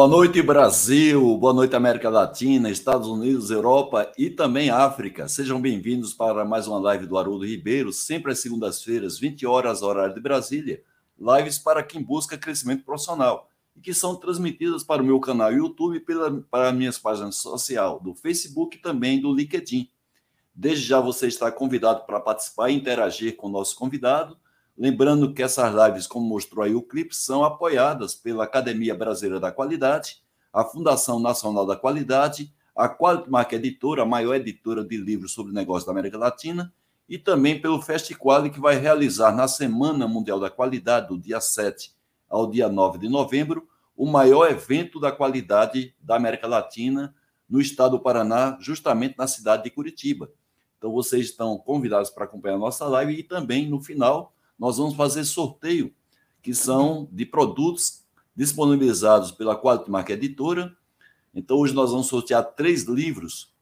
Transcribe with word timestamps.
Boa 0.00 0.08
noite, 0.08 0.40
Brasil. 0.40 1.36
Boa 1.36 1.52
noite, 1.52 1.76
América 1.76 2.08
Latina, 2.08 2.70
Estados 2.70 3.06
Unidos, 3.06 3.50
Europa 3.50 4.10
e 4.16 4.30
também 4.30 4.70
África. 4.70 5.28
Sejam 5.28 5.60
bem-vindos 5.60 6.14
para 6.14 6.42
mais 6.42 6.66
uma 6.66 6.78
live 6.78 7.04
do 7.04 7.18
Haroldo 7.18 7.44
Ribeiro, 7.44 7.92
sempre 7.92 8.32
às 8.32 8.38
segundas-feiras, 8.38 9.18
20 9.18 9.44
horas, 9.44 9.82
horário 9.82 10.14
de 10.14 10.20
Brasília. 10.22 10.82
Lives 11.18 11.58
para 11.58 11.82
quem 11.82 12.02
busca 12.02 12.38
crescimento 12.38 12.82
profissional 12.82 13.50
e 13.76 13.80
que 13.82 13.92
são 13.92 14.16
transmitidas 14.16 14.82
para 14.82 15.02
o 15.02 15.04
meu 15.04 15.20
canal 15.20 15.52
YouTube 15.52 15.98
e 15.98 16.00
pela, 16.00 16.30
para 16.50 16.72
minhas 16.72 16.98
páginas 16.98 17.36
sociais 17.36 18.00
do 18.02 18.14
Facebook 18.14 18.78
e 18.78 18.80
também 18.80 19.20
do 19.20 19.34
LinkedIn. 19.34 19.86
Desde 20.54 20.86
já 20.86 20.98
você 20.98 21.26
está 21.26 21.52
convidado 21.52 22.06
para 22.06 22.20
participar 22.20 22.70
e 22.70 22.74
interagir 22.74 23.36
com 23.36 23.48
o 23.48 23.50
nosso 23.50 23.76
convidado 23.76 24.34
Lembrando 24.80 25.34
que 25.34 25.42
essas 25.42 25.74
lives, 25.74 26.06
como 26.06 26.26
mostrou 26.26 26.64
aí 26.64 26.74
o 26.74 26.80
clipe, 26.80 27.14
são 27.14 27.44
apoiadas 27.44 28.14
pela 28.14 28.44
Academia 28.44 28.94
Brasileira 28.94 29.38
da 29.38 29.52
Qualidade, 29.52 30.22
a 30.50 30.64
Fundação 30.64 31.20
Nacional 31.20 31.66
da 31.66 31.76
Qualidade, 31.76 32.50
a 32.74 32.88
Qualitmark 32.88 33.52
Editora, 33.52 34.04
a 34.04 34.06
maior 34.06 34.36
editora 34.36 34.82
de 34.82 34.96
livros 34.96 35.32
sobre 35.32 35.52
negócios 35.52 35.84
da 35.84 35.92
América 35.92 36.16
Latina, 36.16 36.72
e 37.06 37.18
também 37.18 37.60
pelo 37.60 37.82
Festiquali, 37.82 38.48
que 38.48 38.58
vai 38.58 38.78
realizar 38.78 39.36
na 39.36 39.46
Semana 39.46 40.08
Mundial 40.08 40.40
da 40.40 40.48
Qualidade, 40.48 41.08
do 41.08 41.18
dia 41.18 41.42
7 41.42 41.94
ao 42.26 42.50
dia 42.50 42.66
9 42.66 43.00
de 43.00 43.08
novembro, 43.10 43.68
o 43.94 44.06
maior 44.06 44.50
evento 44.50 44.98
da 44.98 45.12
qualidade 45.12 45.94
da 46.00 46.16
América 46.16 46.46
Latina 46.46 47.14
no 47.46 47.60
estado 47.60 47.98
do 47.98 48.02
Paraná, 48.02 48.56
justamente 48.62 49.18
na 49.18 49.26
cidade 49.26 49.64
de 49.64 49.70
Curitiba. 49.70 50.30
Então, 50.78 50.90
vocês 50.90 51.26
estão 51.26 51.58
convidados 51.58 52.08
para 52.08 52.24
acompanhar 52.24 52.54
a 52.54 52.58
nossa 52.58 52.86
live 52.86 53.12
e 53.12 53.22
também, 53.22 53.68
no 53.68 53.78
final, 53.82 54.32
nós 54.60 54.76
vamos 54.76 54.94
fazer 54.94 55.24
sorteio, 55.24 55.90
que 56.42 56.54
são 56.54 57.08
de 57.10 57.24
produtos 57.24 58.04
disponibilizados 58.36 59.30
pela 59.32 59.56
Quality 59.56 59.90
Mark 59.90 60.10
Editora. 60.10 60.76
Então, 61.34 61.56
hoje 61.56 61.72
nós 61.72 61.90
vamos 61.90 62.08
sortear 62.08 62.44
três 62.44 62.84
livros 62.84 63.54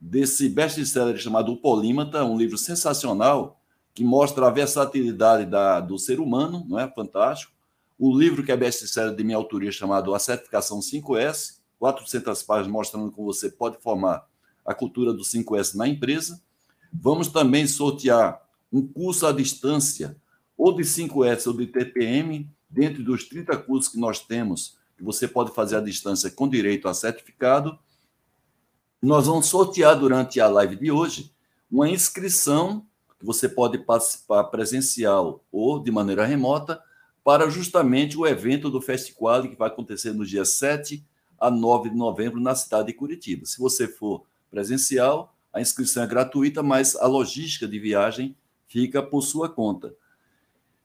desse 0.00 0.48
best-seller 0.48 1.16
chamado 1.16 1.52
O 1.52 1.56
Polímata, 1.56 2.24
um 2.24 2.36
livro 2.36 2.58
sensacional 2.58 3.60
que 3.94 4.02
mostra 4.02 4.48
a 4.48 4.50
versatilidade 4.50 5.48
da, 5.48 5.80
do 5.80 5.96
ser 5.96 6.18
humano, 6.18 6.66
não 6.68 6.78
é? 6.78 6.90
Fantástico. 6.90 7.52
O 7.96 8.14
livro 8.14 8.44
que 8.44 8.50
é 8.50 8.56
best-seller 8.56 9.14
de 9.14 9.22
minha 9.22 9.36
autoria 9.36 9.70
chamado 9.70 10.12
A 10.12 10.18
Certificação 10.18 10.80
5S, 10.80 11.58
400 11.78 12.42
páginas 12.42 12.72
mostrando 12.72 13.12
como 13.12 13.32
você 13.32 13.48
pode 13.48 13.78
formar 13.78 14.26
a 14.64 14.74
cultura 14.74 15.12
do 15.12 15.22
5S 15.22 15.76
na 15.76 15.86
empresa. 15.86 16.42
Vamos 16.92 17.28
também 17.28 17.66
sortear 17.66 18.45
um 18.72 18.86
curso 18.86 19.26
à 19.26 19.32
distância, 19.32 20.16
ou 20.56 20.74
de 20.74 20.82
5S 20.82 21.46
ou 21.46 21.52
de 21.52 21.66
TPM, 21.66 22.50
dentro 22.68 23.02
dos 23.02 23.24
30 23.24 23.56
cursos 23.58 23.92
que 23.92 23.98
nós 23.98 24.20
temos, 24.20 24.78
que 24.96 25.02
você 25.02 25.28
pode 25.28 25.52
fazer 25.52 25.76
à 25.76 25.80
distância 25.80 26.30
com 26.30 26.48
direito 26.48 26.88
a 26.88 26.94
certificado. 26.94 27.78
Nós 29.00 29.26
vamos 29.26 29.46
sortear 29.46 29.98
durante 29.98 30.40
a 30.40 30.48
live 30.48 30.76
de 30.76 30.90
hoje 30.90 31.32
uma 31.70 31.88
inscrição 31.88 32.86
que 33.18 33.24
você 33.24 33.48
pode 33.48 33.78
participar 33.78 34.44
presencial 34.44 35.44
ou 35.50 35.82
de 35.82 35.90
maneira 35.90 36.24
remota 36.24 36.80
para 37.22 37.50
justamente 37.50 38.16
o 38.16 38.26
evento 38.26 38.70
do 38.70 38.80
Festival 38.80 39.42
que 39.42 39.56
vai 39.56 39.68
acontecer 39.68 40.12
no 40.12 40.24
dia 40.24 40.44
7 40.44 41.04
a 41.38 41.50
9 41.50 41.90
de 41.90 41.96
novembro 41.96 42.40
na 42.40 42.54
cidade 42.54 42.88
de 42.88 42.94
Curitiba. 42.94 43.44
Se 43.44 43.58
você 43.58 43.88
for 43.88 44.24
presencial, 44.50 45.34
a 45.52 45.60
inscrição 45.60 46.02
é 46.02 46.06
gratuita, 46.06 46.62
mas 46.62 46.94
a 46.96 47.06
logística 47.06 47.66
de 47.66 47.78
viagem 47.78 48.36
fica 48.66 49.02
por 49.02 49.22
sua 49.22 49.48
conta. 49.48 49.94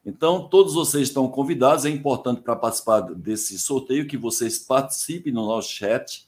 Então, 0.06 0.48
todos 0.48 0.74
vocês 0.74 1.10
estão 1.10 1.28
convidados. 1.28 1.86
É 1.86 1.90
importante 1.90 2.42
para 2.42 2.56
participar 2.56 3.02
desse 3.02 3.58
sorteio 3.60 4.08
que 4.08 4.18
vocês 4.18 4.58
participem 4.58 5.32
no 5.32 5.46
nosso 5.46 5.70
chat, 5.70 6.28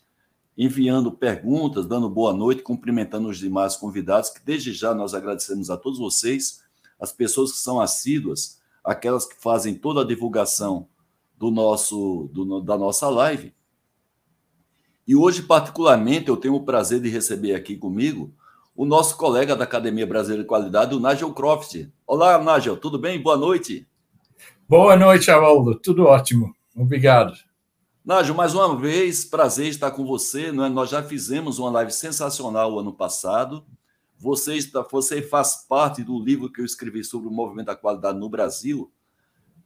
enviando 0.55 1.11
perguntas, 1.11 1.87
dando 1.87 2.07
boa 2.09 2.31
noite, 2.31 2.61
cumprimentando 2.61 3.27
os 3.27 3.39
demais 3.39 3.75
convidados, 3.75 4.29
que 4.29 4.45
desde 4.45 4.71
já 4.71 4.93
nós 4.93 5.15
agradecemos 5.15 5.71
a 5.71 5.77
todos 5.77 5.97
vocês, 5.97 6.61
as 6.99 7.11
pessoas 7.11 7.51
que 7.51 7.57
são 7.57 7.81
assíduas, 7.81 8.61
aquelas 8.83 9.25
que 9.25 9.35
fazem 9.41 9.73
toda 9.73 10.01
a 10.01 10.05
divulgação 10.05 10.87
do 11.35 11.49
nosso 11.49 12.29
do, 12.31 12.61
da 12.61 12.77
nossa 12.77 13.09
live. 13.09 13.53
E 15.07 15.15
hoje, 15.15 15.41
particularmente, 15.41 16.29
eu 16.29 16.37
tenho 16.37 16.53
o 16.53 16.63
prazer 16.63 17.01
de 17.01 17.09
receber 17.09 17.55
aqui 17.55 17.75
comigo 17.75 18.31
o 18.75 18.85
nosso 18.85 19.17
colega 19.17 19.55
da 19.55 19.63
Academia 19.63 20.05
Brasileira 20.05 20.43
de 20.43 20.49
Qualidade, 20.49 20.95
o 20.95 20.99
Nigel 20.99 21.33
Croft. 21.33 21.87
Olá, 22.07 22.39
Nigel, 22.39 22.75
tudo 22.77 22.97
bem? 22.97 23.21
Boa 23.21 23.37
noite. 23.37 23.87
Boa 24.67 24.95
noite, 24.95 25.29
Haroldo. 25.29 25.75
Tudo 25.75 26.05
ótimo. 26.05 26.55
Obrigado. 26.75 27.33
Nigel, 28.03 28.33
mais 28.33 28.55
uma 28.55 28.75
vez, 28.75 29.23
prazer 29.23 29.67
estar 29.67 29.91
com 29.91 30.05
você. 30.05 30.51
Né? 30.51 30.69
Nós 30.69 30.89
já 30.89 31.03
fizemos 31.03 31.59
uma 31.59 31.69
live 31.69 31.91
sensacional 31.91 32.79
ano 32.79 32.91
passado. 32.91 33.63
Você, 34.17 34.55
está, 34.55 34.81
você 34.81 35.21
faz 35.21 35.67
parte 35.67 36.03
do 36.03 36.17
livro 36.17 36.51
que 36.51 36.59
eu 36.59 36.65
escrevi 36.65 37.03
sobre 37.03 37.27
o 37.27 37.31
movimento 37.31 37.67
da 37.67 37.75
qualidade 37.75 38.17
no 38.17 38.29
Brasil, 38.29 38.91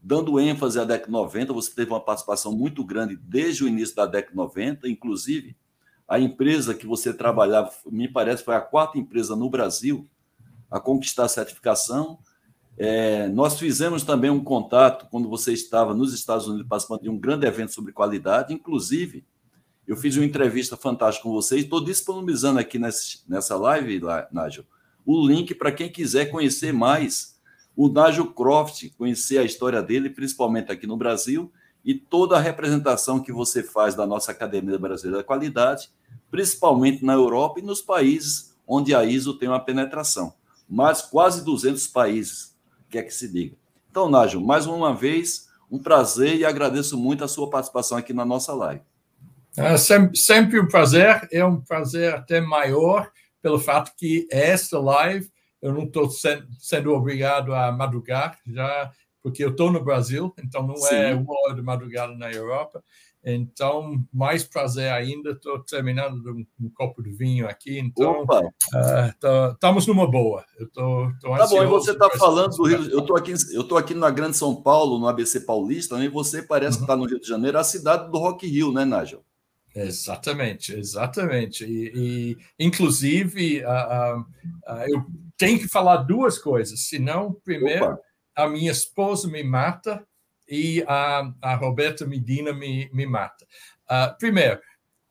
dando 0.02 0.40
ênfase 0.40 0.80
à 0.80 0.84
década 0.84 1.12
90. 1.12 1.54
Você 1.54 1.74
teve 1.74 1.92
uma 1.92 2.02
participação 2.04 2.52
muito 2.52 2.84
grande 2.84 3.16
desde 3.16 3.64
o 3.64 3.68
início 3.68 3.96
da 3.96 4.06
década 4.06 4.36
90, 4.36 4.90
inclusive 4.90 5.56
a 6.08 6.20
empresa 6.20 6.74
que 6.74 6.86
você 6.86 7.14
trabalhava, 7.14 7.72
me 7.86 8.08
parece, 8.08 8.44
foi 8.44 8.56
a 8.56 8.62
quarta 8.62 8.98
empresa 8.98 9.36
no 9.36 9.50
Brasil 9.50 10.08
a 10.72 10.80
conquistar 10.80 11.26
a 11.26 11.30
certificação. 11.30 12.20
É, 12.78 13.28
nós 13.28 13.60
fizemos 13.60 14.04
também 14.04 14.30
um 14.30 14.44
contato 14.44 15.08
quando 15.10 15.28
você 15.28 15.52
estava 15.52 15.94
nos 15.94 16.14
Estados 16.14 16.48
Unidos 16.48 16.68
participando 16.68 17.02
de 17.02 17.10
um 17.10 17.18
grande 17.18 17.46
evento 17.46 17.74
sobre 17.74 17.92
qualidade. 17.92 18.54
Inclusive, 18.54 19.26
eu 19.88 19.98
fiz 19.98 20.16
uma 20.16 20.26
entrevista 20.26 20.78
fantástica 20.78 21.24
com 21.24 21.34
você 21.34 21.58
e 21.58 21.62
estou 21.62 21.84
disponibilizando 21.84 22.60
aqui 22.60 22.78
nessa, 22.78 23.20
nessa 23.28 23.58
live, 23.58 24.02
Nágio, 24.32 24.66
o 25.06 25.26
link 25.26 25.56
para 25.56 25.72
quem 25.72 25.90
quiser 25.90 26.26
conhecer 26.30 26.74
mais 26.74 27.38
o 27.76 27.88
Nágio 27.88 28.34
Croft, 28.34 28.90
conhecer 28.98 29.38
a 29.38 29.44
história 29.44 29.82
dele, 29.82 30.10
principalmente 30.10 30.72
aqui 30.72 30.88
no 30.88 30.98
Brasil, 30.98 31.52
e 31.84 31.94
toda 31.94 32.36
a 32.38 32.42
representação 32.42 33.20
que 33.20 33.32
você 33.32 33.64
faz 33.64 33.96
da 33.96 34.06
nossa 34.06 34.32
Academia 34.32 34.78
Brasileira 34.78 35.20
da 35.20 35.24
Qualidade, 35.24 35.90
principalmente 36.30 37.04
na 37.06 37.14
Europa 37.14 37.60
e 37.60 37.64
nos 37.64 37.82
países 37.82 38.56
onde 38.68 38.94
a 38.94 39.06
ISO 39.06 39.38
tem 39.38 39.48
uma 39.48 39.60
penetração. 39.60 40.34
Mas 40.70 41.02
quase 41.02 41.46
200 41.46 41.88
países, 41.88 42.56
quer 42.90 43.04
que 43.04 43.14
se 43.14 43.32
diga. 43.32 43.56
Então, 43.90 44.10
Nájio, 44.10 44.42
mais 44.42 44.66
uma 44.68 44.94
vez, 44.94 45.48
um 45.72 45.80
prazer 45.80 46.36
e 46.36 46.46
agradeço 46.46 46.98
muito 46.98 47.24
a 47.24 47.28
sua 47.28 47.50
participação 47.50 47.98
aqui 47.98 48.14
na 48.14 48.26
nossa 48.26 48.54
live. 48.54 48.82
É 49.56 49.76
sempre, 49.78 50.18
sempre 50.18 50.60
um 50.60 50.68
prazer, 50.68 51.28
é 51.32 51.44
um 51.44 51.60
prazer 51.60 52.14
até 52.14 52.40
maior 52.40 53.10
pelo 53.42 53.60
fato 53.60 53.94
que 53.98 54.28
esta 54.30 54.80
live 54.80 55.32
eu 55.62 55.74
não 55.74 55.84
estou 55.84 56.10
sendo, 56.10 56.48
sendo 56.60 56.94
obrigado 56.94 57.54
a 57.54 57.72
madrugar, 57.72 58.38
já 58.46 58.92
porque 59.28 59.44
eu 59.44 59.50
estou 59.50 59.70
no 59.70 59.84
Brasil, 59.84 60.34
então 60.42 60.66
não 60.66 60.76
é 60.76 60.90
Sim. 60.90 60.96
é 60.96 61.14
uma 61.14 61.34
hora 61.44 61.54
de 61.54 61.62
madrugada 61.62 62.16
na 62.16 62.32
Europa. 62.32 62.82
Então, 63.22 64.02
mais 64.14 64.46
prazer 64.46 64.90
ainda, 64.90 65.32
estou 65.32 65.60
terminando 65.60 66.32
um, 66.32 66.46
um, 66.62 66.70
copo 66.70 67.04
de 67.04 67.12
vinho 67.12 67.46
aqui, 67.46 67.78
então 67.78 68.24
uh, 68.24 69.52
estamos 69.52 69.86
numa 69.86 70.10
boa. 70.10 70.46
Eu 70.58 70.70
tô, 70.70 71.12
tô 71.20 71.36
tá 71.36 71.46
bom, 71.46 71.62
e 71.62 71.68
você 71.68 71.92
está 71.92 72.10
falando 72.12 72.56
do 72.56 72.64
Rio, 72.64 72.90
eu 72.90 73.00
estou 73.00 73.18
aqui, 73.18 73.34
eu 73.52 73.62
estou 73.64 73.78
aqui 73.78 73.94
na 73.94 74.10
Grande 74.10 74.38
São 74.38 74.56
Paulo, 74.56 74.98
no 74.98 75.10
ABC 75.10 75.42
Paulista, 75.42 75.98
né, 75.98 76.06
e 76.06 76.10
você 76.10 76.42
parece 76.42 76.78
uhum. 76.78 76.78
que 76.78 76.84
está 76.84 76.96
no 76.96 77.06
Rio 77.06 77.20
de 77.20 77.28
Janeiro, 77.28 77.58
a 77.58 77.66
cidade 77.66 78.10
do 78.10 78.18
Rock 78.18 78.48
Rio, 78.48 78.72
né, 78.72 78.86
Nigel? 78.86 79.26
Exatamente, 79.76 80.74
exatamente. 80.74 81.66
E, 81.66 81.92
e 81.94 82.66
inclusive, 82.66 83.62
uh, 83.66 84.22
uh, 84.22 84.84
eu 84.88 85.06
tenho 85.36 85.60
que 85.60 85.68
falar 85.68 85.98
duas 85.98 86.38
coisas, 86.38 86.88
senão, 86.88 87.36
primeiro, 87.44 87.88
Opa 87.88 88.07
a 88.38 88.48
minha 88.48 88.72
esposa 88.72 89.28
me 89.28 89.44
mata 89.44 90.08
e 90.48 90.84
a, 90.88 91.34
a 91.42 91.56
Roberta 91.56 92.06
Medina 92.06 92.54
me, 92.54 92.88
me 92.94 93.06
mata. 93.06 93.46
Uh, 93.90 94.16
primeiro, 94.20 94.62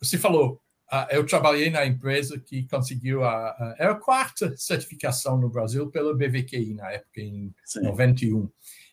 você 0.00 0.17
falou, 0.17 0.61
uh, 0.93 1.06
eu 1.11 1.26
trabalhei 1.26 1.69
na 1.69 1.84
empresa 1.84 2.38
que 2.38 2.67
conseguiu 2.69 3.25
a, 3.25 3.49
a, 3.49 3.75
era 3.78 3.93
a 3.93 4.00
quarta 4.00 4.56
certificação 4.56 5.37
no 5.37 5.50
Brasil 5.50 5.90
pela 5.90 6.14
BVQI 6.14 6.75
na 6.75 6.93
época, 6.93 7.20
em 7.20 7.52
Sim. 7.64 7.81
91. 7.82 8.49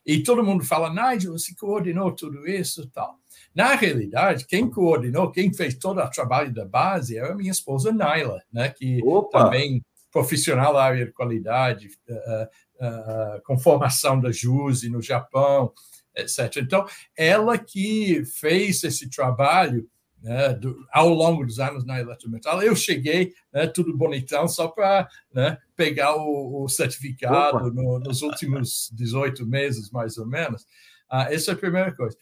E 0.05 0.23
todo 0.23 0.43
mundo 0.43 0.65
fala, 0.65 0.89
Nigel, 0.89 1.31
você 1.31 1.53
coordenou 1.55 2.11
tudo 2.11 2.45
isso 2.47 2.81
e 2.81 2.89
tal. 2.89 3.19
Na 3.55 3.75
realidade, 3.75 4.45
quem 4.47 4.69
coordenou, 4.69 5.31
quem 5.31 5.53
fez 5.53 5.75
todo 5.75 6.01
o 6.01 6.09
trabalho 6.09 6.51
da 6.51 6.65
base 6.65 7.17
era 7.17 7.31
a 7.31 7.35
minha 7.35 7.51
esposa 7.51 7.91
Naila, 7.91 8.41
né, 8.51 8.69
que 8.69 8.99
Opa. 9.03 9.45
também 9.45 9.81
profissional 10.13 10.73
da 10.73 10.83
área 10.83 11.05
de 11.07 11.11
qualidade, 11.11 11.89
uh, 12.07 12.43
uh, 12.85 13.41
com 13.43 13.57
formação 13.57 14.21
da 14.21 14.31
JUSE 14.31 14.89
no 14.89 15.01
Japão, 15.01 15.73
etc. 16.15 16.57
Então, 16.57 16.85
ela 17.17 17.57
que 17.57 18.23
fez 18.23 18.83
esse 18.83 19.09
trabalho 19.09 19.89
né, 20.21 20.53
do, 20.53 20.77
ao 20.91 21.09
longo 21.09 21.45
dos 21.45 21.59
anos 21.59 21.83
na 21.83 21.99
Eletrometal. 21.99 22.61
Eu 22.61 22.75
cheguei, 22.75 23.33
né, 23.51 23.67
tudo 23.67 23.97
bonitão, 23.97 24.47
só 24.47 24.67
para 24.67 25.09
né, 25.33 25.57
pegar 25.75 26.15
o, 26.15 26.63
o 26.63 26.69
certificado 26.69 27.73
no, 27.73 27.99
nos 27.99 28.21
últimos 28.21 28.89
18 28.95 29.45
meses, 29.45 29.89
mais 29.89 30.17
ou 30.17 30.25
menos. 30.25 30.61
Uh, 31.11 31.27
essa 31.29 31.51
é 31.51 31.53
a 31.55 31.57
primeira 31.57 31.91
coisa. 31.93 32.15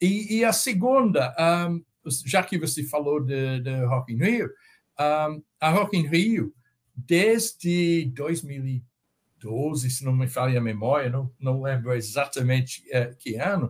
E, 0.00 0.38
e 0.38 0.44
a 0.44 0.52
segunda, 0.52 1.34
um, 1.70 1.82
já 2.26 2.42
que 2.42 2.58
você 2.58 2.84
falou 2.84 3.20
de, 3.20 3.60
de 3.60 3.84
Rock 3.84 4.12
in 4.12 4.18
Rio, 4.18 4.50
um, 5.00 5.42
a 5.58 5.70
Rock 5.70 5.96
in 5.96 6.06
Rio, 6.06 6.52
desde 6.96 8.06
2012, 8.14 9.90
se 9.90 10.04
não 10.04 10.12
me 10.12 10.26
falha 10.26 10.58
a 10.58 10.62
memória, 10.62 11.10
não, 11.10 11.30
não 11.38 11.62
lembro 11.62 11.92
exatamente 11.94 12.82
uh, 12.88 13.14
que 13.18 13.36
ano, 13.36 13.66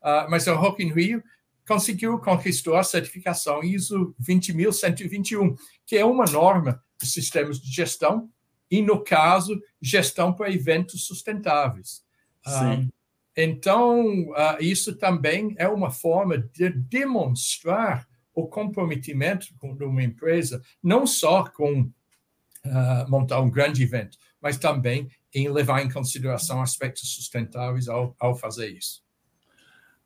uh, 0.00 0.30
mas 0.30 0.46
a 0.46 0.54
Rock 0.54 0.82
in 0.82 0.92
Rio 0.92 1.22
conseguiu 1.66 2.18
conquistar 2.18 2.78
a 2.78 2.84
certificação 2.84 3.62
ISO 3.62 4.14
20121, 4.18 5.56
que 5.84 5.96
é 5.96 6.04
uma 6.04 6.24
norma 6.24 6.82
de 7.00 7.06
sistemas 7.06 7.60
de 7.60 7.70
gestão 7.70 8.30
e, 8.70 8.80
no 8.80 9.02
caso, 9.02 9.60
gestão 9.80 10.32
para 10.32 10.50
eventos 10.50 11.06
sustentáveis. 11.06 12.02
Sim. 12.46 12.64
Um, 12.64 12.88
então, 13.36 14.30
uh, 14.30 14.56
isso 14.60 14.96
também 14.96 15.54
é 15.58 15.68
uma 15.68 15.90
forma 15.90 16.38
de 16.38 16.70
demonstrar 16.70 18.08
o 18.34 18.46
comprometimento 18.46 19.48
de 19.76 19.84
uma 19.84 20.02
empresa, 20.02 20.62
não 20.82 21.06
só 21.06 21.44
com 21.44 21.90
uh, 22.66 23.10
montar 23.10 23.40
um 23.40 23.50
grande 23.50 23.82
evento, 23.82 24.16
mas 24.40 24.56
também 24.56 25.08
em 25.34 25.48
levar 25.48 25.82
em 25.82 25.90
consideração 25.90 26.62
aspectos 26.62 27.14
sustentáveis 27.14 27.88
ao, 27.88 28.14
ao 28.18 28.34
fazer 28.34 28.68
isso. 28.68 29.02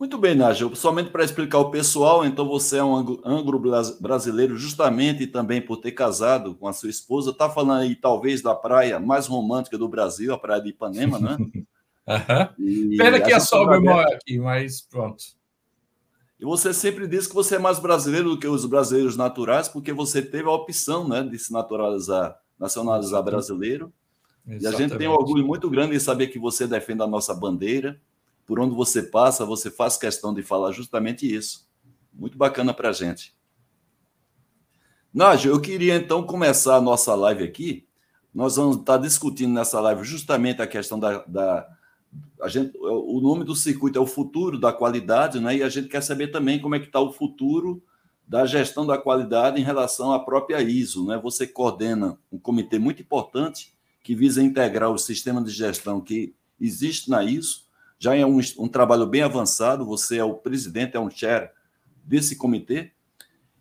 Muito 0.02 0.18
bem, 0.18 0.34
Nájio. 0.34 0.74
Somente 0.74 1.10
para 1.10 1.22
explicar 1.22 1.58
ao 1.58 1.70
pessoal, 1.70 2.26
então 2.26 2.48
você 2.48 2.78
é 2.78 2.82
um 2.82 3.20
ângulo 3.24 3.62
brasileiro 4.00 4.58
justamente 4.58 5.28
também 5.28 5.62
por 5.62 5.76
ter 5.76 5.92
casado 5.92 6.56
com 6.56 6.66
a 6.66 6.72
sua 6.72 6.90
esposa. 6.90 7.30
Está 7.30 7.48
falando 7.48 7.82
aí 7.82 7.94
talvez 7.94 8.42
da 8.42 8.52
praia 8.52 8.98
mais 8.98 9.28
romântica 9.28 9.78
do 9.78 9.88
Brasil, 9.88 10.34
a 10.34 10.38
praia 10.38 10.60
de 10.60 10.70
Ipanema, 10.70 11.20
né? 11.20 11.36
uhum. 12.58 12.96
Pena 12.98 13.20
que 13.20 13.32
a 13.32 13.38
sogra 13.38 13.80
mora 13.80 14.16
aqui, 14.16 14.40
mas 14.40 14.80
pronto. 14.80 15.22
E 16.42 16.44
você 16.44 16.74
sempre 16.74 17.06
diz 17.06 17.28
que 17.28 17.34
você 17.36 17.54
é 17.54 17.58
mais 17.60 17.78
brasileiro 17.78 18.30
do 18.30 18.36
que 18.36 18.48
os 18.48 18.66
brasileiros 18.66 19.16
naturais, 19.16 19.68
porque 19.68 19.92
você 19.92 20.20
teve 20.20 20.48
a 20.48 20.50
opção 20.50 21.06
né, 21.06 21.22
de 21.22 21.38
se 21.38 21.52
naturalizar, 21.52 22.36
nacionalizar 22.58 23.22
brasileiro. 23.22 23.92
Exatamente. 24.44 24.64
E 24.64 24.66
a 24.66 24.72
gente 24.72 24.98
tem 24.98 25.06
um 25.06 25.12
orgulho 25.12 25.46
muito 25.46 25.70
grande 25.70 25.94
em 25.94 26.00
saber 26.00 26.26
que 26.26 26.40
você 26.40 26.66
defende 26.66 27.00
a 27.00 27.06
nossa 27.06 27.32
bandeira 27.32 28.00
por 28.44 28.58
onde 28.58 28.74
você 28.74 29.04
passa, 29.04 29.46
você 29.46 29.70
faz 29.70 29.96
questão 29.96 30.34
de 30.34 30.42
falar 30.42 30.72
justamente 30.72 31.32
isso. 31.32 31.64
Muito 32.12 32.36
bacana 32.36 32.74
para 32.74 32.88
a 32.88 32.92
gente. 32.92 33.32
Nádio, 35.14 35.52
eu 35.52 35.60
queria 35.60 35.94
então 35.94 36.24
começar 36.24 36.74
a 36.74 36.80
nossa 36.80 37.14
live 37.14 37.44
aqui. 37.44 37.86
Nós 38.34 38.56
vamos 38.56 38.78
estar 38.78 38.96
discutindo 38.96 39.52
nessa 39.52 39.80
live 39.80 40.02
justamente 40.02 40.60
a 40.60 40.66
questão 40.66 40.98
da. 40.98 41.18
da 41.24 41.68
a 42.40 42.48
gente, 42.48 42.76
o 42.76 43.20
nome 43.20 43.44
do 43.44 43.54
circuito 43.54 43.98
é 43.98 44.02
o 44.02 44.06
futuro 44.06 44.58
da 44.58 44.72
qualidade, 44.72 45.40
né? 45.40 45.56
e 45.56 45.62
a 45.62 45.68
gente 45.68 45.88
quer 45.88 46.02
saber 46.02 46.28
também 46.28 46.60
como 46.60 46.74
é 46.74 46.80
que 46.80 46.86
está 46.86 47.00
o 47.00 47.12
futuro 47.12 47.82
da 48.26 48.44
gestão 48.46 48.86
da 48.86 48.98
qualidade 48.98 49.60
em 49.60 49.64
relação 49.64 50.12
à 50.12 50.18
própria 50.18 50.60
ISO. 50.60 51.06
Né? 51.06 51.18
Você 51.22 51.46
coordena 51.46 52.18
um 52.30 52.38
comitê 52.38 52.78
muito 52.78 53.02
importante 53.02 53.72
que 54.02 54.14
visa 54.14 54.42
integrar 54.42 54.90
o 54.90 54.98
sistema 54.98 55.42
de 55.42 55.50
gestão 55.50 56.00
que 56.00 56.34
existe 56.60 57.08
na 57.08 57.22
ISO 57.22 57.62
já 58.02 58.16
é 58.16 58.26
um, 58.26 58.40
um 58.58 58.66
trabalho 58.66 59.06
bem 59.06 59.22
avançado, 59.22 59.86
você 59.86 60.18
é 60.18 60.24
o 60.24 60.34
presidente, 60.34 60.96
é 60.96 61.00
um 61.00 61.08
chair 61.08 61.52
desse 62.02 62.34
comitê, 62.34 62.90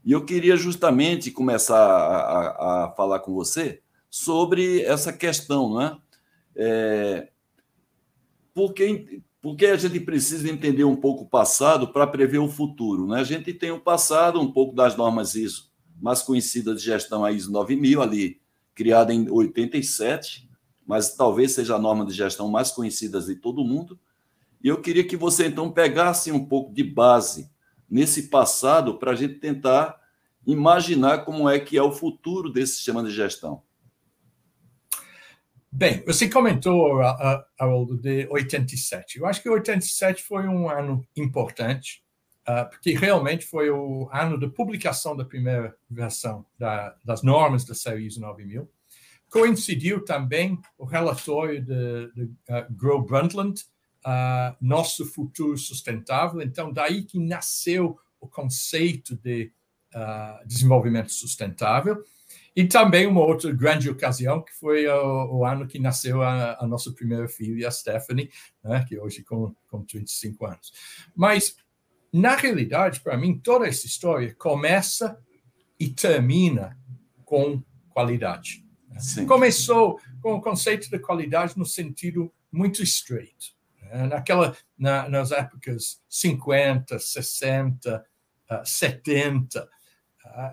e 0.04 0.12
eu 0.12 0.26
queria 0.26 0.58
justamente 0.58 1.30
começar 1.30 1.78
a, 1.78 2.18
a, 2.18 2.86
a 2.86 2.92
falar 2.94 3.20
com 3.20 3.36
você 3.36 3.84
sobre 4.10 4.82
essa 4.82 5.14
questão, 5.14 5.76
né? 5.76 5.96
É, 6.56 7.31
porque, 8.54 9.22
porque 9.42 9.66
a 9.66 9.76
gente 9.76 10.00
precisa 10.00 10.50
entender 10.50 10.84
um 10.84 10.96
pouco 10.96 11.24
o 11.24 11.30
passado 11.30 11.88
para 11.88 12.08
prever 12.08 12.40
o 12.40 12.50
futuro. 12.50 13.08
Né? 13.08 13.20
A 13.20 13.24
gente 13.24 13.54
tem 13.54 13.72
o 13.72 13.80
passado, 13.80 14.40
um 14.40 14.52
pouco 14.52 14.76
das 14.76 14.96
normas 14.96 15.36
ISO, 15.36 15.72
mais 16.02 16.22
conhecidas 16.22 16.80
de 16.80 16.86
gestão, 16.86 17.24
a 17.24 17.32
ISO 17.32 17.52
9000, 17.52 18.02
ali, 18.02 18.42
criada 18.74 19.14
em 19.14 19.30
87, 19.30 20.50
mas 20.86 21.16
talvez 21.16 21.52
seja 21.52 21.76
a 21.76 21.80
norma 21.80 22.06
de 22.06 22.14
gestão 22.14 22.50
mais 22.50 22.72
conhecida 22.72 23.22
de 23.22 23.36
todo 23.36 23.64
mundo. 23.64 24.00
E 24.64 24.68
eu 24.68 24.82
queria 24.82 25.04
que 25.04 25.16
você, 25.16 25.48
então, 25.48 25.72
pegasse 25.72 26.32
um 26.32 26.46
pouco 26.46 26.74
de 26.74 26.84
base 26.84 27.50
nesse 27.90 28.30
passado 28.30 28.98
para 28.98 29.12
a 29.12 29.16
gente 29.16 29.36
tentar 29.36 30.00
imaginar 30.46 31.20
como 31.20 31.48
é 31.50 31.60
que 31.60 31.78
é 31.78 31.84
o 31.84 31.92
futuro 31.92 32.52
desse 32.52 32.76
sistema 32.76 33.04
de 33.04 33.12
gestão. 33.12 33.62
Bem, 35.74 36.04
você 36.06 36.30
comentou, 36.30 37.00
Haroldo, 37.58 37.98
de 37.98 38.28
87. 38.30 39.20
Eu 39.20 39.26
acho 39.26 39.42
que 39.42 39.50
87 39.50 40.22
foi 40.22 40.46
um 40.46 40.70
ano 40.70 41.08
importante, 41.16 42.04
uh, 42.48 42.70
porque 42.70 42.92
realmente 42.92 43.46
foi 43.46 43.70
o 43.70 44.10
ano 44.12 44.38
da 44.38 44.50
publicação 44.50 45.16
da 45.16 45.24
primeira 45.24 45.74
versão 45.90 46.46
da, 46.60 46.94
das 47.06 47.24
normas 47.24 47.64
da 47.64 47.74
série 47.74 48.06
ISO 48.06 48.20
9000. 48.20 48.70
Coincidiu 49.30 50.04
também 50.04 50.60
o 50.78 50.84
relatório 50.84 51.64
de, 51.64 52.12
de 52.14 52.30
Grow 52.72 53.02
Brundtland, 53.02 53.62
uh, 54.06 54.54
nosso 54.60 55.06
futuro 55.06 55.58
sustentável. 55.58 56.42
Então, 56.42 56.72
daí 56.74 57.04
que 57.04 57.18
nasceu 57.18 57.98
o 58.20 58.28
conceito 58.28 59.16
de 59.16 59.52
desenvolvimento 60.46 61.12
sustentável. 61.12 62.02
E 62.56 62.66
também 62.66 63.08
uma 63.08 63.22
outra 63.22 63.52
grande 63.52 63.90
ocasião, 63.90 64.42
que 64.42 64.54
foi 64.54 64.88
o, 64.88 65.38
o 65.38 65.46
ano 65.46 65.68
que 65.68 65.80
nasceu 65.80 66.22
a, 66.22 66.58
a, 66.60 66.68
nossa 66.68 66.92
primeira 66.92 67.28
filha, 67.28 67.68
a 67.68 67.72
Stephanie, 67.72 68.30
né, 68.64 68.86
que 68.88 69.00
hoje 69.00 69.24
com, 69.24 69.56
com 69.70 69.84
35 69.84 70.46
anos. 70.46 70.74
Mas, 71.16 71.56
na 72.12 72.36
realidade, 72.36 73.00
para 73.00 73.18
mim, 73.18 73.40
toda 73.40 73.68
essa 73.68 73.86
história 73.86 74.36
começa 74.38 75.18
e 75.80 75.90
termina 75.90 76.78
com 77.24 77.64
qualidade. 77.90 78.66
Sim. 79.00 79.26
Começou 79.26 80.00
com 80.22 80.34
o 80.34 80.42
conceito 80.42 80.90
de 80.90 81.00
qualidade 81.00 81.58
no 81.58 81.66
sentido 81.66 82.32
muito 82.52 82.84
estreito. 82.84 83.56
Eh, 83.92 84.08
naquela, 84.08 84.56
na, 84.78 85.10
nas 85.10 85.32
épocas 85.32 86.02
50, 86.10 87.00
60, 87.00 88.06
uh, 88.50 88.66
70, 88.66 89.64
uh, 89.64 89.68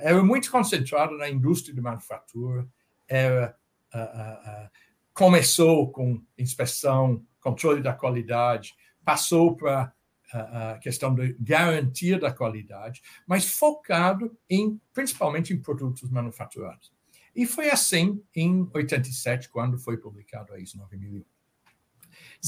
era 0.00 0.22
muito 0.22 0.50
concentrado 0.50 1.16
na 1.16 1.28
indústria 1.28 1.74
de 1.74 1.80
manufatura, 1.80 2.66
era, 3.06 3.56
uh, 3.94 3.98
uh, 3.98 4.70
começou 5.12 5.90
com 5.90 6.22
inspeção, 6.36 7.24
controle 7.40 7.82
da 7.82 7.92
qualidade, 7.92 8.74
passou 9.04 9.56
para 9.56 9.92
a 10.32 10.78
questão 10.78 11.14
de 11.14 11.34
garantia 11.40 12.18
da 12.18 12.30
qualidade, 12.30 13.00
mas 13.26 13.46
focado 13.46 14.36
em 14.48 14.78
principalmente 14.92 15.54
em 15.54 15.60
produtos 15.60 16.10
manufaturados. 16.10 16.92
E 17.34 17.46
foi 17.46 17.70
assim 17.70 18.22
em 18.34 18.68
87, 18.74 19.48
quando 19.48 19.78
foi 19.78 19.96
publicado 19.96 20.52
a 20.52 20.58
ISO 20.58 20.76
9001. 20.76 21.24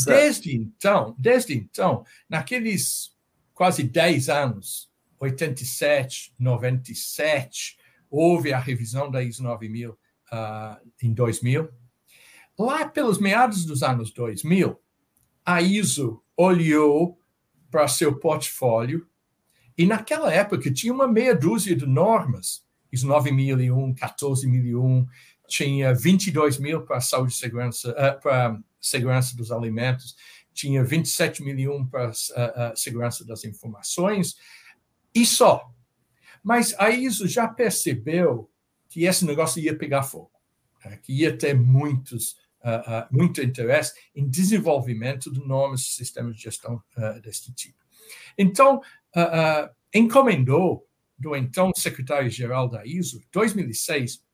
Desde 0.05 0.55
então, 0.55 1.15
desde 1.19 1.57
então, 1.57 2.05
naqueles 2.29 3.17
quase 3.55 3.83
10 3.83 4.29
anos, 4.29 4.90
87, 5.21 6.35
97, 6.39 7.77
houve 8.11 8.53
a 8.53 8.59
revisão 8.59 9.11
da 9.11 9.23
ISO 9.23 9.43
9000 9.43 9.93
uh, 9.93 9.97
em 11.03 11.13
2000. 11.13 11.69
Lá 12.59 12.89
pelos 12.89 13.19
meados 13.19 13.65
dos 13.65 13.83
anos 13.83 14.11
2000, 14.13 14.81
a 15.45 15.61
ISO 15.61 16.23
olhou 16.37 17.19
para 17.71 17.87
seu 17.87 18.19
portfólio 18.19 19.07
e 19.77 19.87
naquela 19.87 20.33
época 20.33 20.73
tinha 20.73 20.93
uma 20.93 21.07
meia 21.07 21.35
dúzia 21.35 21.77
de 21.77 21.87
normas, 21.87 22.65
ISO 22.91 23.07
9001, 23.07 23.95
14001, 23.95 25.07
tinha 25.47 25.95
22 25.95 26.59
mil 26.59 26.83
para 26.83 27.01
saúde 27.01 27.33
e 27.33 27.37
segurança, 27.37 27.91
uh, 27.91 28.21
para 28.21 28.59
segurança 28.81 29.37
dos 29.37 29.53
alimentos, 29.53 30.17
tinha 30.53 30.83
27 30.83 31.43
milhões 31.43 31.89
para 31.89 32.11
a 32.11 32.77
segurança 32.77 33.25
das 33.25 33.45
informações, 33.45 34.37
e 35.15 35.27
só. 35.27 35.71
Mas 36.43 36.75
a 36.79 36.91
ISO 36.91 37.29
já 37.29 37.47
percebeu 37.49 38.51
que 38.89 39.05
esse 39.05 39.25
negócio 39.25 39.63
ia 39.63 39.77
pegar 39.77 40.03
fogo, 40.03 40.33
né? 40.85 40.99
que 41.03 41.13
ia 41.13 41.37
ter 41.37 41.55
muitos, 41.55 42.33
uh, 42.65 43.05
uh, 43.05 43.09
muito 43.11 43.43
interesse 43.43 43.93
em 44.15 44.29
desenvolvimento 44.29 45.33
de 45.33 45.41
normas 45.41 45.83
e 45.83 45.93
sistemas 45.93 46.37
de 46.37 46.43
gestão 46.43 46.83
uh, 46.97 47.21
deste 47.21 47.53
tipo. 47.53 47.79
Então, 48.37 48.81
encomendou 49.95 50.89
do 51.17 51.37
então 51.37 51.71
secretário-geral 51.77 52.69
da 52.69 52.85
ISO, 52.85 53.23
2006, 53.31 54.25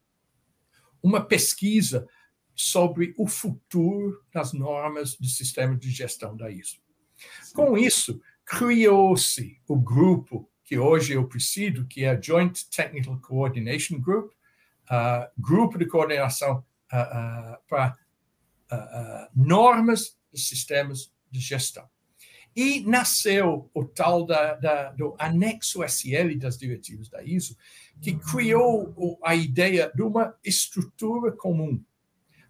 uma 1.03 1.21
pesquisa 1.21 2.07
sobre 2.55 3.15
o 3.19 3.27
futuro 3.27 4.23
das 4.33 4.53
normas 4.53 5.15
do 5.17 5.27
sistema 5.27 5.77
de 5.77 5.91
gestão 5.91 6.35
da 6.37 6.51
ISO. 6.51 6.79
Com 7.53 7.77
isso, 7.77 8.21
criou-se 8.45 9.61
o 9.67 9.77
grupo 9.79 10.49
que 10.67 10.77
hoje 10.77 11.13
eu 11.13 11.27
presido, 11.29 11.87
que 11.87 12.05
é 12.05 12.11
a 12.11 12.21
Joint 12.21 12.69
Technical 12.75 13.17
Coordination 13.21 14.01
Group, 14.01 14.33
uh, 14.91 15.31
grupo 15.39 15.79
de 15.79 15.87
coordenação 15.87 16.65
uh, 16.93 17.57
para 17.69 17.97
normas 19.33 20.19
de 20.33 20.41
sistemas 20.41 21.13
de 21.31 21.39
gestão. 21.39 21.89
E 22.55 22.81
nasceu 22.81 23.71
o 23.73 23.85
tal 23.85 24.27
da, 24.27 24.55
da, 24.55 24.91
do 24.91 25.15
anexo 25.21 25.85
SL 25.85 26.37
das 26.37 26.59
diretivas 26.59 27.09
da 27.09 27.23
ISO, 27.23 27.57
que 28.03 28.17
criou 28.17 29.21
a 29.23 29.37
ideia 29.37 29.93
de 29.95 30.03
uma 30.03 30.35
estrutura 30.43 31.31
comum. 31.31 31.81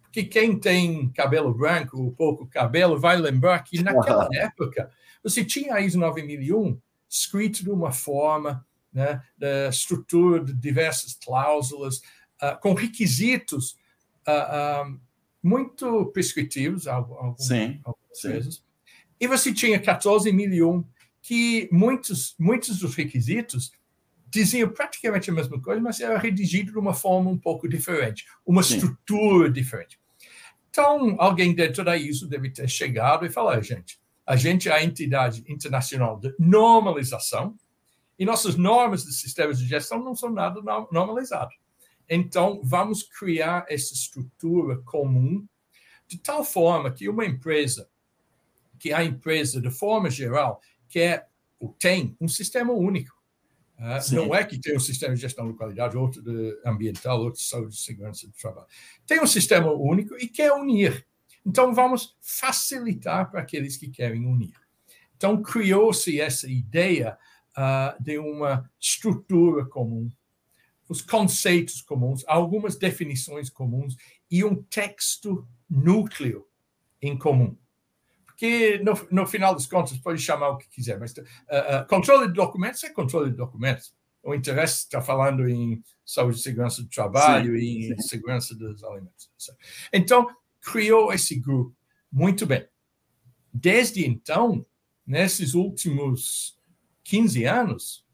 Porque 0.01 0.23
quem 0.23 0.57
tem 0.57 1.09
cabelo 1.09 1.53
branco 1.53 2.01
ou 2.01 2.11
pouco 2.11 2.47
cabelo 2.47 2.99
vai 2.99 3.17
lembrar 3.17 3.59
que 3.59 3.83
naquela 3.83 4.27
época 4.33 4.89
você 5.21 5.45
tinha 5.45 5.75
a 5.75 5.81
ISO 5.81 5.99
9001 5.99 6.81
escrito 7.09 7.63
de 7.63 7.69
uma 7.69 7.91
forma, 7.91 8.65
né, 8.91 9.21
da 9.37 9.69
estrutura 9.69 10.43
de 10.43 10.53
diversas 10.53 11.13
cláusulas, 11.13 11.97
uh, 12.41 12.59
com 12.61 12.73
requisitos 12.73 13.77
uh, 14.27 14.99
muito 15.41 16.07
prescritivos, 16.07 16.87
algumas, 16.87 17.45
sim, 17.45 17.79
algumas 17.83 18.19
sim. 18.19 18.29
vezes. 18.29 18.63
E 19.19 19.27
você 19.27 19.53
tinha 19.53 19.79
14.001 19.79 20.85
que 21.21 21.67
muitos, 21.71 22.35
muitos 22.39 22.79
dos 22.79 22.95
requisitos 22.95 23.71
diziam 24.29 24.69
praticamente 24.69 25.29
a 25.29 25.33
mesma 25.33 25.59
coisa, 25.61 25.81
mas 25.81 25.99
era 25.99 26.17
redigido 26.17 26.71
de 26.71 26.77
uma 26.77 26.93
forma 26.93 27.29
um 27.29 27.37
pouco 27.37 27.67
diferente, 27.67 28.25
uma 28.45 28.61
sim. 28.61 28.75
estrutura 28.75 29.49
diferente. 29.49 29.99
Então, 30.69 31.15
alguém 31.17 31.55
dentro 31.55 31.83
da 31.83 31.97
ISO 31.97 32.27
deve 32.27 32.51
ter 32.51 32.69
chegado 32.69 33.25
e 33.25 33.29
falado, 33.29 33.63
gente, 33.63 33.99
a 34.27 34.35
gente 34.35 34.67
é 34.67 34.73
a 34.73 34.83
entidade 34.83 35.41
internacional 35.47 36.19
de 36.19 36.35
normalização 36.37 37.57
e 38.19 38.25
nossas 38.25 38.57
normas 38.57 39.05
de 39.05 39.13
sistemas 39.13 39.57
de 39.57 39.65
gestão 39.65 40.03
não 40.03 40.13
são 40.13 40.29
nada 40.29 40.61
normalizadas. 40.91 41.55
Então, 42.09 42.59
vamos 42.61 43.03
criar 43.03 43.65
essa 43.69 43.93
estrutura 43.93 44.79
comum 44.83 45.47
de 46.07 46.17
tal 46.17 46.43
forma 46.43 46.91
que 46.91 47.07
uma 47.07 47.25
empresa, 47.25 47.89
que 48.77 48.91
a 48.91 49.01
empresa, 49.01 49.61
de 49.61 49.71
forma 49.71 50.09
geral, 50.09 50.61
quer 50.89 51.29
ou 51.57 51.73
tem 51.79 52.15
um 52.19 52.27
sistema 52.27 52.73
único. 52.73 53.15
Uh, 53.77 54.15
não 54.15 54.35
é 54.35 54.43
que 54.43 54.59
tem 54.59 54.75
um 54.75 54.79
sistema 54.79 55.15
de 55.15 55.21
gestão 55.21 55.49
de 55.49 55.57
qualidade, 55.57 55.95
outro 55.95 56.21
de 56.21 56.59
ambiental, 56.65 57.19
outro 57.19 57.39
de 57.39 57.47
saúde 57.47 57.75
e 57.75 57.77
segurança 57.77 58.27
do 58.27 58.33
trabalho. 58.33 58.67
Tem 59.05 59.21
um 59.21 59.27
sistema 59.27 59.71
único 59.71 60.15
e 60.15 60.27
quer 60.27 60.51
unir. 60.51 61.06
Então, 61.47 61.73
vamos 61.73 62.15
facilitar 62.21 63.31
para 63.31 63.41
aqueles 63.41 63.77
que 63.77 63.89
querem 63.89 64.25
unir. 64.25 64.53
Então, 65.15 65.41
criou-se 65.41 66.19
essa 66.19 66.49
ideia 66.49 67.17
uh, 67.57 68.03
de 68.03 68.19
uma 68.19 68.69
estrutura 68.79 69.65
comum 69.65 70.09
os 70.89 71.01
conceitos 71.01 71.81
comuns, 71.81 72.23
algumas 72.27 72.77
definições 72.77 73.49
comuns 73.49 73.95
e 74.31 74.43
um 74.43 74.55
texto 74.63 75.47
núcleo 75.69 76.47
em 77.01 77.17
comum. 77.17 77.57
Porque, 78.25 78.79
no, 78.79 78.93
no 79.11 79.25
final 79.25 79.53
das 79.53 79.65
contas, 79.65 79.97
pode 79.97 80.21
chamar 80.21 80.49
o 80.49 80.57
que 80.57 80.69
quiser, 80.69 80.99
mas 80.99 81.11
uh, 81.11 81.21
uh, 81.21 81.87
controle 81.87 82.27
de 82.27 82.33
documentos 82.33 82.83
é 82.83 82.89
controle 82.89 83.31
de 83.31 83.37
documentos. 83.37 83.95
O 84.23 84.33
interesse 84.33 84.83
está 84.83 85.01
falando 85.01 85.47
em 85.47 85.81
saúde 86.05 86.37
e 86.37 86.41
segurança 86.41 86.81
do 86.81 86.89
trabalho 86.89 87.57
sim, 87.57 87.65
e 87.65 87.93
em 87.93 88.01
segurança 88.01 88.53
dos 88.55 88.83
alimentos. 88.83 89.29
Então, 89.91 90.27
criou 90.61 91.13
esse 91.13 91.39
grupo. 91.39 91.75
Muito 92.11 92.45
bem. 92.45 92.67
Desde 93.53 94.05
então, 94.05 94.65
nesses 95.05 95.53
últimos 95.53 96.57
15 97.03 97.43
anos, 97.45 98.05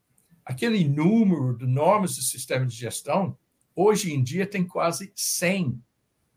aquele 0.44 0.86
número 0.86 1.56
de 1.56 1.66
normas 1.66 2.16
do 2.16 2.22
sistema 2.22 2.66
de 2.66 2.74
gestão, 2.74 3.36
hoje 3.74 4.12
em 4.12 4.22
dia 4.22 4.46
tem 4.46 4.64
quase 4.66 5.12
100 5.14 5.82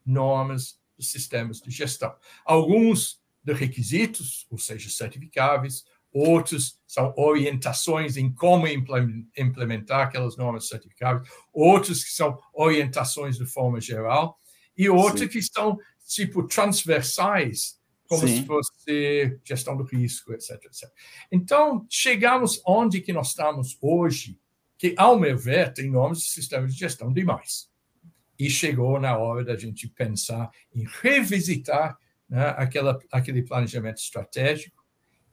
normas 0.05 0.79
dos 0.97 1.11
sistemas 1.11 1.59
de 1.59 1.69
gestão. 1.69 2.15
Alguns 2.45 3.21
de 3.43 3.53
requisitos, 3.53 4.47
ou 4.49 4.57
seja, 4.57 4.89
certificáveis, 4.89 5.85
outros 6.11 6.79
são 6.87 7.13
orientações 7.15 8.17
em 8.17 8.31
como 8.33 8.65
implementar 8.67 10.07
aquelas 10.07 10.35
normas 10.35 10.67
certificáveis, 10.67 11.29
outros 11.53 12.03
que 12.03 12.11
são 12.11 12.39
orientações 12.53 13.37
de 13.37 13.45
forma 13.45 13.79
geral, 13.79 14.39
e 14.77 14.89
outros 14.89 15.21
Sim. 15.21 15.27
que 15.27 15.41
são 15.41 15.77
tipo 16.07 16.47
transversais 16.47 17.77
como 18.07 18.27
Sim. 18.27 18.37
se 18.37 18.45
fosse 18.45 19.39
gestão 19.43 19.75
do 19.75 19.83
risco, 19.83 20.33
etc, 20.33 20.51
etc. 20.63 20.89
Então, 21.31 21.85
chegamos 21.89 22.61
onde 22.65 23.01
que 23.01 23.11
nós 23.11 23.29
estamos 23.29 23.77
hoje, 23.81 24.39
que, 24.77 24.95
ao 24.97 25.19
meu 25.19 25.37
ver, 25.37 25.73
tem 25.73 25.89
nomes 25.89 26.19
de 26.19 26.29
sistemas 26.29 26.73
de 26.73 26.79
gestão 26.79 27.11
demais. 27.11 27.69
E 28.39 28.49
chegou 28.49 28.99
na 28.99 29.17
hora 29.17 29.43
da 29.43 29.57
gente 29.57 29.87
pensar 29.89 30.49
em 30.73 30.85
revisitar 31.01 31.97
né, 32.29 32.53
aquela, 32.57 32.97
aquele 33.11 33.41
planejamento 33.41 33.97
estratégico. 33.97 34.85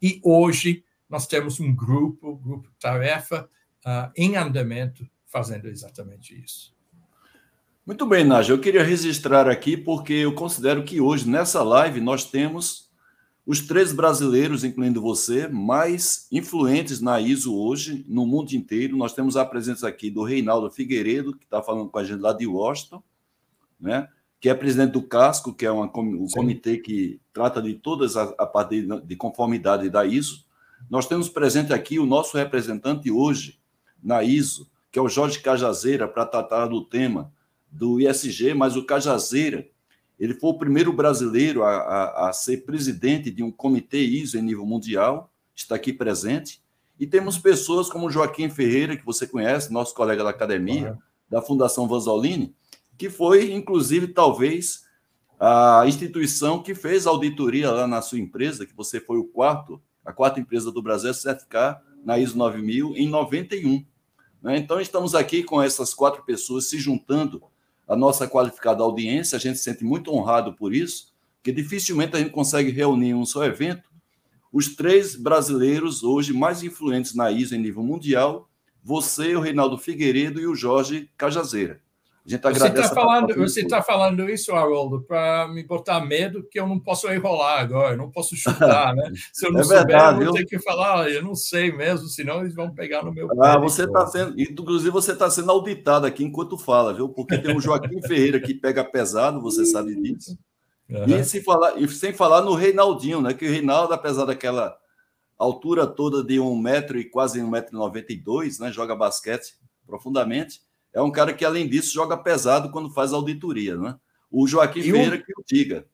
E 0.03 0.21
hoje 0.25 0.85
nós 1.09 1.27
temos 1.27 1.61
um 1.61 1.75
grupo, 1.75 2.37
grupo 2.37 2.73
tarefa, 2.81 3.49
uh, 3.87 4.11
em 4.17 4.37
andamento, 4.37 5.09
fazendo 5.27 5.69
exatamente 5.69 6.35
isso. 6.43 6.74
Muito 7.87 8.07
bem, 8.07 8.25
Nádia. 8.25 8.55
Eu 8.55 8.59
queria 8.59 8.83
registrar 8.83 9.47
aqui 9.47 9.77
porque 9.77 10.15
eu 10.15 10.35
considero 10.35 10.85
que 10.85 11.03
hoje, 11.03 11.29
nessa 11.29 11.63
live, 11.63 12.01
nós 12.01 12.25
temos 12.25 12.89
os 13.47 13.61
três 13.61 13.93
brasileiros, 13.93 14.65
incluindo 14.65 15.03
você, 15.03 15.47
mais 15.49 16.27
influentes 16.33 17.03
na 17.03 17.21
ISO 17.21 17.55
hoje, 17.55 18.03
no 18.09 18.25
mundo 18.25 18.53
inteiro. 18.53 18.97
Nós 18.97 19.13
temos 19.13 19.37
a 19.37 19.45
presença 19.45 19.87
aqui 19.87 20.11
do 20.11 20.23
Reinaldo 20.23 20.71
Figueiredo, 20.71 21.37
que 21.37 21.45
está 21.45 21.63
falando 21.63 21.91
com 21.91 21.99
a 21.99 22.05
gente 22.05 22.21
lá 22.21 22.33
de 22.33 22.47
Washington, 22.47 23.03
né? 23.79 24.09
que 24.41 24.49
é 24.49 24.55
presidente 24.55 24.93
do 24.93 25.03
CASCO, 25.03 25.53
que 25.53 25.67
é 25.67 25.71
uma, 25.71 25.85
um 25.95 26.27
Sim. 26.27 26.37
comitê 26.37 26.79
que 26.79 27.21
trata 27.35 27.61
de 27.61 27.75
todas 27.75 28.17
a, 28.17 28.23
a 28.39 28.47
parte 28.47 28.81
de, 28.81 29.01
de 29.03 29.15
conformidade 29.15 29.91
da 29.91 30.07
ISO. 30.07 30.47
Nós 30.89 31.07
temos 31.07 31.29
presente 31.29 31.71
aqui 31.71 31.99
o 31.99 32.07
nosso 32.07 32.35
representante 32.35 33.11
hoje 33.11 33.61
na 34.03 34.23
ISO, 34.23 34.71
que 34.91 34.99
é 34.99 35.03
o 35.03 35.09
Jorge 35.09 35.41
Cajazeira, 35.41 36.09
para 36.09 36.25
tratar 36.25 36.67
do 36.67 36.83
tema 36.83 37.31
do 37.75 38.01
ISG, 38.01 38.55
mas 38.55 38.77
o 38.77 38.85
Cajazeira, 38.85 39.69
ele 40.19 40.35
foi 40.35 40.51
o 40.51 40.59
primeiro 40.59 40.93
brasileiro 40.93 41.65
a, 41.65 41.71
a, 41.71 42.29
a, 42.29 42.33
ser 42.33 42.65
presidente 42.65 43.31
de 43.33 43.43
um 43.43 43.51
comitê 43.51 43.99
ISO 43.99 44.39
em 44.39 44.43
nível 44.43 44.65
mundial, 44.65 45.31
está 45.55 45.75
aqui 45.75 45.93
presente. 45.93 46.63
E 46.99 47.07
temos 47.07 47.37
pessoas 47.37 47.89
como 47.89 48.11
Joaquim 48.11 48.49
Ferreira, 48.49 48.97
que 48.97 49.05
você 49.05 49.27
conhece, 49.27 49.73
nosso 49.73 49.93
colega 49.93 50.23
da 50.23 50.31
academia, 50.31 50.93
uhum. 50.93 50.99
da 51.29 51.43
Fundação 51.43 51.89
Vanzolini, 51.89 52.55
que 52.97 53.11
foi, 53.11 53.53
inclusive, 53.53 54.07
talvez 54.09 54.85
a 55.39 55.83
instituição 55.85 56.63
que 56.63 56.77
fez 56.77 57.09
auditoria 57.09 57.73
lá 57.73 57.89
na 57.89 58.01
sua 58.01 58.21
empresa, 58.21 58.65
que 58.65 58.75
você 58.75 59.01
foi 59.01 59.19
o 59.19 59.25
quarto, 59.25 59.83
a 60.05 60.13
quarta 60.13 60.39
empresa 60.39 60.71
do 60.71 60.81
Brasil 60.81 61.11
a 61.11 61.15
certificar 61.15 61.83
na 62.05 62.21
ISO 62.21 62.39
9000 62.39 62.97
em 62.97 63.09
91. 63.09 63.85
Né? 64.41 64.59
Então, 64.59 64.81
estamos 64.81 65.13
aqui 65.13 65.43
com 65.43 65.61
essas 65.61 65.93
quatro 65.93 66.23
pessoas 66.23 66.71
se 66.71 66.79
juntando 66.79 67.43
a 67.87 67.97
nossa 67.97 68.27
qualificada 68.29 68.83
audiência, 68.83 69.37
a 69.37 69.41
gente 69.41 69.59
se 69.59 69.65
sente 69.65 69.85
muito 69.85 70.13
honrado 70.13 70.55
por 70.55 70.75
isso, 70.75 71.13
que 71.43 71.53
dificilmente 71.53 72.17
a 72.17 72.19
gente 72.19 72.31
consegue 72.31 72.71
reunir 72.71 73.09
em 73.09 73.15
um 73.15 73.27
só 73.27 73.45
evento 73.45 73.95
os 74.55 74.77
três 74.77 75.17
brasileiros 75.17 76.05
hoje 76.05 76.33
mais 76.33 76.63
influentes 76.63 77.13
na 77.13 77.29
ISO 77.29 77.57
em 77.57 77.59
nível 77.59 77.83
mundial, 77.83 78.49
você, 78.85 79.35
o 79.35 79.41
Reinaldo 79.41 79.77
Figueiredo 79.77 80.41
e 80.41 80.47
o 80.47 80.55
Jorge 80.55 81.11
Cajazeira. 81.17 81.81
A 82.27 82.31
gente 82.31 82.41
você 82.41 82.69
está 82.69 82.89
falando, 82.89 83.35
você 83.35 83.61
está 83.61 83.83
falando 83.83 84.31
isso, 84.31 84.55
Haroldo, 84.55 85.03
para 85.03 85.47
me 85.49 85.63
botar 85.63 86.01
medo 86.01 86.43
que 86.51 86.59
eu 86.59 86.67
não 86.67 86.81
posso 86.81 87.07
enrolar 87.13 87.61
agora, 87.61 87.93
eu 87.93 87.99
não 87.99 88.11
posso 88.11 88.35
chutar, 88.35 88.95
né? 88.95 89.13
Se 89.31 89.47
eu 89.47 89.53
não 89.53 89.61
é 89.61 89.65
souber, 89.65 89.87
verdade, 89.87 90.21
eu 90.21 90.27
vou 90.29 90.35
ter 90.35 90.47
que 90.47 90.59
falar, 90.59 91.11
eu 91.11 91.23
não 91.23 91.35
sei 91.35 91.71
mesmo, 91.71 92.09
senão 92.09 92.41
eles 92.41 92.55
vão 92.55 92.75
pegar 92.75 93.05
no 93.05 93.13
meu 93.13 93.29
Ah, 93.43 93.59
você 93.59 93.85
está 93.85 94.07
sendo, 94.07 94.41
inclusive 94.41 94.91
você 94.91 95.13
está 95.13 95.29
sendo 95.29 95.51
auditado 95.51 96.07
aqui 96.07 96.25
enquanto 96.25 96.57
fala, 96.57 96.95
viu? 96.95 97.11
Porque 97.11 97.37
tem 97.37 97.55
o 97.55 97.61
Joaquim 97.61 98.01
Ferreira 98.09 98.41
que 98.41 98.55
pega 98.55 98.83
pesado, 98.83 99.43
você 99.43 99.67
sabe 99.67 99.95
disso. 99.95 100.39
Uhum. 100.89 101.19
E, 101.19 101.25
sem 101.25 101.43
falar, 101.43 101.79
e 101.79 101.87
sem 101.89 102.15
falar 102.15 102.41
no 102.41 102.55
Reinaldinho, 102.55 103.21
né? 103.21 103.35
Que 103.35 103.47
o 103.47 103.51
Reinaldo, 103.51 103.93
apesar 103.93 104.25
daquela 104.25 104.75
altura 105.39 105.87
toda 105.87 106.25
de 106.25 106.41
um 106.41 106.57
metro 106.57 106.99
e 106.99 107.05
quase 107.05 107.43
um 107.43 107.51
metro 107.51 107.77
e 107.77 107.79
noventa 107.79 108.15
e 108.15 108.17
dois, 108.17 108.59
né? 108.59 108.73
Joga 108.73 108.97
basquete 108.97 109.57
profundamente 109.87 110.64
é 110.95 111.03
um 111.03 111.11
cara 111.11 111.35
que, 111.35 111.45
além 111.45 111.69
disso, 111.69 111.93
joga 111.93 112.17
pesado 112.17 112.71
quando 112.71 112.89
faz 112.89 113.13
auditoria, 113.13 113.77
né? 113.77 113.97
O 114.31 114.47
Joaquim 114.47 114.79
e 114.79 114.83
Ferreira 114.85 115.17
um, 115.17 115.23
que 115.23 115.33
o 115.33 115.45
diga. 115.45 115.87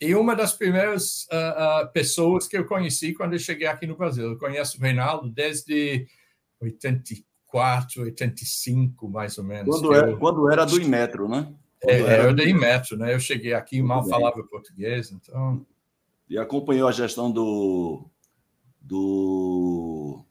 E 0.00 0.14
uma 0.14 0.36
das 0.36 0.52
primeiras 0.52 1.24
uh, 1.24 1.86
uh, 1.86 1.92
pessoas 1.92 2.46
que 2.46 2.56
eu 2.56 2.64
conheci 2.64 3.12
quando 3.12 3.32
eu 3.32 3.38
cheguei 3.38 3.66
aqui 3.66 3.84
no 3.84 3.96
Brasil. 3.96 4.30
Eu 4.30 4.38
conheço 4.38 4.78
o 4.78 4.80
Reinaldo 4.80 5.28
desde 5.28 6.06
84, 6.60 8.02
85, 8.02 9.08
mais 9.08 9.36
ou 9.38 9.44
menos. 9.44 9.68
Quando, 9.68 9.92
era, 9.92 10.10
eu... 10.10 10.18
quando 10.18 10.50
era 10.50 10.64
do 10.64 10.80
Imetro, 10.80 11.28
né? 11.28 11.52
É, 11.82 12.00
era, 12.00 12.12
era 12.12 12.34
do 12.34 12.42
Imetro, 12.42 12.96
né? 12.96 13.12
Eu 13.12 13.18
cheguei 13.18 13.54
aqui 13.54 13.82
mal 13.82 14.02
bem. 14.02 14.10
falava 14.10 14.42
português, 14.44 15.10
então... 15.10 15.66
E 16.30 16.38
acompanhou 16.38 16.88
a 16.88 16.92
gestão 16.92 17.30
do... 17.30 18.08
do 18.80 20.24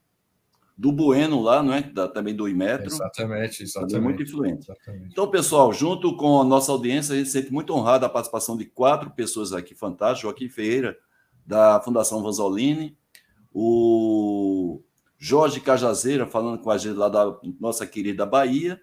do 0.78 0.92
Bueno 0.92 1.42
lá, 1.42 1.64
não 1.64 1.74
é? 1.74 1.82
Da, 1.82 2.08
também 2.08 2.36
do 2.36 2.48
Imetro. 2.48 2.86
Exatamente, 2.86 3.64
exatamente. 3.64 3.92
Também 3.94 4.04
muito 4.04 4.22
influente. 4.22 4.66
Exatamente. 4.70 5.08
Então, 5.12 5.28
pessoal, 5.28 5.74
junto 5.74 6.16
com 6.16 6.40
a 6.40 6.44
nossa 6.44 6.72
audiência, 6.72 7.16
a 7.16 7.18
gente 7.18 7.28
se 7.28 7.34
sente 7.34 7.52
muito 7.52 7.74
honrado 7.74 8.06
a 8.06 8.10
participação 8.10 8.56
de 8.56 8.66
quatro 8.66 9.10
pessoas 9.10 9.54
aqui 9.54 9.74
fantásticas. 9.74 10.22
Joaquim 10.22 10.50
Ferreira, 10.50 10.96
da 11.44 11.82
Fundação 11.82 12.22
Vanzolini, 12.22 12.96
o 13.52 14.82
Jorge 15.18 15.60
Cajazeira 15.60 16.28
falando 16.28 16.60
com 16.60 16.70
a 16.70 16.78
gente 16.78 16.96
lá 16.96 17.10
da 17.10 17.40
nossa 17.60 17.88
querida 17.88 18.24
Bahia 18.24 18.80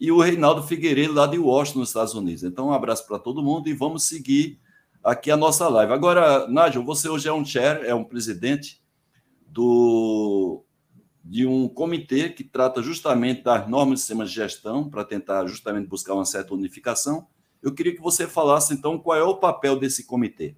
e 0.00 0.10
o 0.10 0.20
Reinaldo 0.20 0.62
Figueiredo 0.62 1.12
lá 1.12 1.26
de 1.26 1.38
Washington, 1.38 1.80
nos 1.80 1.90
Estados 1.90 2.14
Unidos. 2.14 2.44
Então, 2.44 2.68
um 2.68 2.72
abraço 2.72 3.06
para 3.06 3.18
todo 3.18 3.42
mundo 3.42 3.68
e 3.68 3.74
vamos 3.74 4.04
seguir 4.04 4.58
aqui 5.04 5.30
a 5.30 5.36
nossa 5.36 5.68
live. 5.68 5.92
Agora, 5.92 6.48
Nádia, 6.48 6.80
você 6.80 7.10
hoje 7.10 7.28
é 7.28 7.32
um 7.32 7.44
chair, 7.44 7.84
é 7.84 7.94
um 7.94 8.04
presidente 8.04 8.80
do 9.46 10.65
de 11.28 11.44
um 11.44 11.68
comitê 11.68 12.28
que 12.28 12.44
trata 12.44 12.80
justamente 12.80 13.42
das 13.42 13.68
normas 13.68 13.94
de 13.94 14.00
sistemas 14.00 14.30
de 14.30 14.36
gestão 14.36 14.88
para 14.88 15.04
tentar 15.04 15.44
justamente 15.46 15.88
buscar 15.88 16.14
uma 16.14 16.24
certa 16.24 16.54
unificação. 16.54 17.26
Eu 17.60 17.74
queria 17.74 17.94
que 17.94 18.00
você 18.00 18.28
falasse 18.28 18.72
então 18.72 18.96
qual 18.96 19.18
é 19.18 19.24
o 19.24 19.36
papel 19.36 19.76
desse 19.76 20.04
comitê. 20.04 20.54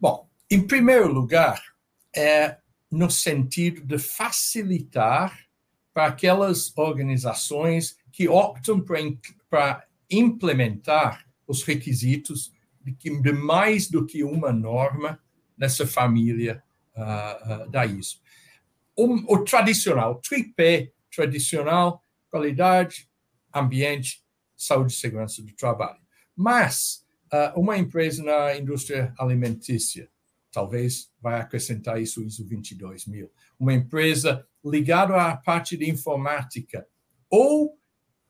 Bom, 0.00 0.26
em 0.50 0.66
primeiro 0.66 1.12
lugar, 1.12 1.62
é 2.16 2.56
no 2.90 3.10
sentido 3.10 3.82
de 3.82 3.98
facilitar 3.98 5.38
para 5.92 6.06
aquelas 6.06 6.76
organizações 6.76 7.98
que 8.10 8.28
optam 8.28 8.82
para 9.50 9.84
implementar 10.10 11.26
os 11.46 11.62
requisitos 11.62 12.50
de, 12.80 13.20
de, 13.20 13.32
mais 13.32 13.90
do 13.90 14.06
que 14.06 14.24
uma 14.24 14.52
norma 14.52 15.20
nessa 15.56 15.86
família 15.86 16.62
uh, 16.96 17.64
uh, 17.66 17.70
da 17.70 17.84
ISO. 17.84 18.20
O, 19.00 19.34
o 19.34 19.44
tradicional, 19.44 20.20
tripé 20.20 20.92
tradicional, 21.14 22.02
qualidade, 22.30 23.08
ambiente, 23.54 24.22
saúde 24.54 24.92
e 24.92 24.96
segurança 24.96 25.42
do 25.42 25.52
trabalho. 25.54 26.00
Mas 26.36 27.02
uh, 27.32 27.58
uma 27.58 27.78
empresa 27.78 28.22
na 28.22 28.56
indústria 28.56 29.14
alimentícia, 29.18 30.08
talvez 30.52 31.10
vai 31.20 31.40
acrescentar 31.40 32.00
isso 32.00 32.22
ISO 32.22 32.44
22000. 32.44 33.30
Uma 33.58 33.72
empresa 33.72 34.46
ligada 34.62 35.14
à 35.16 35.34
parte 35.34 35.76
de 35.76 35.88
informática 35.88 36.86
ou 37.30 37.78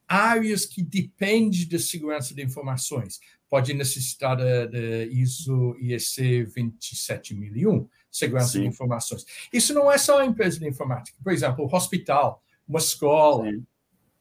áreas 0.07 0.66
que 0.66 0.83
dependem 0.83 1.66
da 1.68 1.79
segurança 1.79 2.35
de 2.35 2.42
informações. 2.42 3.18
Pode 3.49 3.75
necessitar 3.75 4.37
de, 4.37 5.07
ISO 5.07 5.77
IEC 5.81 6.47
27001, 6.47 7.88
segurança 8.11 8.53
Sim. 8.53 8.62
de 8.62 8.66
informações. 8.66 9.25
Isso 9.53 9.73
não 9.73 9.90
é 9.90 9.96
só 9.96 10.20
a 10.20 10.27
empresa 10.27 10.59
de 10.59 10.68
informática. 10.68 11.16
Por 11.23 11.33
exemplo, 11.33 11.66
um 11.66 11.75
hospital, 11.75 12.42
uma 12.66 12.79
escola, 12.79 13.51
Sim. 13.51 13.64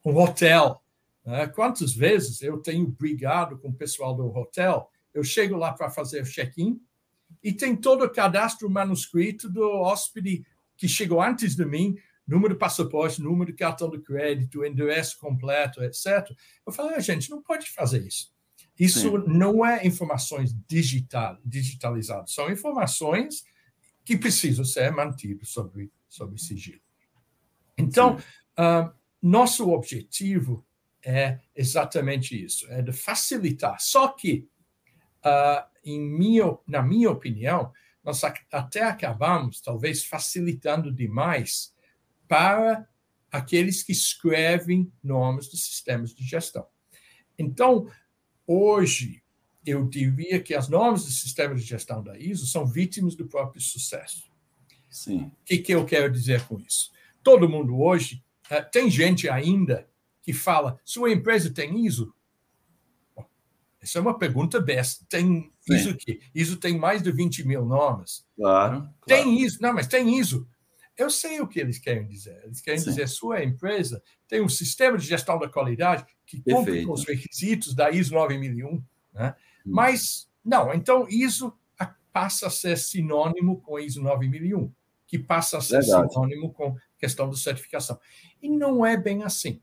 um 0.06 0.18
hotel. 0.18 0.82
Né? 1.26 1.48
Quantas 1.48 1.94
vezes 1.94 2.42
eu 2.42 2.58
tenho 2.58 2.88
brigado 2.88 3.58
com 3.58 3.70
o 3.70 3.74
pessoal 3.74 4.16
do 4.16 4.28
hotel? 4.36 4.90
Eu 5.14 5.24
chego 5.24 5.56
lá 5.56 5.74
para 5.74 5.90
fazer 5.90 6.22
o 6.22 6.26
check-in 6.26 6.80
e 7.44 7.54
tem 7.54 7.76
todo 7.76 8.04
o 8.04 8.10
cadastro 8.10 8.70
manuscrito 8.70 9.50
do 9.50 9.68
hóspede 9.70 10.46
que 10.78 10.88
chegou 10.88 11.22
antes 11.22 11.56
de 11.56 11.66
mim, 11.66 11.98
número 12.26 12.54
de 12.54 12.60
passaporte, 12.60 13.22
número 13.22 13.52
de 13.52 13.58
cartão 13.58 13.90
de 13.90 14.00
crédito, 14.00 14.64
endereço 14.64 15.18
completo, 15.20 15.84
etc. 15.84 16.30
Eu 16.66 16.72
falei, 16.72 16.96
ah, 16.96 17.00
gente, 17.00 17.30
não 17.30 17.42
pode 17.42 17.70
fazer 17.70 18.06
isso. 18.06 18.32
Isso 18.80 19.12
Sim. 19.12 19.24
não 19.28 19.66
é 19.66 19.86
informações 19.86 20.56
digital, 20.68 21.38
digitalizadas, 21.44 22.32
são 22.32 22.50
informações 22.50 23.44
que 24.10 24.18
precisam 24.18 24.66
ser 24.66 24.92
mantidas 24.92 25.50
sobre, 25.50 25.92
sobre 26.08 26.40
sigilo. 26.42 26.82
Então, 27.78 28.16
uh, 28.58 28.92
nosso 29.22 29.70
objetivo 29.70 30.66
é 31.06 31.40
exatamente 31.56 32.44
isso, 32.44 32.66
é 32.72 32.82
de 32.82 32.92
facilitar. 32.92 33.80
Só 33.80 34.08
que, 34.08 34.50
uh, 35.24 35.64
em 35.86 36.02
minha, 36.02 36.58
na 36.66 36.82
minha 36.82 37.12
opinião, 37.12 37.72
nós 38.04 38.24
até 38.52 38.82
acabamos, 38.82 39.62
talvez, 39.62 40.04
facilitando 40.04 40.92
demais 40.92 41.72
para 42.28 42.90
aqueles 43.32 43.84
que 43.84 43.92
escrevem 43.92 44.92
nomes 45.04 45.50
dos 45.50 45.64
sistemas 45.66 46.16
de 46.16 46.24
gestão. 46.24 46.66
Então, 47.38 47.88
hoje, 48.48 49.22
eu 49.70 49.86
diria 49.88 50.40
que 50.40 50.54
as 50.54 50.68
normas 50.68 51.06
dos 51.06 51.22
sistemas 51.22 51.62
de 51.62 51.68
gestão 51.68 52.04
da 52.04 52.18
ISO 52.18 52.46
são 52.46 52.66
vítimas 52.66 53.16
do 53.16 53.28
próprio 53.28 53.62
sucesso. 53.62 54.30
Sim. 54.90 55.24
O 55.24 55.32
que, 55.46 55.58
que 55.60 55.74
eu 55.74 55.86
quero 55.86 56.12
dizer 56.12 56.46
com 56.46 56.60
isso? 56.60 56.92
Todo 57.24 57.50
mundo 57.50 57.80
hoje, 57.80 58.24
uh, 58.52 58.70
tem 58.72 58.90
gente 58.90 59.30
ainda 59.30 59.88
que 60.22 60.34
fala, 60.34 60.80
sua 60.84 61.12
empresa 61.12 61.52
tem 61.52 61.86
ISO? 61.86 62.14
Essa 63.82 63.98
é 63.98 64.02
uma 64.02 64.18
pergunta 64.18 64.60
besta. 64.60 65.06
Tem 65.08 65.52
Sim. 65.62 65.76
ISO 65.76 65.92
o 65.92 65.98
quê? 65.98 66.20
ISO 66.36 66.58
tem 66.58 66.78
mais 66.78 67.02
de 67.02 67.12
20 67.12 67.48
mil 67.48 67.66
normas. 67.66 68.26
Claro. 68.36 68.90
Tem 69.06 69.24
claro. 69.24 69.40
ISO. 69.40 69.62
Não, 69.62 69.74
mas 69.74 69.88
tem 69.88 70.20
ISO. 70.20 70.48
Eu 70.98 71.10
sei 71.10 71.40
o 71.40 71.48
que 71.48 71.62
eles 71.62 71.80
querem 71.80 72.06
dizer. 72.06 72.42
Eles 72.44 72.60
querem 72.60 72.80
Sim. 72.80 72.90
dizer 72.90 73.08
sua 73.08 73.42
empresa 73.42 74.04
tem 74.28 74.42
um 74.42 74.50
sistema 74.50 74.98
de 74.98 75.06
gestão 75.06 75.40
da 75.40 75.48
qualidade 75.48 76.06
que 76.26 76.42
cumpre 76.42 76.86
com 76.86 76.92
os 76.92 77.06
requisitos 77.06 77.74
da 77.74 77.90
ISO 77.90 78.14
9001. 78.14 78.84
Né? 79.14 79.34
Hum. 79.66 79.72
Mas, 79.74 80.30
não, 80.44 80.74
então 80.74 81.08
ISO 81.10 81.54
passa 82.12 82.48
a 82.48 82.50
ser 82.50 82.78
sinônimo 82.78 83.62
com 83.62 83.80
ISO 83.80 84.02
9001, 84.02 84.72
que 85.06 85.20
passa 85.20 85.60
a 85.60 85.62
ser 85.62 85.82
Verdade. 85.82 86.12
sinônimo 86.12 86.52
com 86.52 86.76
questão 86.98 87.30
de 87.30 87.40
certificação. 87.40 88.00
E 88.42 88.50
não 88.50 88.86
é 88.86 88.98
bem 88.98 89.24
assim. 89.24 89.62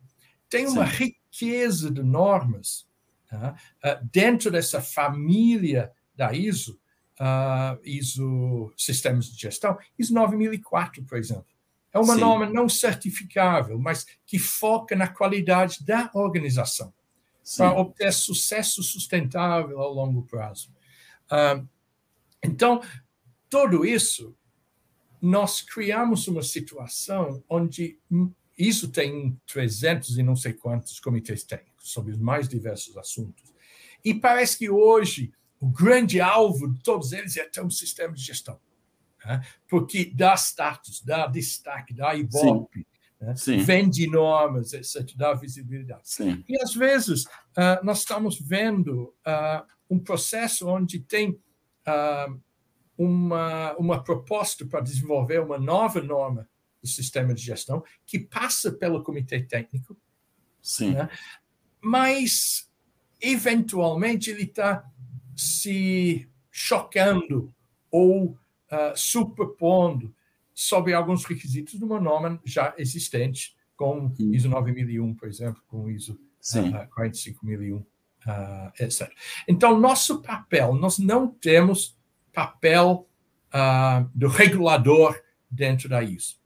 Tem 0.49 0.67
uma 0.67 0.87
Sim. 0.87 1.05
riqueza 1.05 1.91
de 1.91 2.03
normas 2.03 2.87
Tá? 3.29 3.55
Uh, 3.85 4.09
dentro 4.11 4.51
dessa 4.51 4.81
família 4.81 5.93
da 6.15 6.33
ISO, 6.33 6.79
uh, 7.21 7.79
ISO 7.85 8.73
Sistemas 8.77 9.27
de 9.27 9.39
Gestão, 9.39 9.77
ISO 9.99 10.15
9004, 10.15 11.05
por 11.05 11.19
exemplo. 11.19 11.47
É 11.93 11.99
uma 11.99 12.15
Sim. 12.15 12.21
norma 12.21 12.47
não 12.47 12.69
certificável, 12.69 13.79
mas 13.79 14.07
que 14.25 14.39
foca 14.39 14.95
na 14.95 15.09
qualidade 15.09 15.85
da 15.85 16.11
organização 16.15 16.93
para 17.57 17.79
obter 17.79 18.13
sucesso 18.13 18.83
sustentável 18.83 19.81
ao 19.81 19.93
longo 19.93 20.23
prazo. 20.23 20.73
Uh, 21.31 21.69
então, 22.43 22.81
tudo 23.49 23.85
isso, 23.85 24.37
nós 25.21 25.63
criamos 25.63 26.27
uma 26.27 26.43
situação 26.43 27.43
onde 27.49 27.99
isso 28.59 28.89
tem 28.89 29.39
300 29.47 30.19
e 30.19 30.23
não 30.23 30.35
sei 30.35 30.53
quantos 30.53 30.99
comitês 30.99 31.45
técnicos 31.45 31.91
sobre 31.91 32.13
os 32.13 32.19
mais 32.19 32.49
diversos 32.49 32.97
assuntos. 32.97 33.55
E 34.05 34.15
parece 34.15 34.59
que 34.59 34.71
hoje 34.71 35.33
o 35.61 35.69
grande 35.69 36.21
alvo 36.21 36.73
de 36.73 36.83
todos 36.83 37.13
eles 37.13 37.37
é 37.37 37.45
ter 37.45 37.63
um 37.63 37.71
sistema 37.71 38.13
de 38.13 38.23
gestão. 38.23 38.59
Né? 39.25 39.45
Porque 39.69 40.05
dá 40.15 40.35
status, 40.35 41.03
dá 41.03 41.27
destaque, 41.27 41.95
dá 41.95 42.15
ibope, 42.15 42.87
né? 43.21 43.35
vende 43.65 44.07
normas, 44.07 44.73
etc., 44.73 45.17
dá 45.17 45.33
visibilidade. 45.35 46.03
Sim. 46.05 46.45
E 46.49 46.61
às 46.63 46.75
vezes 46.75 47.25
uh, 47.25 47.83
nós 47.83 48.01
estamos 48.01 48.39
vendo 48.39 49.15
uh, 49.27 49.67
um 49.89 49.99
processo 49.99 50.69
onde 50.69 51.01
tem 51.01 51.31
uh, 51.31 52.41
uma, 52.97 53.75
uma 53.77 54.03
proposta 54.03 54.67
para 54.67 54.81
desenvolver 54.81 55.41
uma 55.41 55.59
nova 55.59 56.01
norma 56.01 56.49
do 56.83 56.89
sistema 56.89 57.33
de 57.35 57.43
gestão, 57.43 57.83
que 58.05 58.19
passa 58.19 58.71
pelo 58.71 59.03
comitê 59.03 59.43
técnico. 59.43 59.97
Sim. 60.61 60.93
Né? 60.93 61.09
Mas, 61.81 62.71
eventualmente, 63.21 64.31
ele 64.31 64.45
está 64.45 64.85
se 65.35 66.29
chocando 66.51 67.53
ou 67.91 68.39
superpondo 68.95 70.16
sobre 70.57 70.95
alguns 70.95 71.23
requisitos 71.27 71.79
de 71.79 71.85
uma 71.85 72.01
norma 72.01 72.41
já 72.43 72.75
existente, 72.79 73.55
com. 73.77 74.11
ISO 74.19 74.49
9001, 74.49 75.15
por 75.15 75.29
exemplo, 75.29 75.63
com 75.69 75.91
ISO 75.91 76.15
uh, 76.15 76.89
45001, 76.95 77.77
uh, 77.77 77.85
etc. 78.81 79.13
Então, 79.47 79.79
nosso 79.79 80.23
papel, 80.23 80.75
nós 80.75 80.99
não 80.99 81.29
temos 81.29 81.95
papel 82.33 83.07
uh, 83.49 84.11
do 84.15 84.29
regulador 84.29 85.21
dentro 85.51 85.91
da 85.91 86.03
ISO. 86.03 86.39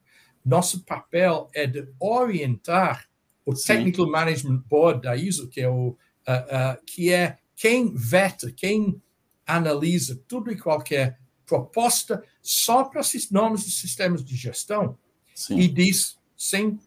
Nosso 0.44 0.85
papel 0.85 1.49
é 1.55 1.68
de 1.68 1.88
orientar 2.01 3.09
o 3.46 3.55
Sim. 3.55 3.75
Technical 3.75 4.11
Management 4.11 4.64
Board 4.68 5.03
da 5.03 5.14
ISO, 5.14 5.49
que 5.49 5.61
é, 5.61 5.68
o, 5.68 5.90
uh, 5.90 5.92
uh, 5.92 6.85
que 6.85 7.12
é 7.12 7.38
quem 7.55 7.94
veta, 7.94 8.51
quem 8.51 9.01
analisa 9.46 10.20
tudo 10.27 10.51
e 10.51 10.57
qualquer 10.57 11.16
proposta 11.46 12.25
só 12.42 12.85
para 12.85 13.03
nomes 13.31 13.64
de 13.64 13.70
sistemas 13.70 14.24
de 14.24 14.37
gestão 14.37 14.98
sim. 15.35 15.59
e 15.59 15.68
diz 15.68 16.18
sim 16.37 16.79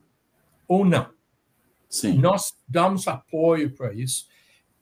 ou 0.68 0.86
não. 0.86 1.12
Sim. 1.90 2.18
Nós 2.18 2.56
damos 2.68 3.08
apoio 3.08 3.72
para 3.72 3.94
isso. 3.94 4.28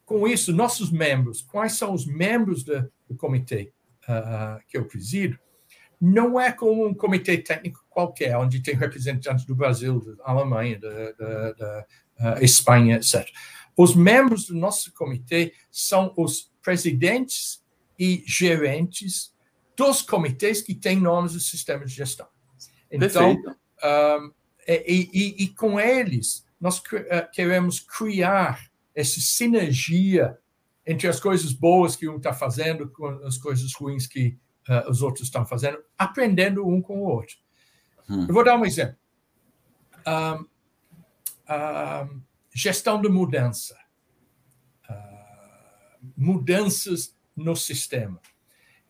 Com 0.05 0.27
isso, 0.27 0.53
nossos 0.53 0.91
membros, 0.91 1.41
quais 1.41 1.73
são 1.73 1.93
os 1.93 2.05
membros 2.05 2.63
do, 2.63 2.89
do 3.07 3.15
comitê 3.15 3.73
uh, 4.03 4.61
que 4.67 4.77
eu 4.77 4.85
presido, 4.85 5.37
não 5.99 6.39
é 6.39 6.51
como 6.51 6.87
um 6.87 6.93
comitê 6.93 7.37
técnico 7.37 7.85
qualquer, 7.89 8.35
onde 8.37 8.61
tem 8.61 8.75
representantes 8.75 9.45
do 9.45 9.55
Brasil, 9.55 9.99
da 10.17 10.23
Alemanha, 10.23 10.79
da, 10.79 11.11
da, 11.11 11.51
da 11.51 11.85
uh, 12.19 12.43
Espanha, 12.43 12.95
etc. 12.95 13.27
Os 13.77 13.95
membros 13.95 14.47
do 14.47 14.55
nosso 14.55 14.91
comitê 14.93 15.53
são 15.69 16.13
os 16.17 16.51
presidentes 16.61 17.63
e 17.97 18.23
gerentes 18.25 19.30
dos 19.81 20.03
comitês 20.03 20.61
que 20.61 20.75
têm 20.75 20.99
nomes 20.99 21.33
do 21.33 21.39
sistema 21.39 21.83
de 21.83 21.91
gestão. 21.91 22.27
Então, 22.91 23.31
um, 23.33 24.31
e, 24.67 25.09
e, 25.11 25.43
e, 25.43 25.47
com 25.47 25.79
eles, 25.79 26.45
nós 26.59 26.79
eh, 26.93 27.27
queremos 27.33 27.79
criar 27.79 28.69
essa 28.93 29.19
sinergia 29.19 30.37
entre 30.85 31.07
as 31.07 31.19
coisas 31.19 31.51
boas 31.51 31.95
que 31.95 32.07
um 32.07 32.17
está 32.17 32.31
fazendo 32.31 32.89
com 32.89 33.07
as 33.25 33.39
coisas 33.39 33.73
ruins 33.73 34.05
que 34.05 34.37
uh, 34.69 34.89
os 34.89 35.01
outros 35.01 35.27
estão 35.27 35.45
fazendo, 35.45 35.79
aprendendo 35.97 36.67
um 36.67 36.79
com 36.79 36.99
o 36.99 37.05
outro. 37.05 37.35
Hum. 38.07 38.27
Eu 38.27 38.33
vou 38.33 38.43
dar 38.43 38.55
um 38.55 38.65
exemplo. 38.65 38.95
Um, 40.05 40.45
um, 41.53 42.21
gestão 42.53 43.01
de 43.01 43.09
mudança. 43.09 43.75
Uh, 44.87 46.11
mudanças 46.15 47.15
no 47.35 47.55
sistema. 47.55 48.21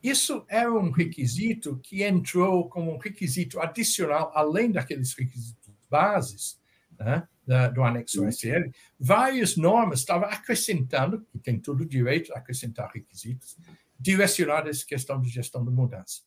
Isso 0.02 0.44
é 0.48 0.68
um 0.68 0.90
requisito 0.90 1.78
que 1.82 2.02
entrou 2.02 2.68
como 2.68 2.92
um 2.92 2.98
requisito 2.98 3.60
adicional, 3.60 4.32
além 4.34 4.72
daqueles 4.72 5.14
requisitos 5.14 5.72
bases 5.88 6.58
né, 6.98 7.28
do 7.72 7.82
anexo 7.82 8.26
SL. 8.26 8.70
Várias 8.98 9.56
normas 9.56 10.00
estavam 10.00 10.28
acrescentando, 10.28 11.24
e 11.32 11.38
tem 11.38 11.58
todo 11.58 11.82
o 11.82 11.86
direito 11.86 12.32
a 12.32 12.38
acrescentar 12.38 12.90
requisitos, 12.92 13.56
direcionados 13.98 14.66
a 14.66 14.70
essa 14.70 14.86
questão 14.86 15.20
de 15.20 15.28
gestão 15.28 15.64
de 15.64 15.70
mudança. 15.70 16.22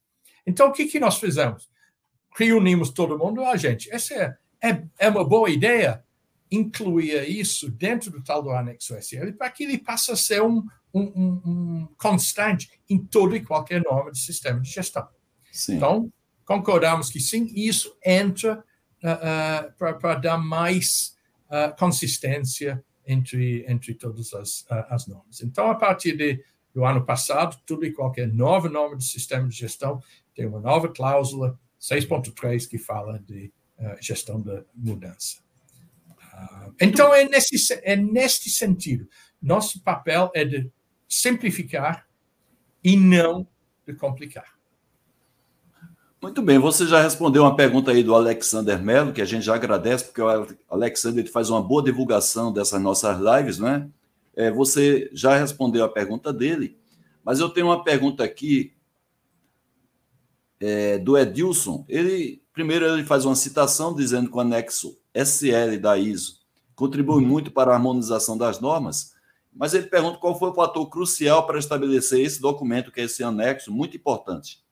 Então, 0.48 0.70
o 0.70 0.72
que, 0.72 0.86
que 0.86 1.00
nós 1.00 1.20
fizemos? 1.20 1.70
Reunimos 2.38 2.92
todo 2.92 3.18
mundo, 3.18 3.42
a 3.42 3.52
ah, 3.52 3.58
gente, 3.58 3.92
essa 3.92 4.14
é, 4.14 4.38
é, 4.62 4.84
é 5.00 5.10
uma 5.10 5.24
boa 5.24 5.50
ideia, 5.50 6.04
incluir 6.52 7.30
isso 7.30 7.70
dentro 7.70 8.12
do 8.12 8.24
tal 8.24 8.42
do 8.42 8.52
anexo 8.52 8.96
SL 8.96 9.32
para 9.38 9.50
que 9.50 9.64
ele 9.64 9.78
passe 9.78 10.12
a 10.12 10.16
ser 10.16 10.42
um, 10.42 10.66
um, 10.94 11.02
um, 11.02 11.42
um 11.46 11.88
constante 11.98 12.70
em 12.90 12.98
todo 12.98 13.36
e 13.36 13.44
qualquer 13.44 13.84
norma 13.84 14.12
de 14.12 14.20
sistema 14.20 14.62
de 14.62 14.70
gestão. 14.70 15.08
Sim. 15.52 15.76
Então, 15.76 16.14
concordamos 16.46 17.10
que 17.10 17.20
sim, 17.20 17.52
isso 17.56 17.98
entra 18.06 18.64
uh, 19.04 19.68
uh, 19.70 19.98
para 19.98 20.16
dar 20.16 20.38
mais 20.38 21.18
uh, 21.48 21.76
consistência 21.78 22.84
entre, 23.06 23.66
entre 23.68 23.94
todas 23.94 24.34
as, 24.34 24.66
as 24.90 25.08
normas. 25.08 25.42
Então, 25.42 25.70
a 25.70 25.76
partir 25.76 26.16
de, 26.16 26.44
do 26.74 26.86
ano 26.86 27.06
passado, 27.06 27.58
tudo 27.66 27.86
e 27.86 27.94
qualquer 27.94 28.28
nova 28.28 28.70
norma 28.70 28.98
de 28.98 29.06
sistema 29.06 29.48
de 29.48 29.56
gestão 29.56 30.02
tem 30.34 30.46
uma 30.46 30.60
nova 30.60 30.90
cláusula 30.90 31.60
6.3 31.80 32.68
que 32.68 32.78
fala 32.78 33.20
de 33.20 33.52
gestão 34.02 34.42
da 34.42 34.64
mudança. 34.74 35.45
Então, 36.80 37.14
é 37.14 37.24
nesse, 37.26 37.56
é 37.84 37.96
neste 37.96 38.50
sentido. 38.50 39.08
Nosso 39.42 39.82
papel 39.82 40.32
é 40.34 40.44
de 40.44 40.72
simplificar 41.08 42.08
e 42.84 42.98
não 42.98 43.48
de 43.86 43.94
complicar. 43.94 44.56
Muito 46.22 46.42
bem, 46.42 46.58
você 46.58 46.88
já 46.88 47.02
respondeu 47.02 47.44
uma 47.44 47.56
pergunta 47.56 47.92
aí 47.92 48.02
do 48.02 48.16
Alexander 48.16 48.82
Mello, 48.82 49.14
que 49.14 49.22
a 49.22 49.26
gente 49.26 49.46
já 49.46 49.54
agradece, 49.54 50.06
porque 50.06 50.22
o 50.22 50.48
Alexander 50.68 51.32
faz 51.32 51.50
uma 51.50 51.62
boa 51.62 51.84
divulgação 51.84 52.52
dessas 52.52 52.82
nossas 52.82 53.20
lives, 53.20 53.60
né? 53.60 53.88
É, 54.36 54.50
você 54.52 55.10
já 55.14 55.38
respondeu 55.38 55.86
a 55.86 55.90
pergunta 55.90 56.34
dele, 56.34 56.78
mas 57.24 57.40
eu 57.40 57.50
tenho 57.50 57.68
uma 57.68 57.84
pergunta 57.84 58.24
aqui 58.24 58.74
é, 60.60 60.98
do 60.98 61.18
Edilson. 61.18 61.86
Ele 61.88 62.42
primeiro 62.52 62.86
ele 62.86 63.04
faz 63.04 63.26
uma 63.26 63.36
citação 63.36 63.94
dizendo 63.94 64.30
que 64.30 64.36
o 64.36 64.40
anexo 64.40 64.98
SL 65.16 65.80
da 65.80 65.98
ISO 65.98 66.46
contribui 66.76 67.24
uhum. 67.24 67.30
muito 67.30 67.52
para 67.52 67.72
a 67.72 67.76
harmonização 67.76 68.38
das 68.38 68.60
normas, 68.60 69.16
mas 69.54 69.74
ele 69.74 69.88
pergunta 69.88 70.20
qual 70.20 70.38
foi 70.38 70.50
o 70.50 70.54
fator 70.54 70.90
crucial 70.90 71.48
para 71.48 71.58
estabelecer 71.58 72.20
esse 72.20 72.42
documento, 72.42 72.92
que 72.92 73.00
é 73.00 73.06
esse 73.06 73.24
anexo, 73.24 73.72
muito 73.72 73.96
importante. 73.96 74.64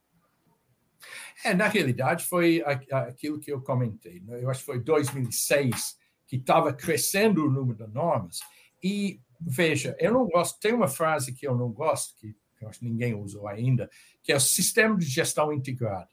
É, 1.44 1.54
na 1.54 1.68
realidade, 1.68 2.26
foi 2.26 2.62
aquilo 2.92 3.40
que 3.40 3.52
eu 3.52 3.62
comentei. 3.62 4.20
Né? 4.20 4.44
Eu 4.44 4.50
acho 4.50 4.60
que 4.60 4.66
foi 4.66 4.80
2006 4.80 5.98
que 6.28 6.36
estava 6.36 6.74
crescendo 6.74 7.46
o 7.46 7.50
número 7.50 7.86
de 7.86 7.94
normas. 7.94 8.40
E, 8.82 9.22
veja, 9.40 9.96
eu 10.00 10.12
não 10.12 10.26
gosto, 10.26 10.60
tem 10.60 10.74
uma 10.74 10.88
frase 10.88 11.34
que 11.34 11.48
eu 11.48 11.56
não 11.56 11.72
gosto, 11.72 12.16
que 12.20 12.36
eu 12.62 12.70
acho 12.70 12.80
que 12.80 12.86
ninguém 12.86 13.14
usou 13.14 13.48
ainda, 13.48 13.90
que 14.22 14.32
é 14.32 14.36
o 14.36 14.40
sistema 14.40 14.98
de 14.98 15.06
gestão 15.06 15.52
integrada. 15.52 16.10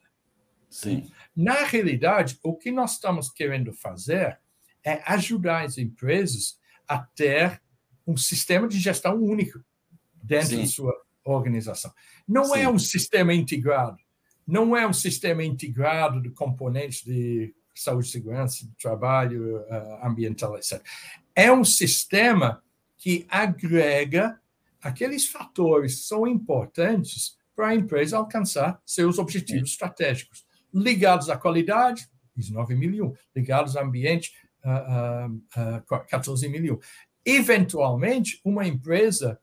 Sim. 0.71 1.11
Na 1.37 1.65
realidade, 1.65 2.39
o 2.43 2.55
que 2.55 2.71
nós 2.71 2.93
estamos 2.93 3.31
querendo 3.31 3.73
fazer 3.73 4.39
é 4.85 5.03
ajudar 5.05 5.65
as 5.65 5.77
empresas 5.77 6.59
a 6.89 6.99
ter 6.99 7.61
um 8.07 8.17
sistema 8.17 8.67
de 8.67 8.79
gestão 8.79 9.21
único 9.21 9.63
dentro 10.23 10.49
Sim. 10.51 10.61
da 10.61 10.67
sua 10.67 11.03
organização. 11.25 11.93
Não 12.27 12.55
é 12.55 12.59
Sim. 12.59 12.65
é 12.65 12.69
um 12.69 12.79
sistema 12.79 13.35
integrado, 13.35 13.99
não 14.47 14.77
é 14.77 14.87
um 14.87 14.93
sistema 14.93 15.45
integrado 15.45 16.23
de 16.23 16.31
componentes 16.31 17.05
de 17.05 17.55
saúde 17.75 18.09
segurança, 18.09 18.67
de 18.67 18.73
trabalho, 18.77 19.59
uh, 19.59 20.07
ambiental, 20.07 20.57
etc. 20.57 20.83
É 21.35 21.51
um 21.53 21.65
sistema 21.65 22.63
que 22.97 23.27
agrega 23.29 24.39
aqueles 24.83 25.27
fatores 25.27 25.97
que 25.97 26.03
são 26.03 26.27
importantes 26.27 27.39
para 27.55 27.69
a 27.69 27.75
empresa 27.75 28.17
alcançar 28.17 28.81
seus 28.85 29.19
objetivos 29.19 29.71
Sim. 29.71 29.75
estratégicos, 29.75 30.45
ligados 30.73 31.29
à 31.29 31.37
qualidade, 31.37 32.09
9.001, 32.39 33.15
ligados 33.37 33.77
ao 33.77 33.85
ambiente, 33.85 34.33
uh, 34.65 35.29
uh, 35.29 35.77
uh, 35.77 36.07
14.001 36.11 36.79
eventualmente, 37.25 38.41
uma 38.45 38.67
empresa 38.67 39.41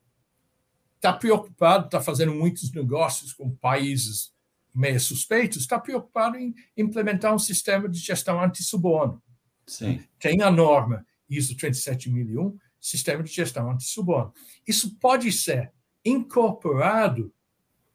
está 0.96 1.14
preocupada, 1.14 1.86
está 1.86 2.02
fazendo 2.02 2.34
muitos 2.34 2.72
negócios 2.72 3.34
com 3.34 3.56
países 3.56 4.34
meio 4.74 5.00
suspeitos, 5.00 5.60
está 5.60 5.80
preocupado 5.80 6.38
em 6.38 6.54
implementar 6.76 7.34
um 7.34 7.40
sistema 7.40 7.88
de 7.90 8.00
gestão 8.00 8.42
anti-suborno. 8.42 9.22
Sim. 9.66 10.04
Tem 10.20 10.42
a 10.42 10.52
norma 10.52 11.06
ISO 11.30 11.56
37001, 11.56 12.58
sistema 12.80 13.24
de 13.24 13.32
gestão 13.32 13.72
anti-suborno. 13.72 14.34
Isso 14.68 14.96
pode 15.00 15.32
ser 15.32 15.72
incorporado 16.06 17.34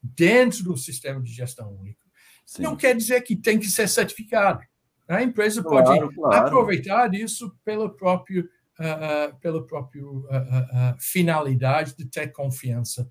dentro 0.03 0.65
do 0.65 0.77
sistema 0.77 1.21
de 1.21 1.33
gestão 1.33 1.73
único. 1.73 2.02
Sim. 2.45 2.63
Não 2.63 2.77
quer 2.77 2.97
dizer 2.97 3.21
que 3.23 3.37
tem 3.37 3.59
que 3.59 3.67
ser 3.67 3.89
certificado. 3.89 4.61
A 5.09 5.23
empresa 5.23 5.63
claro, 5.63 5.85
pode 5.85 6.15
claro. 6.15 6.47
aproveitar 6.47 7.15
isso 7.15 7.55
pelo 7.65 7.91
próprio 7.91 8.49
uh, 8.79 9.37
pela 9.41 9.65
própria 9.67 10.05
uh, 10.05 10.97
finalidade 10.99 11.97
de 11.97 12.05
ter 12.07 12.29
confiança 12.29 13.09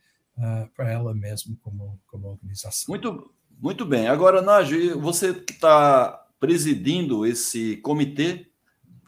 para 0.76 0.90
ela 0.90 1.14
mesma 1.14 1.56
como, 1.62 2.00
como 2.08 2.30
organização. 2.30 2.86
Muito, 2.88 3.32
muito 3.60 3.86
bem. 3.86 4.08
Agora, 4.08 4.42
Nájio, 4.42 5.00
você 5.00 5.36
que 5.36 5.54
está 5.54 6.26
presidindo 6.40 7.28
esse 7.28 7.78
comitê 7.78 8.48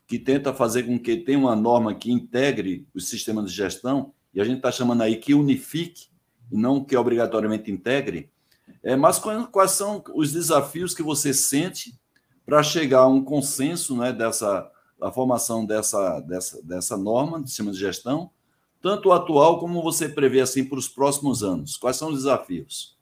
que 0.06 0.20
tenta 0.20 0.54
fazer 0.54 0.84
com 0.84 1.00
que 1.00 1.18
tenha 1.18 1.40
uma 1.40 1.56
norma 1.56 1.96
que 1.96 2.12
integre 2.12 2.88
os 2.94 3.10
sistemas 3.10 3.50
de 3.50 3.58
gestão, 3.58 4.14
e 4.32 4.40
a 4.40 4.44
gente 4.44 4.58
está 4.58 4.72
chamando 4.72 5.02
aí 5.02 5.16
que 5.16 5.34
unifique, 5.34 6.08
e 6.52 6.58
não 6.58 6.84
que 6.84 6.96
obrigatoriamente 6.96 7.72
integre, 7.72 8.30
é, 8.84 8.96
mas 8.96 9.20
quais 9.52 9.72
são 9.72 10.04
os 10.14 10.32
desafios 10.32 10.94
que 10.94 11.04
você 11.04 11.34
sente 11.34 11.98
para 12.46 12.62
chegar 12.62 13.00
a 13.00 13.08
um 13.08 13.24
consenso 13.24 13.96
né, 13.96 14.12
dessa, 14.12 14.70
a 15.02 15.12
formação 15.12 15.66
dessa, 15.66 16.20
dessa, 16.22 16.62
dessa 16.64 16.98
norma 16.98 17.42
de 17.42 17.50
sistema 17.50 17.72
de 17.72 17.80
gestão, 17.80 18.30
tanto 18.82 19.12
atual 19.14 19.60
como 19.60 19.82
você 19.82 20.10
prevê 20.10 20.42
assim 20.42 20.66
para 20.66 20.78
os 20.78 20.90
próximos 20.90 21.42
anos? 21.42 21.78
Quais 21.78 21.96
são 21.96 22.10
os 22.10 22.16
desafios? 22.16 22.98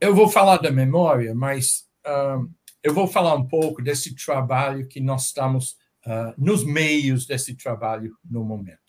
Eu 0.00 0.14
vou 0.14 0.28
falar 0.28 0.56
da 0.56 0.72
memória, 0.72 1.34
mas 1.34 1.84
uh, 2.04 2.50
eu 2.82 2.92
vou 2.92 3.06
falar 3.06 3.34
um 3.34 3.46
pouco 3.46 3.82
desse 3.82 4.14
trabalho 4.16 4.88
que 4.88 4.98
nós 4.98 5.26
estamos 5.26 5.76
uh, 6.06 6.34
nos 6.36 6.64
meios 6.64 7.26
desse 7.26 7.54
trabalho 7.54 8.16
no 8.28 8.42
momento. 8.42 8.80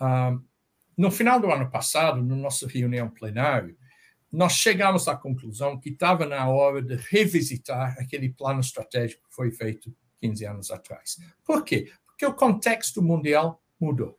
Uh, 0.00 0.42
no 0.96 1.10
final 1.10 1.40
do 1.40 1.50
ano 1.50 1.70
passado, 1.70 2.22
na 2.22 2.36
nossa 2.36 2.68
reunião 2.68 3.08
plenária, 3.08 3.74
nós 4.32 4.54
chegamos 4.54 5.06
à 5.08 5.14
conclusão 5.14 5.78
que 5.78 5.90
estava 5.90 6.24
na 6.24 6.48
hora 6.48 6.80
de 6.80 6.96
revisitar 6.96 7.94
aquele 7.98 8.30
plano 8.30 8.60
estratégico 8.60 9.28
que 9.28 9.34
foi 9.34 9.50
feito 9.50 9.94
15 10.22 10.46
anos 10.46 10.70
atrás. 10.70 11.18
Por 11.44 11.62
quê? 11.62 11.92
Porque 12.06 12.24
o 12.24 12.32
contexto 12.32 13.02
mundial 13.02 13.62
mudou. 13.78 14.18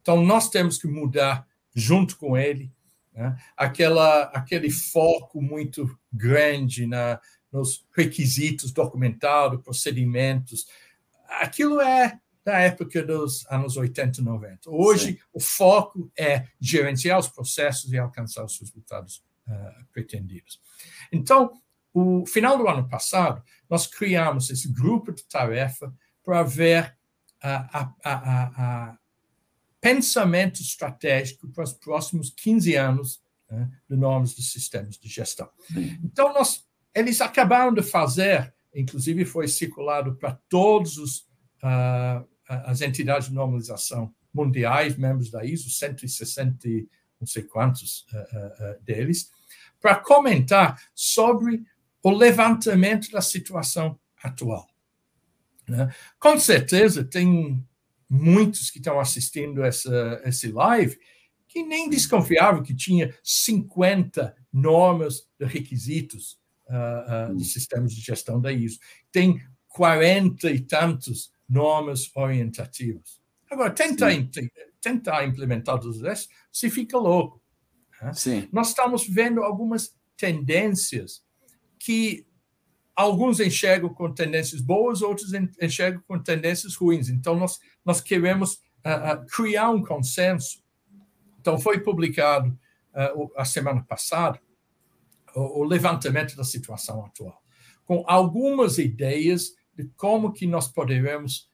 Então, 0.00 0.20
nós 0.24 0.50
temos 0.50 0.78
que 0.78 0.88
mudar 0.88 1.46
junto 1.72 2.16
com 2.16 2.36
ele. 2.36 2.72
Né? 3.12 3.36
Aquela, 3.56 4.24
aquele 4.24 4.68
foco 4.68 5.40
muito 5.40 5.96
grande 6.12 6.86
na, 6.86 7.20
nos 7.52 7.86
requisitos 7.94 8.72
documentados, 8.72 9.62
procedimentos, 9.62 10.66
aquilo 11.28 11.80
é 11.80 12.18
da 12.44 12.58
época 12.58 13.00
dos 13.04 13.46
anos 13.48 13.76
80 13.76 14.20
e 14.20 14.24
90. 14.24 14.70
Hoje, 14.70 15.12
Sim. 15.12 15.18
o 15.32 15.38
foco 15.38 16.10
é 16.18 16.46
gerenciar 16.60 17.20
os 17.20 17.28
processos 17.28 17.92
e 17.92 17.98
alcançar 17.98 18.44
os 18.44 18.58
resultados 18.58 19.22
uh, 19.46 19.86
pretendidos. 19.92 20.60
Então, 21.12 21.52
o 21.92 22.24
final 22.26 22.56
do 22.56 22.68
ano 22.68 22.88
passado, 22.88 23.42
nós 23.68 23.86
criamos 23.86 24.50
esse 24.50 24.72
grupo 24.72 25.12
de 25.12 25.24
tarefa 25.24 25.92
para 26.24 26.42
ver 26.42 26.96
a, 27.42 27.80
a, 27.80 27.94
a, 28.04 28.90
a 28.90 28.98
pensamento 29.80 30.62
estratégico 30.62 31.48
para 31.48 31.64
os 31.64 31.72
próximos 31.72 32.30
15 32.30 32.74
anos 32.76 33.22
né, 33.50 33.68
de 33.90 33.96
normas 33.96 34.34
de 34.34 34.42
sistemas 34.42 34.96
de 34.96 35.08
gestão. 35.08 35.50
Então, 36.02 36.32
nós, 36.32 36.64
eles 36.94 37.20
acabaram 37.20 37.74
de 37.74 37.82
fazer, 37.82 38.54
inclusive 38.74 39.24
foi 39.24 39.48
circulado 39.48 40.14
para 40.16 40.38
todos 40.48 40.96
os 40.96 41.18
uh, 41.62 42.26
as 42.48 42.80
entidades 42.80 43.28
de 43.28 43.34
normalização 43.34 44.14
mundiais, 44.32 44.96
membros 44.96 45.30
da 45.30 45.44
ISO, 45.44 45.70
160 45.70 46.68
não 47.22 47.26
sei 47.26 47.44
quantos 47.44 48.04
uh, 48.12 48.16
uh, 48.16 48.82
deles, 48.82 49.30
para 49.80 49.94
comentar 49.94 50.82
sobre 50.92 51.62
o 52.02 52.10
levantamento 52.10 53.10
da 53.12 53.20
situação 53.20 53.98
atual. 54.22 54.66
Né? 55.68 55.94
Com 56.18 56.38
certeza, 56.38 57.04
tem 57.04 57.64
muitos 58.10 58.70
que 58.70 58.78
estão 58.78 58.98
assistindo 58.98 59.64
essa, 59.64 60.20
esse 60.24 60.50
live 60.50 60.98
que 61.46 61.62
nem 61.62 61.88
desconfiavam 61.88 62.62
que 62.62 62.74
tinha 62.74 63.14
50 63.22 64.34
normas 64.52 65.28
de 65.38 65.46
requisitos 65.46 66.40
uh, 66.66 67.36
de 67.36 67.44
sistemas 67.44 67.94
de 67.94 68.00
gestão 68.00 68.40
da 68.40 68.52
ISO. 68.52 68.80
Tem 69.12 69.40
40 69.68 70.50
e 70.50 70.58
tantos 70.58 71.30
normas 71.48 72.10
orientativas. 72.16 73.20
Agora, 73.48 73.70
tentar, 73.70 74.10
tentar 74.82 75.24
implementar 75.24 75.78
tudo 75.78 76.10
isso, 76.10 76.28
se 76.50 76.68
fica 76.68 76.98
louco. 76.98 77.40
Né? 78.02 78.12
Sim. 78.12 78.48
Nós 78.52 78.68
estamos 78.68 79.06
vendo 79.06 79.42
algumas 79.42 79.94
tendências 80.16 81.24
que 81.78 82.26
alguns 82.94 83.40
enxergam 83.40 83.92
com 83.94 84.12
tendências 84.12 84.60
boas, 84.60 85.00
outros 85.00 85.32
enxergam 85.60 86.02
com 86.06 86.18
tendências 86.18 86.74
ruins. 86.74 87.08
Então, 87.08 87.36
nós, 87.36 87.58
nós 87.84 88.00
queremos 88.00 88.54
uh, 88.84 89.22
uh, 89.22 89.26
criar 89.26 89.70
um 89.70 89.82
consenso. 89.82 90.62
Então, 91.40 91.58
foi 91.58 91.80
publicado 91.80 92.48
uh, 92.94 93.32
a 93.36 93.44
semana 93.44 93.82
passada 93.82 94.40
o, 95.34 95.60
o, 95.60 95.64
levantamento 95.64 96.36
da 96.36 96.44
situação 96.44 97.04
atual, 97.06 97.42
com 97.84 98.04
algumas 98.06 98.78
ideias 98.78 99.54
de 99.74 99.88
como 99.96 100.32
que 100.32 100.46
nós 100.46 100.68
poderemos 100.68 101.50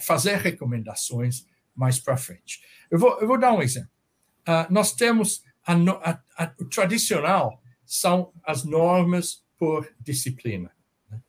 fazer 0.00 0.36
recomendações 0.36 1.44
mais 1.78 2.00
para 2.00 2.16
frente. 2.16 2.60
Eu 2.90 2.98
vou, 2.98 3.20
eu 3.20 3.26
vou 3.26 3.38
dar 3.38 3.52
um 3.52 3.62
exemplo. 3.62 3.90
nós 4.68 4.92
temos 4.92 5.44
a, 5.64 6.20
a, 6.36 6.54
o 6.58 6.64
tradicional 6.64 7.62
são 7.86 8.32
as 8.44 8.64
normas 8.64 9.44
por 9.56 9.88
disciplina. 10.00 10.72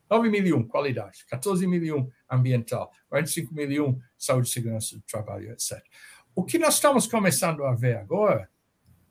9.001, 0.09 0.67
qualidade. 0.67 1.25
14.001, 1.31 2.09
ambiental. 2.29 2.91
45.001, 3.11 3.99
saúde 4.17 4.49
segurança 4.49 4.95
do 4.95 5.01
trabalho, 5.03 5.51
etc. 5.51 5.83
O 6.33 6.43
que 6.43 6.57
nós 6.57 6.75
estamos 6.75 7.05
começando 7.05 7.63
a 7.63 7.73
ver 7.73 7.97
agora 7.97 8.49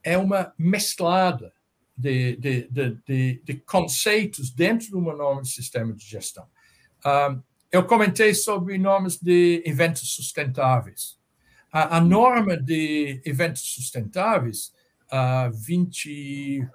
é 0.03 0.18
uma 0.18 0.53
mesclada 0.59 1.53
de, 1.96 2.37
de, 2.37 2.68
de, 2.68 3.42
de 3.44 3.55
conceitos 3.66 4.51
dentro 4.51 4.88
de 4.88 4.96
uma 4.96 5.14
norma 5.14 5.42
de 5.42 5.48
sistema 5.48 5.92
de 5.92 6.05
gestão. 6.05 6.48
Um, 7.05 7.42
eu 7.70 7.85
comentei 7.87 8.33
sobre 8.35 8.79
normas 8.79 9.18
de 9.18 9.62
eventos 9.66 10.14
sustentáveis. 10.14 11.17
A, 11.72 11.98
a 11.98 12.00
norma 12.00 12.57
de 12.57 13.20
eventos 13.24 13.62
sustentáveis 13.62 14.72
a 15.11 15.48
20, 15.48 16.66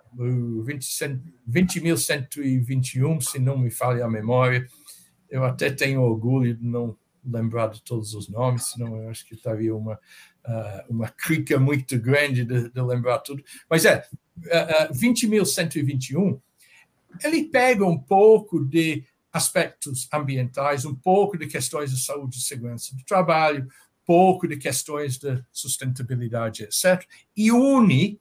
20, 0.64 1.22
20.121, 1.50 3.22
se 3.22 3.40
não 3.40 3.58
me 3.58 3.70
falha 3.70 4.06
a 4.06 4.10
memória. 4.10 4.68
Eu 5.30 5.44
até 5.44 5.72
tenho 5.72 6.02
orgulho 6.02 6.56
de 6.56 6.66
não 6.66 6.98
lembrar 7.26 7.68
de 7.68 7.82
todos 7.82 8.14
os 8.14 8.28
nomes, 8.28 8.66
senão 8.66 8.98
eu 8.98 9.10
acho 9.10 9.26
que 9.26 9.36
estaria 9.36 9.76
uma, 9.76 9.94
uh, 9.94 10.84
uma 10.90 11.10
crica 11.10 11.60
muito 11.60 11.98
grande 12.00 12.44
de, 12.44 12.70
de, 12.70 12.82
lembrar 12.82 13.20
tudo. 13.20 13.44
Mas 13.70 13.86
é, 13.86 14.06
uh, 14.38 14.92
uh, 14.92 14.94
20.121, 14.94 16.40
ele 17.24 17.46
pega 17.46 17.86
um 17.86 17.98
pouco 17.98 18.64
de 18.64 19.06
aspectos 19.32 20.08
ambientais, 20.14 20.86
um 20.86 20.94
pouco 20.94 21.38
de 21.38 21.48
questões 21.48 21.92
de 21.92 22.04
saúde 22.04 22.38
e 22.38 22.42
segurança 22.42 22.96
do 22.96 23.04
trabalho, 23.04 23.68
pouco 24.06 24.48
de 24.48 24.58
questões 24.58 25.18
de 25.18 25.44
sustentabilidade, 25.52 26.64
etc., 26.64 27.06
e 27.36 27.52
une 27.52 28.20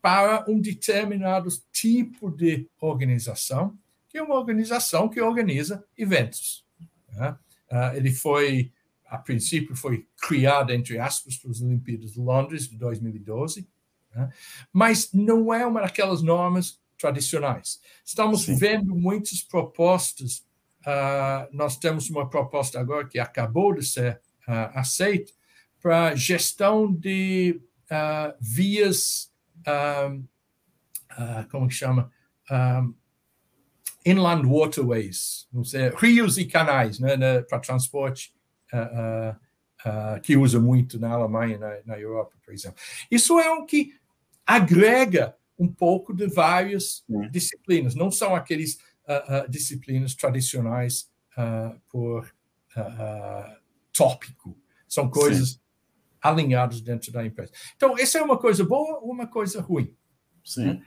para 0.00 0.44
um 0.48 0.60
determinado 0.60 1.48
tipo 1.72 2.30
de 2.30 2.68
organização, 2.80 3.76
que 4.08 4.18
é 4.18 4.22
uma 4.22 4.36
organização 4.36 5.08
que 5.08 5.20
organiza 5.20 5.84
eventos. 5.98 6.64
Né? 7.12 7.36
Uh, 7.70 7.96
ele 7.96 8.12
foi, 8.12 8.72
a 9.06 9.18
princípio, 9.18 9.74
foi 9.74 10.06
criado, 10.16 10.72
entre 10.72 10.98
aspas, 10.98 11.36
para 11.36 11.50
as 11.50 11.60
Olimpíadas 11.60 12.12
de 12.12 12.20
Londres, 12.20 12.68
de 12.68 12.76
2012, 12.76 13.68
né? 14.14 14.30
mas 14.72 15.12
não 15.12 15.52
é 15.52 15.66
uma 15.66 15.80
daquelas 15.80 16.22
normas 16.22 16.80
tradicionais. 16.96 17.80
Estamos 18.04 18.42
Sim. 18.42 18.56
vendo 18.56 18.94
muitas 18.94 19.42
propostas. 19.42 20.44
Uh, 20.82 21.50
nós 21.50 21.76
temos 21.76 22.08
uma 22.08 22.30
proposta 22.30 22.78
agora 22.78 23.08
que 23.08 23.18
acabou 23.18 23.74
de 23.74 23.84
ser 23.84 24.20
uh, 24.48 24.70
aceita 24.74 25.32
para 25.80 26.14
gestão 26.14 26.92
de 26.92 27.60
uh, 27.90 28.34
vias 28.40 29.30
uh, 29.66 31.48
como 31.50 31.68
que 31.68 31.74
chama? 31.74 32.10
Inland 34.04 34.46
waterways, 34.46 35.48
sei, 35.64 35.90
rios 35.96 36.38
e 36.38 36.44
canais 36.44 37.00
né, 37.00 37.16
né 37.16 37.42
para 37.42 37.58
transporte, 37.58 38.32
uh, 38.72 39.36
uh, 39.88 40.20
que 40.20 40.36
usa 40.36 40.60
muito 40.60 40.98
na 40.98 41.10
Alemanha, 41.10 41.58
na, 41.58 41.76
na, 41.84 41.98
Europa, 41.98 42.36
por 42.44 42.54
exemplo. 42.54 42.80
Isso 43.10 43.38
é 43.40 43.50
o 43.50 43.64
que 43.64 43.94
agrega 44.46 45.36
um 45.58 45.66
pouco 45.66 46.14
de 46.14 46.26
várias 46.26 47.04
disciplinas, 47.30 47.94
não 47.94 48.10
são 48.10 48.36
aqueles 48.36 48.78
disciplinas 49.48 50.14
tradicionais 50.14 51.08
por 51.88 52.28
tópico, 53.96 54.56
são 54.86 55.10
coisas 55.10 55.50
Sim 55.50 55.66
alinhados 56.26 56.80
dentro 56.80 57.12
da 57.12 57.24
empresa. 57.24 57.52
Então, 57.76 57.96
essa 57.98 58.18
é 58.18 58.22
uma 58.22 58.38
coisa 58.38 58.64
boa 58.64 58.98
ou 58.98 59.10
uma 59.10 59.26
coisa 59.26 59.60
ruim. 59.60 59.94
Sim, 60.44 60.64
né? 60.64 60.82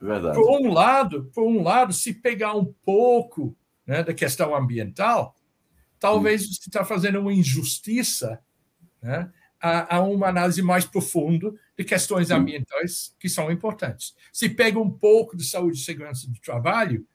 verdade. 0.00 0.34
Por 0.36 0.60
um 0.60 0.72
lado, 0.72 1.30
por 1.34 1.44
um 1.44 1.62
lado, 1.62 1.92
se 1.92 2.14
pegar 2.14 2.54
um 2.54 2.64
pouco 2.64 3.56
né, 3.86 4.02
da 4.02 4.14
questão 4.14 4.54
ambiental, 4.54 5.34
talvez 5.98 6.42
você 6.42 6.68
está 6.68 6.84
fazendo 6.84 7.20
uma 7.20 7.32
injustiça 7.32 8.40
né, 9.00 9.30
a, 9.60 9.96
a, 9.96 10.00
uma 10.00 10.28
análise 10.28 10.62
mais 10.62 10.84
profunda 10.84 11.52
de 11.76 11.84
questões 11.84 12.30
ambientais 12.30 13.14
que 13.18 13.28
são 13.28 13.50
importantes. 13.50 14.14
Se 14.32 14.48
pega 14.48 14.78
um 14.78 14.90
pouco 14.90 15.36
de 15.36 15.44
saúde 15.44 15.78
e 15.78 15.84
segurança 15.84 16.28
do 16.28 16.40
trabalho, 16.40 17.06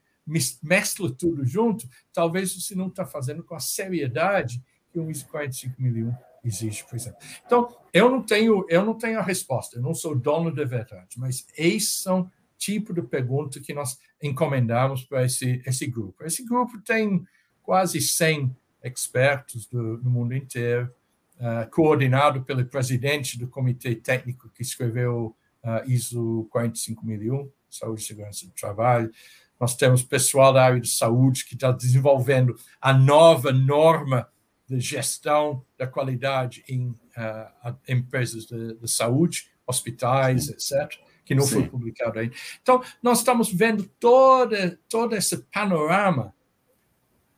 mescla 0.62 1.10
tudo 1.12 1.46
junto, 1.46 1.88
talvez 2.14 2.54
você 2.54 2.76
não 2.76 2.88
está 2.88 3.06
fazendo 3.06 3.44
com 3.44 3.56
a 3.56 3.60
seriedade 3.60 4.62
que 4.92 5.00
um 5.00 5.10
ISO 5.10 5.28
45001 5.28 6.14
existe, 6.44 6.86
por 6.86 6.96
exemplo. 6.96 7.20
Então, 7.46 7.76
eu 7.94 8.10
não 8.10 8.22
tenho, 8.22 8.66
eu 8.70 8.86
não 8.86 8.94
tenho 8.94 9.20
a 9.20 9.24
resposta, 9.24 9.78
eu 9.78 9.82
não 9.82 9.94
sou 9.94 10.16
dono 10.16 10.54
da 10.54 10.64
verdade, 10.64 11.18
mas 11.18 11.46
esses 11.58 12.02
são 12.02 12.32
tipo 12.58 12.94
de 12.94 13.02
pergunta 13.02 13.60
que 13.60 13.74
nós 13.74 14.00
encomendamos 14.22 15.04
para 15.04 15.24
esse, 15.24 15.62
esse 15.66 15.86
grupo. 15.86 16.24
Esse 16.24 16.44
grupo 16.44 16.82
tem 16.82 17.26
quase 17.62 18.02
100 18.02 18.56
expertos 18.84 19.68
do, 19.68 19.98
do 19.98 20.10
mundo 20.10 20.34
inteiro, 20.34 20.92
uh, 21.36 21.70
coordenado 21.70 22.44
pelo 22.44 22.66
presidente 22.66 23.38
do 23.38 23.48
comitê 23.48 23.96
técnico 23.96 24.50
que 24.50 24.62
escreveu 24.62 25.36
uh, 25.64 25.90
ISO 25.90 26.48
45001, 26.52 27.50
Saúde 27.70 28.04
Segurança 28.04 28.46
do 28.46 28.52
Trabalho. 28.54 29.12
Nós 29.60 29.76
temos 29.76 30.04
pessoal 30.04 30.54
da 30.54 30.64
área 30.64 30.80
de 30.80 30.90
saúde 30.90 31.46
que 31.46 31.56
está 31.56 31.72
desenvolvendo 31.72 32.58
a 32.80 32.94
nova 32.94 33.52
norma 33.52 34.28
de 34.68 34.80
gestão 34.80 35.66
da 35.78 35.88
qualidade 35.88 36.64
em 36.68 36.90
uh, 36.90 37.76
empresas 37.88 38.46
de, 38.46 38.76
de, 38.76 38.92
saúde, 38.92 39.50
hospitais, 39.66 40.46
Sim. 40.46 40.52
etc., 40.54 41.00
que 41.24 41.34
não 41.34 41.44
Sim. 41.44 41.56
foi 41.56 41.70
publicado 41.70 42.20
ainda. 42.20 42.36
Então, 42.62 42.84
nós 43.02 43.20
estamos 43.20 43.52
vendo 43.52 43.84
toda, 44.00 44.80
todo 44.90 45.16
esse 45.16 45.38
panorama 45.38 46.34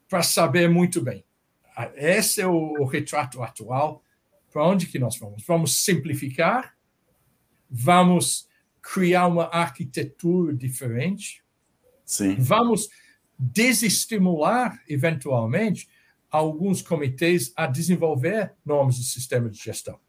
para 0.07 0.23
saber 0.23 0.69
muito 0.69 1.01
bem. 1.01 1.23
Ah, 1.75 1.91
esse 1.95 2.41
é 2.41 2.47
o, 2.47 2.73
o 2.79 2.85
retrato 2.85 3.41
atual. 3.41 4.03
Para 4.51 4.65
onde 4.65 4.87
que 4.87 4.97
nós 4.97 5.17
vamos? 5.17 5.43
Vamos 5.45 5.83
simplificar? 5.83 6.75
Vamos 7.69 8.47
criar 8.81 9.27
uma 9.27 9.45
arquitetura 9.45 10.53
diferente? 10.53 11.43
Sim. 12.03 12.35
Vamos 12.39 12.89
desestimular, 13.37 14.81
eventualmente, 14.87 15.87
alguns 16.29 16.81
comitês 16.81 17.51
a 17.55 17.65
desenvolver 17.65 18.53
normas 18.65 18.95
de 18.95 19.03
sistema 19.03 19.49
de 19.49 19.57
gestão. 19.57 19.99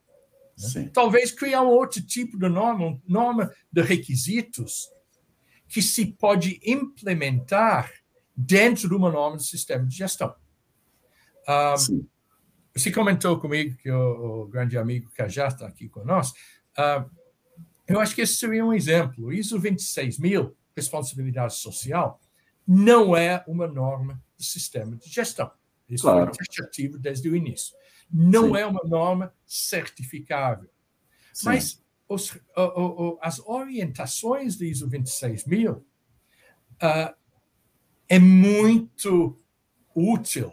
Né? 0.75 0.91
Talvez 0.93 1.33
criar 1.33 1.63
um 1.63 1.69
outro 1.69 2.03
tipo 2.03 2.39
de 2.39 2.49
norma, 2.49 3.01
norma 3.07 3.53
de 3.73 3.83
requisitos 3.83 4.91
que 5.69 5.81
se 5.81 6.07
pode 6.07 6.61
implementar 6.65 7.91
dentro 8.37 8.89
de 8.89 8.95
uma 8.95 9.11
norma 9.11 9.37
de 9.37 9.45
sistema 9.45 9.87
de 9.87 9.97
gestão. 9.97 10.35
Um, 11.49 12.07
você 12.75 12.91
comentou 12.91 13.39
comigo 13.39 13.77
que 13.77 13.91
o, 13.91 14.43
o 14.43 14.47
grande 14.49 14.77
amigo 14.77 15.11
Cajá 15.17 15.49
está 15.49 15.67
aqui 15.67 15.89
conosco. 15.89 16.37
Uh, 16.79 17.09
Eu 17.89 17.99
acho 17.99 18.15
que 18.15 18.21
esse 18.21 18.35
seria 18.35 18.65
um 18.65 18.73
exemplo. 18.73 19.33
ISO 19.33 19.59
26000, 19.59 20.57
responsabilidade 20.77 21.55
social, 21.55 22.21
não 22.67 23.17
é 23.17 23.43
uma 23.49 23.67
norma 23.67 24.23
do 24.39 24.45
sistema 24.45 24.97
de 24.97 25.09
gestão. 25.11 25.51
Isso 25.91 26.05
claro. 26.05 26.35
foi 26.35 26.45
taxativo 26.47 26.99
desde 26.99 27.29
o 27.29 27.37
início. 27.37 27.75
Não 28.13 28.55
Sim. 28.55 28.57
é 28.57 28.67
uma 28.67 28.83
norma 28.85 29.35
certificável. 29.47 30.71
Sim. 31.33 31.47
Mas 31.47 31.83
os, 32.09 32.35
o, 32.57 32.63
o, 32.63 33.19
as 33.21 33.39
orientações 33.41 34.57
do 34.57 34.65
ISO 34.65 34.89
26000 34.89 35.73
uh, 35.73 35.85
é 38.09 38.19
muito 38.19 39.39
útil 39.95 40.53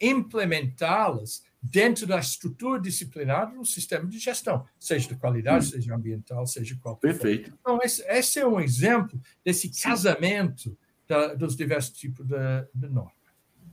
implementá-las 0.00 1.42
dentro 1.62 2.06
da 2.06 2.18
estrutura 2.18 2.80
disciplinar 2.80 3.54
do 3.54 3.64
sistema 3.64 4.04
de 4.06 4.18
gestão, 4.18 4.66
seja 4.78 5.08
de 5.08 5.16
qualidade, 5.16 5.66
hum. 5.66 5.70
seja 5.70 5.94
ambiental, 5.94 6.44
seja 6.46 6.76
qualquer 6.82 7.12
Perfeito. 7.12 7.50
For. 7.50 7.58
Então, 7.60 7.78
esse, 7.82 8.02
esse, 8.08 8.40
é 8.40 8.46
um 8.46 8.60
exemplo 8.60 9.20
desse 9.44 9.70
casamento 9.80 10.76
da, 11.06 11.34
dos 11.34 11.54
diversos 11.54 11.96
tipos 11.96 12.26
de, 12.26 12.36
de 12.74 12.88
norma. 12.88 13.12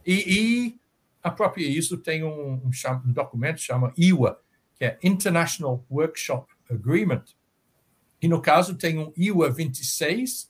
E, 0.05 0.13
e, 0.13 0.79
a 1.21 1.29
própria 1.29 1.67
ISO 1.67 1.97
tem 1.97 2.23
um, 2.23 2.53
um, 2.53 2.71
um 3.05 3.11
documento 3.11 3.57
que 3.57 3.63
chama 3.63 3.93
IWA, 3.97 4.39
que 4.75 4.85
é 4.85 4.97
International 5.03 5.85
Workshop 5.91 6.47
Agreement. 6.69 7.23
E, 8.21 8.27
no 8.27 8.41
caso, 8.41 8.75
tem 8.75 8.97
um 8.97 9.11
IWA 9.17 9.51
26, 9.51 10.49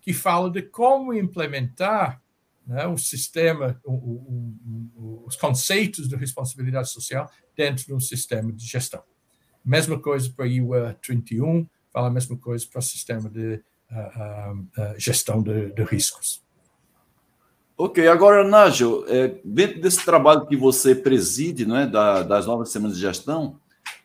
que 0.00 0.12
fala 0.12 0.50
de 0.50 0.62
como 0.62 1.12
implementar 1.12 2.22
né, 2.66 2.86
o 2.86 2.96
sistema, 2.96 3.80
o, 3.84 3.92
o, 3.92 4.56
o, 4.96 5.24
os 5.26 5.36
conceitos 5.36 6.08
de 6.08 6.16
responsabilidade 6.16 6.90
social 6.90 7.30
dentro 7.56 7.84
de 7.86 7.94
um 7.94 8.00
sistema 8.00 8.52
de 8.52 8.64
gestão. 8.64 9.02
Mesma 9.64 9.98
coisa 9.98 10.30
para 10.30 10.44
a 10.44 10.48
IWA 10.48 10.98
31, 11.02 11.66
fala 11.92 12.08
a 12.08 12.10
mesma 12.10 12.36
coisa 12.36 12.66
para 12.70 12.78
o 12.78 12.82
sistema 12.82 13.28
de 13.28 13.62
uh, 13.90 14.60
uh, 14.60 14.98
gestão 14.98 15.42
de, 15.42 15.72
de, 15.72 15.82
riscos. 15.84 16.42
Ok, 17.82 18.06
agora, 18.08 18.46
Nágio, 18.46 19.06
é, 19.08 19.40
dentro 19.42 19.80
desse 19.80 20.04
trabalho 20.04 20.44
que 20.44 20.54
você 20.54 20.94
preside, 20.94 21.64
não 21.64 21.78
é, 21.78 21.86
da, 21.86 22.22
das 22.22 22.44
novas 22.44 22.68
semanas 22.68 22.94
de 22.94 23.00
gestão, 23.00 23.58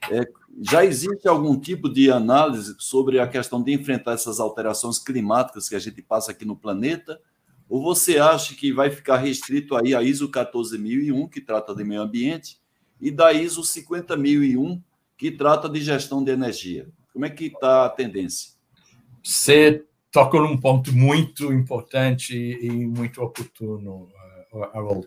é, 0.10 0.26
já 0.62 0.86
existe 0.86 1.28
algum 1.28 1.60
tipo 1.60 1.90
de 1.90 2.10
análise 2.10 2.74
sobre 2.80 3.20
a 3.20 3.28
questão 3.28 3.62
de 3.62 3.74
enfrentar 3.74 4.14
essas 4.14 4.40
alterações 4.40 4.98
climáticas 4.98 5.68
que 5.68 5.76
a 5.76 5.80
gente 5.80 6.02
passa 6.02 6.32
aqui 6.32 6.46
no 6.46 6.56
planeta? 6.56 7.20
Ou 7.68 7.84
você 7.84 8.18
acha 8.18 8.56
que 8.56 8.72
vai 8.72 8.90
ficar 8.90 9.18
restrito 9.18 9.76
aí 9.76 9.94
a 9.94 10.02
ISO 10.02 10.30
14001, 10.30 11.28
que 11.28 11.42
trata 11.42 11.76
de 11.76 11.84
meio 11.84 12.02
ambiente, 12.02 12.58
e 13.02 13.12
da 13.12 13.34
ISO 13.34 13.62
50001, 13.62 14.82
que 15.18 15.32
trata 15.32 15.68
de 15.68 15.82
gestão 15.82 16.24
de 16.24 16.32
energia? 16.32 16.88
Como 17.12 17.26
é 17.26 17.30
que 17.30 17.48
está 17.48 17.88
a 17.88 17.90
tendência? 17.90 18.54
Você 19.22 19.84
tocou 20.16 20.42
num 20.42 20.58
ponto 20.58 20.96
muito 20.96 21.52
importante 21.52 22.34
e 22.34 22.70
muito 22.88 23.22
oportuno, 23.22 24.10
uh, 24.54 24.64
Harold. 24.74 25.06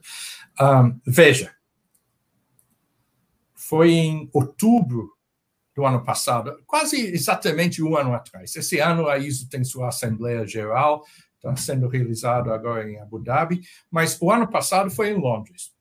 Um, 0.61 1.01
veja, 1.07 1.55
foi 3.55 3.93
em 3.93 4.29
outubro 4.35 5.11
do 5.75 5.87
ano 5.87 6.05
passado, 6.05 6.63
quase 6.67 7.07
exatamente 7.07 7.83
um 7.83 7.97
ano 7.97 8.13
atrás. 8.13 8.55
Esse 8.55 8.81
ano 8.81 9.09
a 9.09 9.17
ISO 9.17 9.49
tem 9.49 9.65
sua 9.65 9.89
Assembleia 9.89 10.47
Geral, 10.47 11.03
está 11.37 11.57
sendo 11.57 11.89
realizado 11.89 12.53
agora 12.53 12.91
em 12.91 13.01
Abu 13.01 13.19
Dhabi, 13.19 13.63
mas 13.91 14.21
o 14.21 14.31
ano 14.31 14.47
passado 14.47 14.91
foi 14.91 15.09
em 15.09 15.19
Londres. 15.19 15.73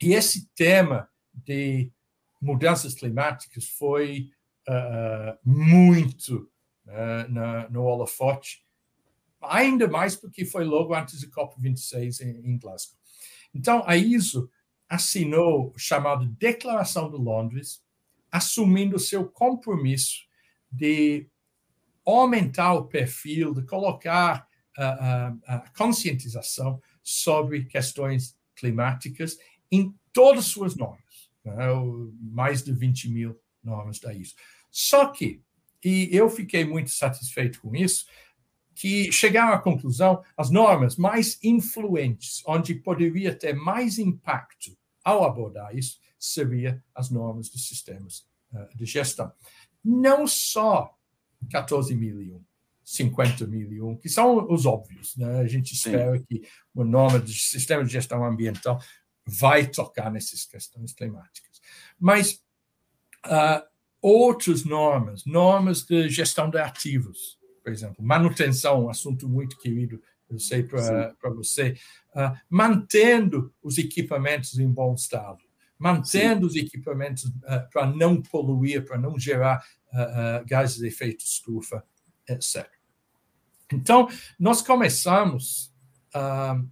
E 0.00 0.14
esse 0.14 0.48
tema 0.54 1.06
de 1.34 1.92
mudanças 2.40 2.94
climáticas 2.94 3.66
foi 3.66 4.30
uh, 4.66 5.36
muito 5.44 6.50
uh, 6.88 7.30
na, 7.30 7.68
no 7.68 7.84
holofote, 7.84 8.64
ainda 9.40 9.86
mais 9.86 10.16
porque 10.16 10.44
foi 10.44 10.64
logo 10.64 10.94
antes 10.94 11.20
do 11.20 11.30
COP26 11.30 12.20
em, 12.20 12.50
em 12.50 12.58
Glasgow. 12.58 12.96
Então, 13.54 13.82
a 13.86 13.96
ISO 13.96 14.50
assinou 14.88 15.72
o 15.74 15.78
chamado 15.78 16.26
Declaração 16.26 17.10
de 17.10 17.16
Londres, 17.16 17.82
assumindo 18.30 18.98
seu 18.98 19.26
compromisso 19.28 20.26
de 20.70 21.28
aumentar 22.04 22.74
o 22.74 22.86
perfil, 22.86 23.52
de 23.52 23.62
colocar 23.62 24.48
a, 24.76 25.34
a, 25.46 25.58
conscientização 25.76 26.80
sobre 27.02 27.64
questões 27.64 28.36
climáticas 28.54 29.38
em 29.70 29.94
todas 30.12 30.46
as 30.46 30.50
suas 30.50 30.76
normas, 30.76 31.30
né? 31.44 31.54
mais 32.20 32.62
de 32.62 32.72
20 32.72 33.10
mil 33.10 33.40
normas 33.62 33.98
da 33.98 34.14
ISO. 34.14 34.34
Só 34.70 35.08
que, 35.08 35.42
e 35.84 36.08
eu 36.12 36.28
fiquei 36.28 36.64
muito 36.64 36.90
satisfeito 36.90 37.60
com 37.60 37.74
isso, 37.74 38.06
que 38.74 39.10
chegaram 39.10 39.52
à 39.52 39.58
conclusão 39.58 40.22
as 40.36 40.50
normas 40.50 40.96
mais 40.96 41.38
influentes, 41.42 42.42
onde 42.46 42.74
poderia 42.74 43.34
ter 43.34 43.52
mais 43.52 43.98
impacto 43.98 44.76
ao 45.02 45.24
abordar 45.24 45.76
isso, 45.76 45.98
seria 46.18 46.82
as 46.94 47.10
normas 47.10 47.48
dos 47.48 47.66
sistemas 47.66 48.26
uh, 48.52 48.76
de 48.76 48.84
gestão. 48.84 49.32
Não 49.84 50.26
só 50.26 50.94
14.001, 51.46 52.40
50.001, 52.84 54.00
que 54.00 54.08
são 54.08 54.50
os 54.50 54.66
óbvios. 54.66 55.16
Né? 55.16 55.40
A 55.40 55.46
gente 55.46 55.74
espera 55.74 56.16
Sim. 56.16 56.24
que 56.24 56.42
o 56.74 56.84
nome 56.84 57.18
do 57.20 57.30
sistema 57.30 57.84
de 57.84 57.92
gestão 57.92 58.24
ambiental 58.24 58.80
vai 59.26 59.66
tocar 59.66 60.10
nessas 60.10 60.44
questões 60.44 60.92
climáticas. 60.92 61.60
Mas 61.98 62.42
uh, 63.26 63.66
outras 64.00 64.64
normas, 64.64 65.24
normas 65.24 65.84
de 65.84 66.08
gestão 66.08 66.50
de 66.50 66.58
ativos, 66.58 67.38
por 67.62 67.72
exemplo, 67.72 68.04
manutenção, 68.04 68.84
um 68.84 68.90
assunto 68.90 69.28
muito 69.28 69.58
querido, 69.58 70.00
eu 70.30 70.38
sei 70.38 70.62
para 70.62 71.30
você, 71.34 71.74
uh, 72.14 72.36
mantendo 72.48 73.52
os 73.62 73.78
equipamentos 73.78 74.58
em 74.58 74.70
bom 74.70 74.94
estado, 74.94 75.42
mantendo 75.78 76.50
Sim. 76.50 76.60
os 76.60 76.66
equipamentos 76.66 77.24
uh, 77.24 77.68
para 77.72 77.86
não 77.86 78.20
poluir, 78.20 78.84
para 78.84 78.98
não 78.98 79.18
gerar 79.18 79.64
gases 80.44 80.76
de 80.76 80.86
efeito 80.86 81.24
estufa, 81.24 81.82
etc. 82.28 82.68
Então, 83.72 84.08
nós 84.38 84.60
começamos 84.60 85.74
uh, 86.14 86.66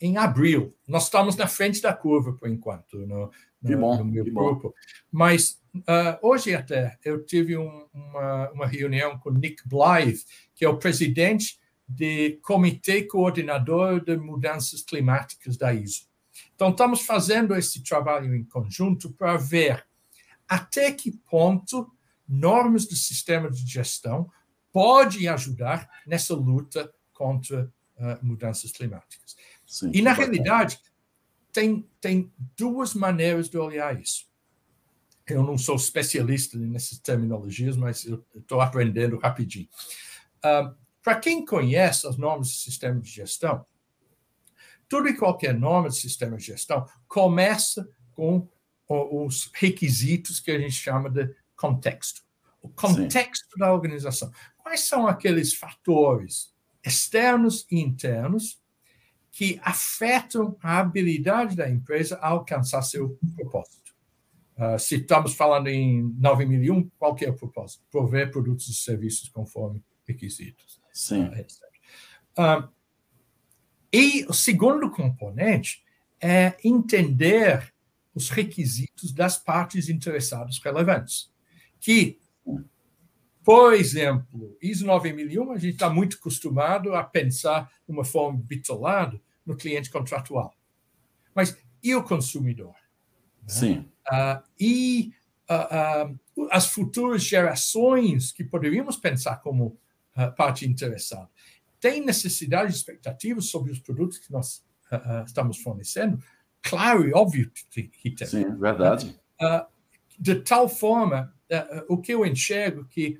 em 0.00 0.16
abril. 0.16 0.74
Nós 0.86 1.04
estamos 1.04 1.36
na 1.36 1.46
frente 1.46 1.80
da 1.82 1.92
curva, 1.92 2.32
por 2.32 2.48
enquanto, 2.48 2.98
no, 3.06 3.30
no, 3.62 3.78
bom, 3.78 3.98
no 3.98 4.04
meu 4.04 4.24
grupo. 4.24 4.74
Mas 5.12 5.59
uh, 5.74 6.18
hoje 6.22 6.54
até 6.54 6.98
eu 7.04 7.24
tive 7.24 7.56
um, 7.56 7.86
uma, 7.92 8.50
uma 8.50 8.66
reunião 8.66 9.18
com 9.18 9.30
Nick 9.30 9.62
Blythe, 9.66 10.24
que 10.54 10.64
é 10.64 10.68
o 10.68 10.78
presidente 10.78 11.58
do 11.88 12.40
Comitê 12.42 13.02
Coordenador 13.02 14.04
de 14.04 14.16
Mudanças 14.16 14.82
Climáticas 14.82 15.56
da 15.56 15.74
ISO. 15.74 16.08
Então, 16.54 16.70
estamos 16.70 17.02
fazendo 17.02 17.54
esse 17.56 17.82
trabalho 17.82 18.34
em 18.34 18.44
conjunto 18.44 19.10
para 19.10 19.36
ver 19.36 19.84
até 20.48 20.92
que 20.92 21.10
ponto 21.10 21.90
normas 22.28 22.86
do 22.86 22.94
sistema 22.94 23.50
de 23.50 23.66
gestão 23.66 24.30
pode 24.72 25.26
ajudar 25.26 25.88
nessa 26.06 26.34
luta 26.34 26.92
contra 27.12 27.72
uh, 27.96 28.24
mudanças 28.24 28.70
climáticas. 28.70 29.36
Sim, 29.66 29.90
e, 29.92 30.00
na 30.00 30.12
realidade, 30.12 30.78
tem, 31.52 31.88
tem 32.00 32.32
duas 32.56 32.94
maneiras 32.94 33.48
de 33.48 33.58
olhar 33.58 34.00
isso. 34.00 34.29
Eu 35.32 35.42
não 35.42 35.56
sou 35.56 35.76
especialista 35.76 36.58
nessas 36.58 36.98
terminologias, 36.98 37.76
mas 37.76 38.04
eu 38.04 38.24
estou 38.34 38.60
aprendendo 38.60 39.18
rapidinho. 39.18 39.68
Uh, 40.38 40.74
Para 41.02 41.16
quem 41.16 41.44
conhece 41.44 42.06
as 42.06 42.16
normas 42.16 42.48
do 42.48 42.54
sistema 42.54 43.00
de 43.00 43.10
gestão, 43.10 43.64
tudo 44.88 45.08
e 45.08 45.16
qualquer 45.16 45.54
norma 45.54 45.88
de 45.88 45.96
sistema 45.96 46.36
de 46.36 46.44
gestão 46.44 46.86
começa 47.06 47.88
com 48.12 48.48
os 48.88 49.50
requisitos 49.54 50.40
que 50.40 50.50
a 50.50 50.58
gente 50.58 50.72
chama 50.72 51.08
de 51.08 51.32
contexto. 51.56 52.22
O 52.60 52.68
contexto 52.68 53.52
Sim. 53.52 53.58
da 53.60 53.72
organização. 53.72 54.32
Quais 54.58 54.80
são 54.80 55.06
aqueles 55.06 55.54
fatores 55.54 56.52
externos 56.84 57.66
e 57.70 57.78
internos 57.80 58.60
que 59.30 59.60
afetam 59.62 60.56
a 60.60 60.78
habilidade 60.78 61.54
da 61.54 61.70
empresa 61.70 62.16
a 62.16 62.28
alcançar 62.28 62.82
seu 62.82 63.16
propósito? 63.36 63.79
Uh, 64.60 64.78
se 64.78 64.96
estamos 64.96 65.34
falando 65.34 65.68
em 65.68 66.02
9001, 66.18 66.90
qual 66.98 67.14
que 67.14 67.24
é 67.24 67.30
o 67.30 67.34
propósito? 67.34 67.82
Prover 67.90 68.30
produtos 68.30 68.68
e 68.68 68.74
serviços 68.74 69.30
conforme 69.30 69.82
requisitos. 70.06 70.82
Sim. 70.92 71.30
Uh, 72.38 72.68
e 73.90 74.26
o 74.26 74.34
segundo 74.34 74.90
componente 74.90 75.82
é 76.20 76.56
entender 76.62 77.72
os 78.14 78.28
requisitos 78.28 79.12
das 79.12 79.38
partes 79.38 79.88
interessadas 79.88 80.60
relevantes, 80.62 81.32
que 81.80 82.18
por 83.42 83.72
exemplo, 83.72 84.56
ISO 84.60 84.86
9001, 84.86 85.52
a 85.52 85.58
gente 85.58 85.72
está 85.72 85.88
muito 85.88 86.16
acostumado 86.16 86.94
a 86.94 87.02
pensar 87.02 87.70
de 87.86 87.92
uma 87.92 88.04
forma 88.04 88.38
bitolada 88.38 89.20
no 89.44 89.56
cliente 89.56 89.90
contratual. 89.90 90.54
Mas 91.34 91.56
e 91.82 91.94
o 91.94 92.04
consumidor? 92.04 92.74
Sim. 93.46 93.88
Uh, 94.10 94.42
e 94.58 95.12
uh, 95.48 96.12
uh, 96.12 96.48
as 96.50 96.66
futuras 96.66 97.22
gerações 97.22 98.32
que 98.32 98.44
poderíamos 98.44 98.96
pensar 98.96 99.36
como 99.36 99.78
uh, 100.16 100.34
parte 100.36 100.66
interessada 100.66 101.28
têm 101.80 102.04
necessidade 102.04 102.72
e 102.72 102.74
expectativas 102.74 103.46
sobre 103.46 103.72
os 103.72 103.78
produtos 103.78 104.18
que 104.18 104.30
nós 104.30 104.62
estamos 105.24 105.56
fornecendo? 105.58 106.22
Claro 106.60 107.08
e 107.08 107.14
óbvio 107.14 107.50
que 107.50 108.10
tem. 108.10 108.26
Sim, 108.26 108.54
verdade. 108.58 109.18
de 110.18 110.34
tal 110.34 110.68
forma, 110.68 111.32
o 111.88 111.96
que 111.96 112.12
eu 112.12 112.26
enxergo 112.26 112.84
que 112.84 113.18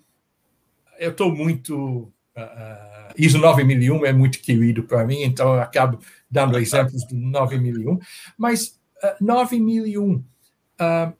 eu 0.98 1.12
estou 1.12 1.34
muito 1.34 2.12
Uh, 2.36 3.12
ISO 3.18 3.38
9001 3.38 4.06
é 4.06 4.12
muito 4.12 4.40
querido 4.40 4.84
para 4.84 5.04
mim, 5.04 5.22
então 5.22 5.54
eu 5.54 5.60
acabo 5.60 5.98
dando 6.30 6.58
exemplos 6.58 7.04
do 7.06 7.16
9001. 7.16 7.98
Mas 8.38 8.80
uh, 9.02 9.24
9001, 9.24 10.24
uh, 10.80 11.16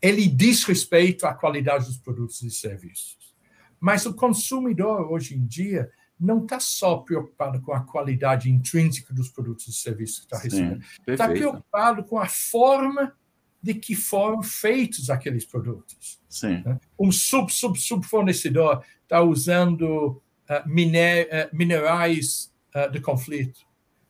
ele 0.00 0.28
diz 0.28 0.64
respeito 0.64 1.26
à 1.26 1.34
qualidade 1.34 1.86
dos 1.86 1.98
produtos 1.98 2.42
e 2.42 2.50
serviços. 2.50 3.34
Mas 3.80 4.06
o 4.06 4.14
consumidor, 4.14 5.10
hoje 5.10 5.34
em 5.34 5.44
dia, 5.44 5.90
não 6.18 6.42
está 6.42 6.58
só 6.58 6.98
preocupado 6.98 7.60
com 7.60 7.72
a 7.72 7.80
qualidade 7.80 8.50
intrínseca 8.50 9.12
dos 9.12 9.28
produtos 9.28 9.68
e 9.68 9.72
serviços 9.72 10.20
que 10.20 10.24
está 10.24 10.38
recebendo. 10.38 10.82
Está 11.06 11.28
preocupado 11.28 12.04
com 12.04 12.18
a 12.18 12.26
forma 12.26 13.14
de 13.62 13.74
que 13.74 13.94
foram 13.94 14.42
feitos 14.42 15.10
aqueles 15.10 15.44
produtos. 15.44 16.20
Sim. 16.28 16.62
Né? 16.64 16.78
Um 16.98 17.10
sub-sub-sub-fornecedor 17.10 18.82
está 19.02 19.20
usando 19.20 20.22
uh, 20.48 20.68
miner, 20.68 21.26
uh, 21.26 21.56
minerais 21.56 22.52
uh, 22.74 22.90
de 22.90 23.00
conflito, 23.00 23.60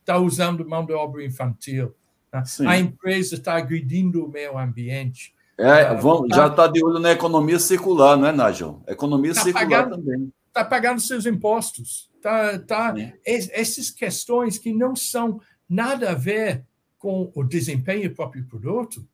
está 0.01 0.19
usando 0.19 0.69
mão 0.69 0.85
de 0.85 0.93
obra 0.93 1.25
infantil, 1.25 1.95
né? 2.61 2.71
a 2.71 2.79
empresa 2.79 3.35
está 3.35 3.57
agredindo 3.57 4.25
o 4.25 4.29
meio 4.29 4.59
ambiente. 4.59 5.35
É, 5.59 5.95
vão, 5.95 6.27
tá, 6.29 6.37
já 6.37 6.47
está 6.49 6.67
de 6.67 6.85
olho 6.85 6.99
na 6.99 7.13
economia 7.13 7.59
circular, 7.59 8.17
não 8.17 8.27
é, 8.27 8.33
Nigel? 8.33 8.83
Economia 8.87 9.35
tá 9.35 9.43
circular 9.43 9.85
pagando, 9.85 9.97
também. 9.97 10.33
Está 10.49 10.65
pagando 10.65 11.01
seus 11.01 11.27
impostos. 11.27 12.11
Tá, 12.21 12.59
tá, 12.59 12.95
essas 13.25 13.91
questões 13.91 14.59
que 14.59 14.73
não 14.73 14.97
são 14.97 15.41
nada 15.69 16.11
a 16.11 16.15
ver 16.15 16.65
com 16.99 17.31
o 17.35 17.45
desempenho 17.45 18.09
do 18.09 18.15
próprio 18.15 18.45
produto, 18.47 19.07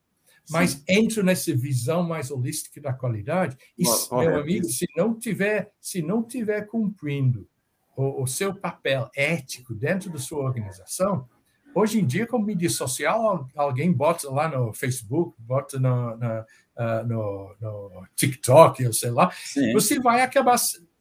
mas 0.51 0.71
Sim. 0.73 0.85
entro 0.89 1.23
nessa 1.23 1.55
visão 1.55 2.03
mais 2.03 2.31
holística 2.31 2.81
da 2.81 2.93
qualidade. 2.93 3.57
E, 3.79 3.85
meu 3.85 4.41
amigo, 4.41 4.67
se 4.67 4.87
não 4.97 5.15
tiver, 5.15 5.73
se 5.81 6.03
não 6.03 6.23
tiver 6.23 6.63
cumprindo 6.63 7.49
o, 7.97 8.23
o, 8.23 8.27
seu 8.27 8.55
papel 8.55 9.11
ético 9.15 9.75
dentro 9.75 10.11
da 10.11 10.19
sua 10.19 10.45
organização, 10.45 11.29
hoje 11.75 12.01
em 12.01 12.07
dia, 12.07 12.27
com 12.27 12.39
mídia 12.39 12.71
social, 12.71 13.49
alguém 13.57 13.93
bota 13.93 14.31
lá 14.31 14.49
no 14.49 14.73
Facebook, 14.73 15.35
bota 15.39 15.79
no, 15.79 16.17
no, 16.17 16.41
uh, 16.77 17.07
no, 17.07 17.57
no 17.61 18.07
TikTok, 18.15 18.83
eu 18.83 18.93
sei 18.93 19.11
lá, 19.11 19.31
Sim. 19.31 19.73
você 19.73 20.01
vai 20.01 20.23
acabar 20.23 20.57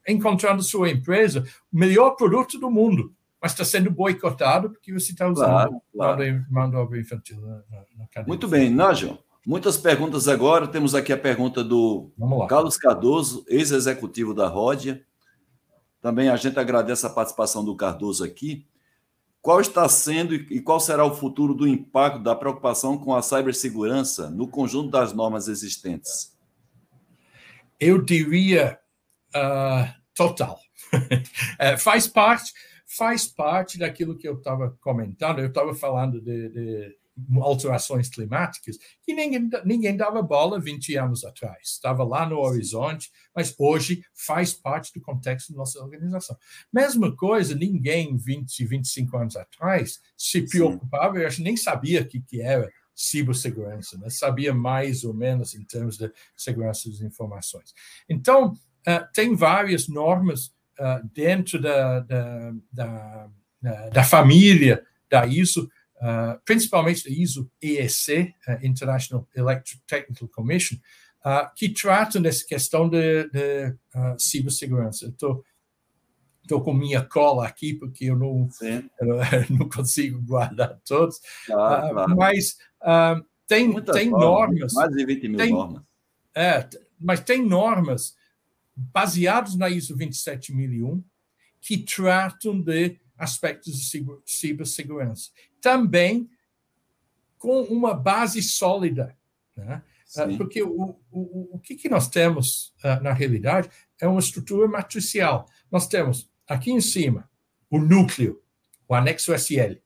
encontrando 0.08 0.64
sua 0.64 0.90
empresa 0.90 1.46
o 1.72 1.78
melhor 1.78 2.12
produto 2.12 2.60
do 2.60 2.72
mundo 2.72 3.14
mas 3.42 3.54
está 3.54 3.66
sendo 3.66 3.90
boicotado 3.90 4.70
porque 4.70 4.94
você 4.94 5.14
está 5.14 5.28
usando 5.28 5.48
claro, 5.48 5.82
claro. 5.92 6.46
mão 6.48 6.70
de 6.70 6.76
obra 6.76 7.00
infantil 7.00 7.42
na, 7.42 7.64
na 8.16 8.24
Muito 8.28 8.48
bem, 8.48 8.70
Nájio. 8.70 9.18
Muitas 9.44 9.78
perguntas 9.78 10.28
agora. 10.28 10.68
Temos 10.68 10.94
aqui 10.94 11.12
a 11.12 11.18
pergunta 11.18 11.64
do 11.64 12.12
Carlos 12.48 12.78
Cardoso, 12.78 13.44
ex-executivo 13.48 14.36
da 14.36 14.48
Ródia. 14.48 15.04
Também 16.00 16.30
a 16.30 16.36
gente 16.36 16.60
agradece 16.60 17.04
a 17.08 17.10
participação 17.10 17.66
do 17.66 17.76
Cardoso 17.76 18.24
aqui. 18.24 18.68
Qual 19.42 19.60
está 19.60 19.90
sendo 19.90 20.36
e 20.36 20.62
qual 20.62 20.80
será 20.80 21.04
o 21.04 21.16
futuro 21.16 21.56
do 21.56 21.68
impacto 21.68 22.22
da 22.22 22.36
preocupação 22.36 22.98
com 22.98 23.16
a 23.16 23.22
cibersegurança 23.24 24.30
no 24.30 24.48
conjunto 24.48 24.92
das 24.92 25.14
normas 25.14 25.48
existentes? 25.48 26.38
Eu 27.80 28.00
diria 28.00 28.80
uh, 29.36 29.92
total. 30.14 30.60
é, 31.58 31.76
faz 31.78 32.08
parte 32.08 32.54
faz 32.98 33.26
parte 33.26 33.80
daquilo 33.80 34.18
que 34.18 34.28
eu 34.28 34.36
estava 34.36 34.78
comentando. 34.82 35.40
Eu 35.40 35.48
estava 35.48 35.74
falando 35.74 36.20
de, 36.22 36.50
de 36.50 36.98
alterações 37.40 38.10
climáticas, 38.10 38.78
que 39.04 39.14
ninguém, 39.14 39.50
ninguém 39.66 39.98
dava 39.98 40.22
bola 40.22 40.60
20 40.60 40.96
anos 40.96 41.24
atrás. 41.24 41.70
Estava 41.70 42.04
lá 42.04 42.28
no 42.28 42.40
horizonte, 42.40 43.12
mas 43.36 43.54
hoje 43.58 44.04
faz 44.14 44.54
parte 44.54 44.94
do 44.94 45.02
contexto 45.02 45.52
da 45.52 45.58
nossa 45.58 45.80
organização. 45.80 46.38
Mesma 46.72 47.16
coisa, 47.16 47.56
ninguém 47.56 48.16
20, 48.18 48.66
25 48.66 49.18
anos 49.18 49.36
atrás 49.36 50.00
se 50.18 50.42
preocupava, 50.42 51.16
Sim. 51.16 51.22
eu 51.22 51.28
acho 51.28 51.44
nem 51.44 51.58
sabia 51.58 52.02
o 52.02 52.06
que, 52.06 52.22
que 52.22 52.42
era 52.42 52.70
cibersegurança, 52.96 53.98
né? 53.98 54.10
sabia 54.10 54.54
mais 54.54 55.04
ou 55.04 55.14
menos 55.14 55.56
em 55.56 55.64
termos 55.64 55.98
de 55.98 56.12
segurança 56.36 56.90
das 56.90 57.02
informações. 57.02 57.74
Então, 58.08 58.54
uh, 58.54 59.08
tem 59.14 59.36
várias 59.36 59.88
normas 59.88 60.48
uh, 60.80 61.10
dentro 61.14 61.60
da, 61.60 62.00
da, 62.02 62.54
da, 62.72 63.30
da 63.92 64.04
família 64.04 64.86
da 65.10 65.26
ISO, 65.26 65.70
uh, 66.02 66.42
principalmente 66.44 67.04
da 67.04 67.12
ISO 67.12 67.50
EEC, 67.62 68.34
uh, 68.48 68.66
International 68.66 69.28
Electric 69.36 69.82
Technical 69.86 70.28
Commission, 70.28 70.78
uh, 71.26 71.54
que 71.56 71.70
tratam 71.70 72.22
dessa 72.22 72.46
questão 72.46 72.90
de, 72.90 73.30
de 73.30 73.76
cibersegurança. 74.18 75.08
Estou 75.08 75.44
estou 76.42 76.62
com 76.62 76.74
minha 76.74 77.06
cola 77.06 77.48
aqui 77.48 77.76
porque 77.76 78.06
eu 78.06 78.18
não, 78.18 78.50
eu 79.00 79.58
não 79.58 79.70
consigo 79.70 80.22
guardar 80.22 80.82
todos, 80.84 81.22
claro, 81.46 81.94
claro. 81.94 82.16
mas 82.18 82.58
tem, 83.48 83.82
tem 83.84 84.10
normas. 84.10 84.74
Mais 84.74 84.92
de 84.92 85.06
20 85.06 85.28
mil 85.30 85.38
tem, 85.38 85.52
normas. 85.52 85.84
É, 86.36 86.68
mas 87.00 87.20
tem 87.22 87.46
normas 87.46 88.16
baseadas 88.76 89.56
na 89.56 89.70
ISO 89.70 89.96
27001 89.96 91.04
que 91.62 91.78
tratam 91.78 92.60
de 92.60 93.00
aspectos 93.22 93.80
de 93.80 94.04
cibersegurança 94.26 95.30
também 95.62 96.28
com 97.38 97.62
uma 97.64 97.94
base 97.94 98.42
sólida. 98.42 99.16
Né? 99.56 99.84
Ah, 100.18 100.28
porque 100.36 100.62
o, 100.64 101.00
o, 101.12 101.56
o 101.56 101.60
que, 101.60 101.76
que 101.76 101.88
nós 101.88 102.10
temos, 102.10 102.74
uh, 102.84 103.02
na 103.02 103.14
realidade, 103.14 103.70
é 104.00 104.08
uma 104.08 104.20
estrutura 104.20 104.68
matricial. 104.68 105.48
Nós 105.72 105.88
temos 105.88 106.30
aqui 106.48 106.72
em 106.72 106.82
cima 106.82 107.30
o 107.70 107.80
núcleo, 107.80 108.42
o 108.88 108.96
anexo 108.96 109.34
SL, 109.34 109.78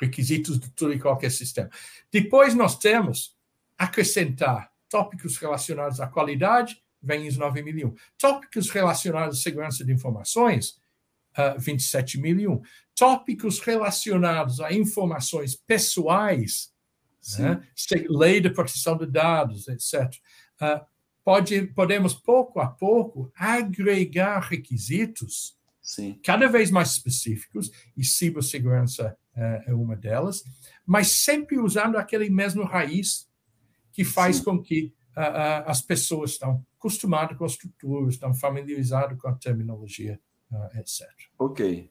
requisitos 0.00 0.60
de 0.60 0.70
todo 0.70 0.92
e 0.92 1.00
qualquer 1.00 1.30
sistema. 1.30 1.70
Depois 2.12 2.54
nós 2.54 2.78
temos 2.78 3.36
acrescentar 3.76 4.70
tópicos 4.88 5.36
relacionados 5.38 5.98
à 6.00 6.06
qualidade, 6.06 6.80
vem 7.02 7.26
ISO 7.26 7.40
9001. 7.40 7.94
Tópicos 8.18 8.70
relacionados 8.70 9.38
à 9.38 9.42
segurança 9.42 9.84
de 9.84 9.92
informações, 9.92 10.78
uh, 11.38 11.60
27001 11.60 12.60
tópicos 12.94 13.60
relacionados 13.60 14.60
a 14.60 14.72
informações 14.72 15.54
pessoais, 15.54 16.72
né? 17.38 17.62
lei 18.08 18.40
de 18.40 18.50
proteção 18.50 18.96
de 18.96 19.06
dados, 19.06 19.68
etc. 19.68 20.04
Uh, 20.04 20.16
ah, 20.60 20.86
pode, 21.22 21.66
podemos, 21.68 22.14
pouco 22.14 22.60
a 22.60 22.68
pouco, 22.68 23.30
agregar 23.36 24.40
requisitos 24.40 25.56
Sim. 25.82 26.18
cada 26.24 26.48
vez 26.48 26.70
mais 26.70 26.92
específicos, 26.92 27.70
e 27.96 28.04
cibersegurança 28.04 29.16
uh, 29.36 29.70
é 29.70 29.74
uma 29.74 29.94
delas, 29.94 30.42
mas 30.84 31.08
sempre 31.08 31.58
usando 31.58 31.96
aquele 31.96 32.30
mesmo 32.30 32.64
raiz 32.64 33.28
que 33.92 34.04
faz 34.04 34.36
Sim. 34.36 34.44
com 34.44 34.62
que 34.62 34.94
uh, 35.16 35.64
as 35.66 35.82
pessoas 35.82 36.32
estão 36.32 36.64
acostumadas 36.78 37.36
com 37.36 37.44
as 37.44 37.52
estruturas, 37.52 38.14
estão 38.14 38.34
familiarizadas 38.34 39.18
com 39.18 39.28
a 39.28 39.34
terminologia, 39.34 40.20
etc. 40.74 41.06
Ok. 41.38 41.90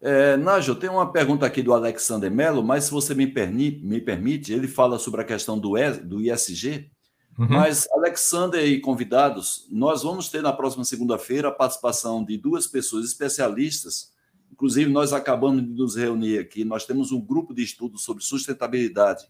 É, 0.00 0.36
Nájio, 0.36 0.74
tem 0.74 0.88
uma 0.88 1.12
pergunta 1.12 1.44
aqui 1.44 1.62
do 1.62 1.74
Alexander 1.74 2.30
Mello, 2.30 2.62
mas 2.62 2.84
se 2.84 2.90
você 2.90 3.14
me, 3.14 3.26
perni, 3.26 3.80
me 3.82 4.00
permite, 4.00 4.52
ele 4.52 4.66
fala 4.66 4.98
sobre 4.98 5.20
a 5.20 5.24
questão 5.24 5.58
do, 5.58 5.76
e, 5.76 5.90
do 5.92 6.20
ISG. 6.20 6.90
Uhum. 7.38 7.48
Mas, 7.50 7.86
Alexander 7.92 8.64
e 8.64 8.80
convidados, 8.80 9.66
nós 9.70 10.02
vamos 10.02 10.28
ter 10.28 10.42
na 10.42 10.52
próxima 10.52 10.84
segunda-feira 10.84 11.48
a 11.48 11.52
participação 11.52 12.24
de 12.24 12.36
duas 12.36 12.66
pessoas 12.66 13.04
especialistas. 13.04 14.12
Inclusive, 14.50 14.90
nós 14.90 15.12
acabamos 15.12 15.62
de 15.62 15.70
nos 15.70 15.96
reunir 15.96 16.38
aqui. 16.38 16.64
Nós 16.64 16.84
temos 16.86 17.12
um 17.12 17.20
grupo 17.20 17.54
de 17.54 17.62
estudo 17.62 17.98
sobre 17.98 18.22
sustentabilidade 18.22 19.28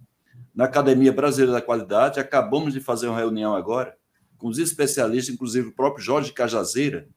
na 0.54 0.64
Academia 0.64 1.12
Brasileira 1.12 1.52
da 1.52 1.62
Qualidade. 1.62 2.20
Acabamos 2.20 2.72
de 2.72 2.80
fazer 2.80 3.08
uma 3.08 3.18
reunião 3.18 3.54
agora 3.54 3.96
com 4.38 4.48
os 4.48 4.58
especialistas, 4.58 5.34
inclusive 5.34 5.68
o 5.68 5.72
próprio 5.72 6.02
Jorge 6.02 6.32
Cajazeira, 6.32 7.08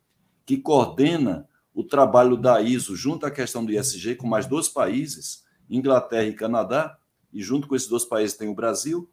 que 0.45 0.57
coordena 0.57 1.47
o 1.73 1.83
trabalho 1.83 2.37
da 2.37 2.61
ISO 2.61 2.95
junto 2.95 3.25
à 3.25 3.31
questão 3.31 3.65
do 3.65 3.71
ISG 3.71 4.15
com 4.15 4.27
mais 4.27 4.45
dois 4.45 4.67
países, 4.69 5.43
Inglaterra 5.69 6.25
e 6.25 6.33
Canadá, 6.33 6.97
e 7.31 7.41
junto 7.41 7.67
com 7.67 7.75
esses 7.75 7.87
dois 7.87 8.05
países 8.05 8.37
tem 8.37 8.47
o 8.47 8.53
Brasil. 8.53 9.09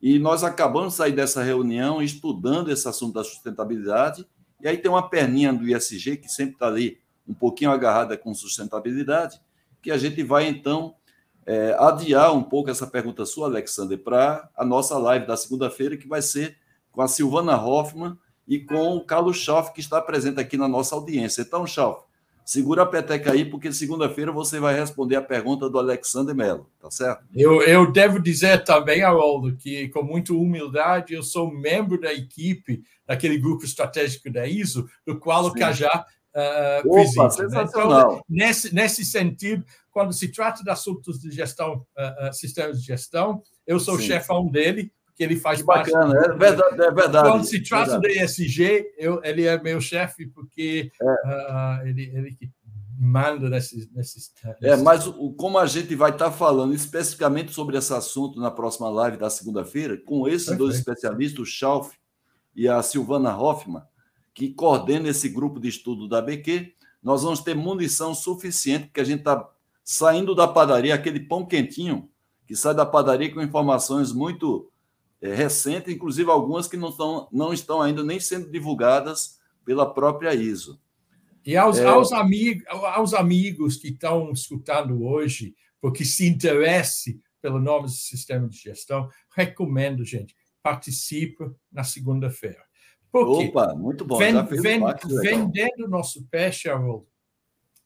E 0.00 0.18
nós 0.18 0.44
acabamos 0.44 0.92
de 0.92 0.98
sair 0.98 1.12
dessa 1.12 1.42
reunião 1.42 2.02
estudando 2.02 2.70
esse 2.70 2.88
assunto 2.88 3.14
da 3.14 3.24
sustentabilidade. 3.24 4.26
E 4.60 4.68
aí 4.68 4.78
tem 4.78 4.90
uma 4.90 5.08
perninha 5.08 5.52
do 5.52 5.66
ISG 5.66 6.16
que 6.18 6.28
sempre 6.28 6.54
está 6.54 6.68
ali 6.68 6.98
um 7.26 7.34
pouquinho 7.34 7.70
agarrada 7.70 8.16
com 8.16 8.32
sustentabilidade, 8.34 9.40
que 9.82 9.90
a 9.90 9.98
gente 9.98 10.22
vai 10.22 10.46
então 10.46 10.94
é, 11.46 11.74
adiar 11.78 12.32
um 12.34 12.42
pouco 12.42 12.70
essa 12.70 12.86
pergunta 12.86 13.26
sua, 13.26 13.46
Alexander, 13.46 13.98
para 13.98 14.48
a 14.56 14.64
nossa 14.64 14.96
live 14.98 15.26
da 15.26 15.36
segunda-feira, 15.36 15.96
que 15.96 16.06
vai 16.06 16.22
ser 16.22 16.56
com 16.92 17.02
a 17.02 17.08
Silvana 17.08 17.60
Hoffman 17.60 18.16
e 18.46 18.58
com 18.58 18.96
o 18.96 19.04
Carlos 19.04 19.38
Schauf, 19.38 19.72
que 19.72 19.80
está 19.80 20.00
presente 20.00 20.40
aqui 20.40 20.56
na 20.56 20.68
nossa 20.68 20.94
audiência. 20.94 21.42
Então, 21.42 21.66
Schauf, 21.66 22.04
segura 22.44 22.82
a 22.82 22.86
peteca 22.86 23.32
aí, 23.32 23.44
porque 23.44 23.72
segunda-feira 23.72 24.30
você 24.30 24.60
vai 24.60 24.78
responder 24.78 25.16
a 25.16 25.22
pergunta 25.22 25.68
do 25.70 25.78
Alexander 25.78 26.34
Mello, 26.34 26.68
tá 26.78 26.90
certo? 26.90 27.24
Eu, 27.34 27.62
eu 27.62 27.90
devo 27.90 28.20
dizer 28.20 28.62
também, 28.64 29.02
Haroldo, 29.02 29.56
que 29.56 29.88
com 29.88 30.02
muita 30.02 30.34
humildade 30.34 31.14
eu 31.14 31.22
sou 31.22 31.50
membro 31.50 31.98
da 31.98 32.12
equipe 32.12 32.82
daquele 33.06 33.38
grupo 33.38 33.64
estratégico 33.64 34.30
da 34.30 34.46
ISO, 34.46 34.88
do 35.06 35.18
qual 35.18 35.44
Sim. 35.44 35.50
o 35.50 35.54
Cajá 35.54 36.06
uh, 36.34 37.00
Opa, 37.00 37.30
sensacional. 37.30 37.88
Né? 37.88 38.14
Então, 38.14 38.24
nesse, 38.28 38.74
nesse 38.74 39.04
sentido, 39.04 39.64
quando 39.90 40.12
se 40.12 40.28
trata 40.28 40.62
de 40.62 40.70
assuntos 40.70 41.20
de 41.20 41.30
gestão, 41.30 41.86
uh, 41.96 42.28
uh, 42.28 42.32
sistemas 42.32 42.80
de 42.80 42.86
gestão, 42.86 43.42
eu 43.66 43.80
sou 43.80 43.96
Sim. 43.98 44.06
chefão 44.06 44.48
dele, 44.48 44.92
que 45.14 45.22
ele 45.22 45.36
faz 45.36 45.60
que 45.60 45.66
parte. 45.66 45.90
Bacana, 45.90 46.18
é 46.18 46.36
verdade, 46.36 46.82
é 46.82 46.90
verdade. 46.90 47.28
Quando 47.28 47.44
se 47.44 47.62
trata 47.62 47.98
do 47.98 48.06
ESG, 48.06 48.92
eu, 48.98 49.20
ele 49.22 49.44
é 49.44 49.60
meu 49.62 49.80
chefe, 49.80 50.26
porque 50.26 50.90
é. 51.00 51.04
uh, 51.04 51.86
ele, 51.86 52.10
ele 52.14 52.34
que 52.34 52.50
manda 52.98 53.48
nesses. 53.48 53.88
É, 54.60 54.76
mas 54.76 55.06
o, 55.06 55.32
como 55.32 55.58
a 55.58 55.66
gente 55.66 55.94
vai 55.94 56.10
estar 56.10 56.30
falando 56.30 56.74
especificamente 56.74 57.52
sobre 57.52 57.76
esse 57.76 57.92
assunto 57.92 58.40
na 58.40 58.50
próxima 58.50 58.88
live 58.88 59.16
da 59.16 59.30
segunda-feira, 59.30 59.96
com 59.96 60.26
esses 60.26 60.46
Perfeito. 60.48 60.58
dois 60.58 60.76
especialistas, 60.76 61.40
o 61.40 61.46
Schalf 61.46 61.92
e 62.54 62.68
a 62.68 62.82
Silvana 62.82 63.36
Hoffman, 63.36 63.82
que 64.32 64.52
coordena 64.52 65.08
esse 65.08 65.28
grupo 65.28 65.60
de 65.60 65.68
estudo 65.68 66.08
da 66.08 66.20
BQ, 66.20 66.72
nós 67.02 67.22
vamos 67.22 67.40
ter 67.40 67.54
munição 67.54 68.14
suficiente, 68.14 68.86
porque 68.86 69.00
a 69.00 69.04
gente 69.04 69.20
está 69.20 69.48
saindo 69.84 70.34
da 70.34 70.48
padaria, 70.48 70.94
aquele 70.94 71.20
pão 71.20 71.44
quentinho, 71.44 72.08
que 72.46 72.56
sai 72.56 72.74
da 72.74 72.86
padaria 72.86 73.32
com 73.32 73.42
informações 73.42 74.12
muito 74.12 74.70
é, 75.24 75.34
recentes, 75.34 75.92
inclusive 75.92 76.30
algumas 76.30 76.68
que 76.68 76.76
não 76.76 76.90
estão, 76.90 77.28
não 77.32 77.52
estão 77.52 77.80
ainda 77.80 78.04
nem 78.04 78.20
sendo 78.20 78.50
divulgadas 78.50 79.40
pela 79.64 79.92
própria 79.92 80.34
ISO. 80.34 80.78
E 81.46 81.56
aos, 81.56 81.78
é... 81.78 81.86
aos, 81.86 82.12
amig, 82.12 82.62
aos 82.68 83.14
amigos 83.14 83.78
que 83.78 83.88
estão 83.88 84.30
escutando 84.32 85.02
hoje, 85.02 85.54
porque 85.80 86.04
se 86.04 86.28
interesse 86.28 87.22
pelo 87.40 87.58
novo 87.58 87.88
sistema 87.88 88.46
de 88.46 88.58
gestão, 88.58 89.08
recomendo, 89.34 90.04
gente, 90.04 90.36
participe 90.62 91.50
na 91.72 91.84
segunda-feira. 91.84 92.62
Opa, 93.10 93.74
muito 93.74 94.04
bom. 94.04 94.18
Vend, 94.18 94.46
vend, 94.60 94.82
vendendo 95.22 95.88
nosso 95.88 96.26
peixe, 96.26 96.68
Harold, 96.68 97.06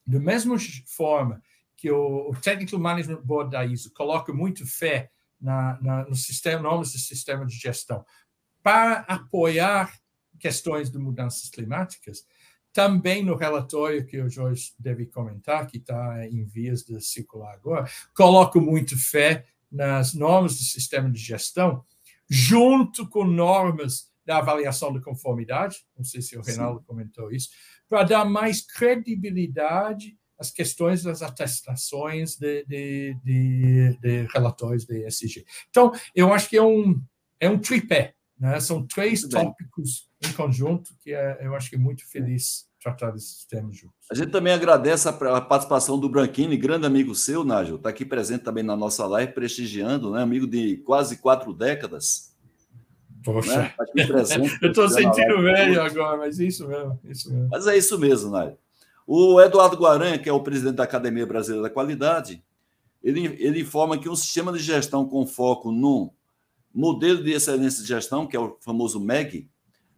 da 0.05 0.19
mesma 0.19 0.57
forma 0.87 1.41
que 1.77 1.89
o, 1.89 2.31
o 2.31 2.35
Technical 2.41 2.79
Management 2.79 3.21
Board 3.23 3.51
da 3.51 3.65
ISO 3.65 3.93
coloca 3.93 4.33
muito 4.33 4.65
fé 4.67 5.09
na, 5.39 5.79
na, 5.81 6.05
no 6.05 6.15
sistema, 6.15 6.83
sistema 6.85 7.45
de 7.45 7.55
gestão, 7.55 8.05
para 8.61 8.99
apoiar 9.01 9.93
questões 10.39 10.89
de 10.89 10.97
mudanças 10.97 11.49
climáticas, 11.49 12.25
também 12.71 13.23
no 13.23 13.35
relatório 13.35 14.05
que 14.05 14.21
o 14.21 14.29
Jorge 14.29 14.73
deve 14.77 15.05
comentar, 15.05 15.67
que 15.67 15.77
está 15.77 16.27
em 16.27 16.45
vias 16.45 16.83
de 16.83 17.01
circular 17.01 17.53
agora, 17.53 17.89
coloco 18.15 18.61
muito 18.61 18.97
fé 18.97 19.45
nas 19.71 20.13
normas 20.13 20.57
do 20.57 20.63
sistema 20.63 21.09
de 21.09 21.19
gestão, 21.19 21.83
junto 22.29 23.07
com 23.09 23.23
normas 23.23 24.09
da 24.25 24.37
avaliação 24.37 24.93
de 24.93 25.01
conformidade, 25.01 25.77
não 25.97 26.03
sei 26.03 26.21
se 26.21 26.37
o 26.37 26.41
Reinaldo 26.41 26.81
Sim. 26.81 26.85
comentou 26.85 27.31
isso, 27.31 27.49
para 27.87 28.03
dar 28.03 28.25
mais 28.25 28.61
credibilidade 28.61 30.18
as 30.39 30.51
questões 30.51 31.03
das 31.03 31.21
atestações 31.21 32.37
de, 32.37 32.65
de, 32.65 33.17
de, 33.23 33.97
de, 34.01 34.27
relatórios 34.33 34.85
de 34.85 35.05
ESG. 35.05 35.45
Então, 35.69 35.91
eu 36.15 36.33
acho 36.33 36.49
que 36.49 36.57
é 36.57 36.63
um, 36.63 36.99
é 37.39 37.49
um 37.49 37.59
tripé, 37.59 38.13
né? 38.39 38.59
são 38.59 38.87
três 38.87 39.21
muito 39.21 39.35
tópicos 39.35 40.09
bem. 40.21 40.31
em 40.31 40.33
conjunto 40.33 40.95
que 41.01 41.13
é, 41.13 41.39
eu 41.41 41.53
acho 41.55 41.69
que 41.69 41.75
é 41.75 41.79
muito 41.79 42.09
feliz 42.09 42.69
tratar 42.81 43.11
desses 43.11 43.43
temas 43.43 43.75
juntos. 43.75 43.97
A 44.09 44.15
gente 44.15 44.31
também 44.31 44.53
agradece 44.53 45.09
a, 45.09 45.41
participação 45.41 45.99
do 45.99 46.07
Branquini, 46.07 46.55
grande 46.55 46.85
amigo 46.85 47.13
seu, 47.13 47.43
Nágio, 47.43 47.75
está 47.75 47.89
aqui 47.89 48.05
presente 48.05 48.43
também 48.43 48.63
na 48.63 48.77
nossa 48.77 49.05
live, 49.05 49.33
prestigiando, 49.33 50.11
né? 50.11 50.21
amigo 50.21 50.47
de 50.47 50.77
quase 50.77 51.17
quatro 51.17 51.53
décadas. 51.53 52.33
Poxa, 53.21 53.63
né? 53.63 53.73
Tá 53.77 53.85
eu 54.61 54.69
estou 54.69 54.87
sentindo 54.87 55.41
velho 55.41 55.81
agora, 55.81 56.17
mas 56.17 56.39
isso 56.39 56.65
mesmo, 56.65 56.97
isso 57.03 57.33
mesmo. 57.33 57.49
Mas 57.51 57.67
é 57.67 57.77
isso 57.77 57.99
mesmo, 57.99 58.31
Nágio. 58.31 58.57
O 59.11 59.41
Eduardo 59.41 59.75
Guaranha, 59.75 60.19
que 60.19 60.29
é 60.29 60.31
o 60.31 60.39
presidente 60.39 60.75
da 60.75 60.83
Academia 60.83 61.25
Brasileira 61.25 61.63
da 61.63 61.73
Qualidade, 61.73 62.43
ele, 63.01 63.25
ele 63.43 63.61
informa 63.61 63.97
que 63.97 64.07
um 64.07 64.15
sistema 64.15 64.53
de 64.53 64.59
gestão 64.59 65.03
com 65.03 65.25
foco 65.25 65.71
no 65.71 66.13
modelo 66.71 67.23
de 67.23 67.31
excelência 67.31 67.81
de 67.81 67.87
gestão, 67.87 68.27
que 68.27 68.37
é 68.37 68.39
o 68.39 68.55
famoso 68.61 68.99
MEG, 68.99 69.49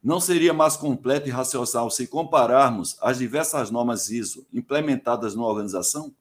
não 0.02 0.22
seria 0.22 0.54
mais 0.54 0.78
completo 0.78 1.28
e 1.28 1.30
racional 1.30 1.92
se 1.92 2.08
compararmos 2.08 2.98
as 3.02 3.18
diversas 3.18 3.70
normas 3.70 4.10
ISO 4.10 4.48
implementadas 4.54 5.36
na 5.36 5.44
organização? 5.44 6.16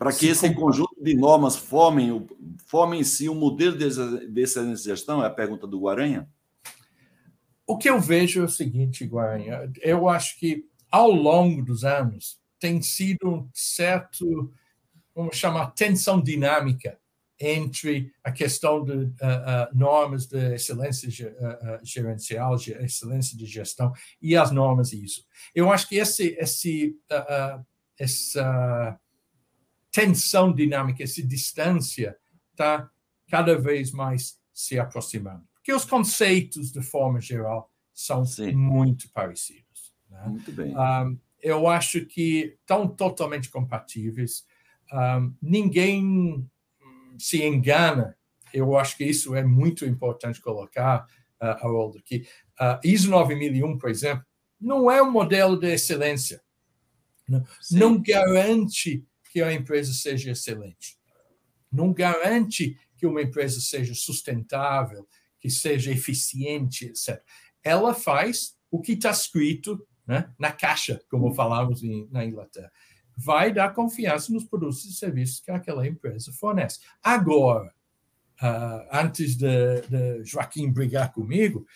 Para 0.00 0.12
que 0.12 0.26
esse 0.26 0.52
conjunto 0.52 0.96
de 1.00 1.14
normas 1.14 1.54
formem, 1.54 2.26
formem 2.66 3.02
em 3.02 3.04
si 3.04 3.28
um 3.28 3.36
modelo 3.36 3.78
de 3.78 3.84
excelência 3.84 4.74
de 4.74 4.82
gestão? 4.82 5.22
É 5.22 5.28
a 5.28 5.30
pergunta 5.30 5.64
do 5.64 5.78
Guaranha. 5.78 6.28
O 7.64 7.78
que 7.78 7.88
eu 7.88 8.00
vejo 8.00 8.40
é 8.40 8.44
o 8.44 8.48
seguinte, 8.48 9.06
Guaranha. 9.06 9.70
Eu 9.80 10.08
acho 10.08 10.40
que 10.40 10.71
ao 10.92 11.10
longo 11.10 11.62
dos 11.62 11.84
anos, 11.84 12.38
tem 12.60 12.82
sido 12.82 13.28
um 13.28 13.50
certo, 13.54 14.52
vamos 15.14 15.36
chamar, 15.36 15.72
tensão 15.72 16.20
dinâmica 16.20 16.98
entre 17.40 18.12
a 18.22 18.30
questão 18.30 18.84
de 18.84 18.92
uh, 18.92 19.06
uh, 19.06 19.76
normas 19.76 20.26
de 20.26 20.54
excelência 20.54 21.08
uh, 21.08 21.84
gerencial, 21.84 22.54
excelência 22.54 23.36
de 23.36 23.46
gestão 23.46 23.92
e 24.20 24.36
as 24.36 24.52
normas 24.52 24.92
ISO. 24.92 25.24
Eu 25.54 25.72
acho 25.72 25.88
que 25.88 25.96
esse, 25.96 26.36
esse, 26.38 26.96
essa 27.98 29.00
tensão 29.90 30.52
dinâmica, 30.52 31.02
essa 31.02 31.22
distância 31.22 32.16
está 32.52 32.88
cada 33.28 33.58
vez 33.58 33.90
mais 33.90 34.38
se 34.52 34.78
aproximando. 34.78 35.42
Porque 35.54 35.72
os 35.72 35.84
conceitos, 35.84 36.70
de 36.70 36.82
forma 36.82 37.20
geral, 37.20 37.72
são 37.94 38.24
Sim. 38.24 38.52
muito 38.52 39.10
parecidos. 39.10 39.61
Né? 40.12 40.28
Muito 40.28 40.52
bem. 40.52 40.76
Um, 40.76 41.18
eu 41.40 41.66
acho 41.66 42.04
que 42.06 42.56
estão 42.60 42.86
totalmente 42.86 43.50
compatíveis. 43.50 44.44
Um, 44.92 45.34
ninguém 45.40 46.48
se 47.18 47.42
engana. 47.42 48.16
Eu 48.52 48.76
acho 48.76 48.96
que 48.96 49.04
isso 49.04 49.34
é 49.34 49.42
muito 49.42 49.84
importante 49.84 50.40
colocar, 50.40 51.06
uh, 51.40 51.46
Haroldo, 51.46 52.02
que 52.02 52.26
uh, 52.60 52.78
ISO 52.84 53.10
9001, 53.10 53.78
por 53.78 53.90
exemplo, 53.90 54.24
não 54.60 54.90
é 54.90 55.02
um 55.02 55.10
modelo 55.10 55.58
de 55.58 55.72
excelência. 55.72 56.40
Não, 57.26 57.44
não 57.70 58.02
garante 58.02 59.04
que 59.32 59.40
a 59.42 59.52
empresa 59.52 59.92
seja 59.92 60.30
excelente. 60.30 60.98
Não 61.70 61.92
garante 61.92 62.78
que 62.96 63.06
uma 63.06 63.22
empresa 63.22 63.60
seja 63.60 63.94
sustentável, 63.94 65.08
que 65.40 65.50
seja 65.50 65.90
eficiente, 65.90 66.86
etc. 66.86 67.20
Ela 67.64 67.94
faz 67.94 68.54
o 68.70 68.80
que 68.80 68.92
está 68.92 69.10
escrito 69.10 69.84
né? 70.06 70.30
na 70.38 70.52
caixa, 70.52 71.00
como 71.10 71.34
falamos 71.34 71.82
em, 71.82 72.08
na 72.10 72.24
Inglaterra. 72.24 72.70
Vai 73.16 73.52
dar 73.52 73.74
confiança 73.74 74.32
nos 74.32 74.44
produtos 74.44 74.84
e 74.84 74.92
serviços 74.92 75.40
que 75.40 75.50
aquela 75.50 75.86
empresa 75.86 76.32
fornece. 76.32 76.80
Agora, 77.02 77.72
uh, 78.40 78.88
antes 78.90 79.36
de, 79.36 79.82
de 79.88 80.24
Joaquim 80.24 80.72
brigar 80.72 81.12
comigo, 81.12 81.66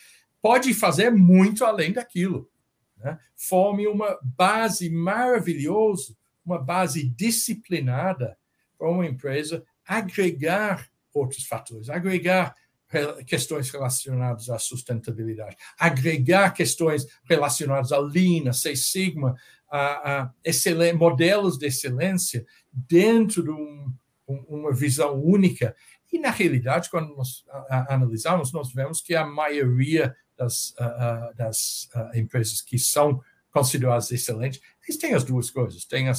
pode 0.40 0.72
fazer 0.74 1.10
muito 1.10 1.64
além 1.64 1.92
daquilo. 1.92 2.50
Né? 2.96 3.18
Forme 3.34 3.86
uma 3.86 4.18
base 4.22 4.88
maravilhosa, 4.88 6.16
uma 6.44 6.58
base 6.58 7.08
disciplinada 7.08 8.38
para 8.78 8.90
uma 8.90 9.06
empresa 9.06 9.64
agregar 9.86 10.88
outros 11.12 11.46
fatores, 11.46 11.88
agregar 11.88 12.54
questões 13.26 13.70
relacionadas 13.70 14.50
à 14.50 14.58
sustentabilidade, 14.58 15.56
agregar 15.78 16.50
questões 16.50 17.06
relacionadas 17.24 17.92
à 17.92 17.98
Lean, 17.98 18.48
a 18.48 18.52
Seis 18.52 18.90
Sigma, 18.90 19.34
a, 19.70 20.22
a 20.22 20.94
modelos 20.94 21.58
de 21.58 21.66
excelência 21.66 22.46
dentro 22.72 23.42
de 23.42 23.50
um, 23.50 23.92
um, 24.28 24.44
uma 24.48 24.72
visão 24.72 25.20
única. 25.22 25.74
E, 26.12 26.18
na 26.18 26.30
realidade, 26.30 26.88
quando 26.88 27.14
nós 27.16 27.44
analisamos, 27.88 28.52
nós 28.52 28.72
vemos 28.72 29.00
que 29.00 29.14
a 29.14 29.26
maioria 29.26 30.14
das, 30.36 30.70
uh, 30.70 31.34
das 31.36 31.88
uh, 31.94 32.16
empresas 32.16 32.60
que 32.60 32.78
são 32.78 33.20
consideradas 33.50 34.12
excelentes, 34.12 34.60
eles 34.86 35.00
têm 35.00 35.14
as 35.14 35.24
duas 35.24 35.50
coisas. 35.50 35.84
Tem 35.84 36.08
a, 36.08 36.12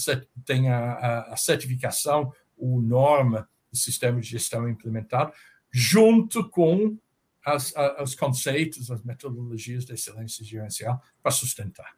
tem 0.43 0.69
a, 0.69 1.21
a 1.21 1.37
certificação, 1.37 2.33
o 2.57 2.81
norma 2.81 3.47
do 3.71 3.77
sistema 3.77 4.19
de 4.19 4.27
gestão 4.27 4.67
implementado, 4.67 5.31
junto 5.71 6.49
com 6.49 6.97
as, 7.45 7.73
os 8.01 8.13
conceitos, 8.15 8.91
as 8.91 9.03
metodologias 9.03 9.85
de 9.85 9.93
excelência 9.93 10.43
gerencial 10.43 11.01
para 11.21 11.31
sustentar. 11.31 11.95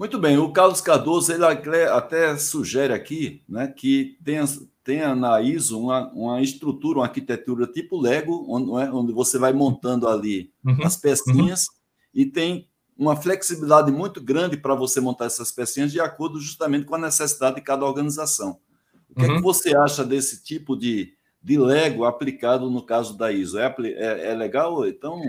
Muito 0.00 0.18
bem, 0.18 0.38
o 0.38 0.50
Carlos 0.50 0.80
Cardoso 0.80 1.30
ele 1.30 1.44
até 1.44 2.34
sugere 2.38 2.92
aqui 2.92 3.42
né, 3.46 3.68
que 3.68 4.16
tenha, 4.24 4.44
tenha 4.82 5.14
na 5.14 5.42
ISO 5.42 5.78
uma, 5.78 6.10
uma 6.12 6.40
estrutura, 6.40 7.00
uma 7.00 7.04
arquitetura 7.04 7.66
tipo 7.66 8.00
Lego, 8.00 8.46
onde, 8.48 8.82
é, 8.82 8.90
onde 8.90 9.12
você 9.12 9.38
vai 9.38 9.52
montando 9.52 10.08
ali 10.08 10.50
uhum, 10.64 10.86
as 10.86 10.96
pecinhas 10.96 11.66
uhum. 11.66 11.74
e 12.14 12.24
tem 12.24 12.66
uma 12.96 13.14
flexibilidade 13.14 13.92
muito 13.92 14.22
grande 14.22 14.56
para 14.56 14.74
você 14.74 15.02
montar 15.02 15.26
essas 15.26 15.52
pecinhas 15.52 15.92
de 15.92 16.00
acordo 16.00 16.40
justamente 16.40 16.86
com 16.86 16.94
a 16.94 16.98
necessidade 16.98 17.56
de 17.56 17.62
cada 17.62 17.84
organização. 17.84 18.58
O 19.10 19.14
que 19.14 19.20
uhum. 19.20 19.26
é 19.26 19.28
que 19.28 19.36
uhum. 19.36 19.42
você 19.42 19.76
acha 19.76 20.02
desse 20.02 20.42
tipo 20.42 20.74
de, 20.76 21.12
de 21.42 21.58
Lego 21.58 22.04
aplicado 22.04 22.70
no 22.70 22.84
caso 22.84 23.16
da 23.16 23.32
ISO? 23.32 23.58
É, 23.58 23.74
é, 23.78 24.26
é 24.28 24.34
legal? 24.34 24.86
Então. 24.86 25.20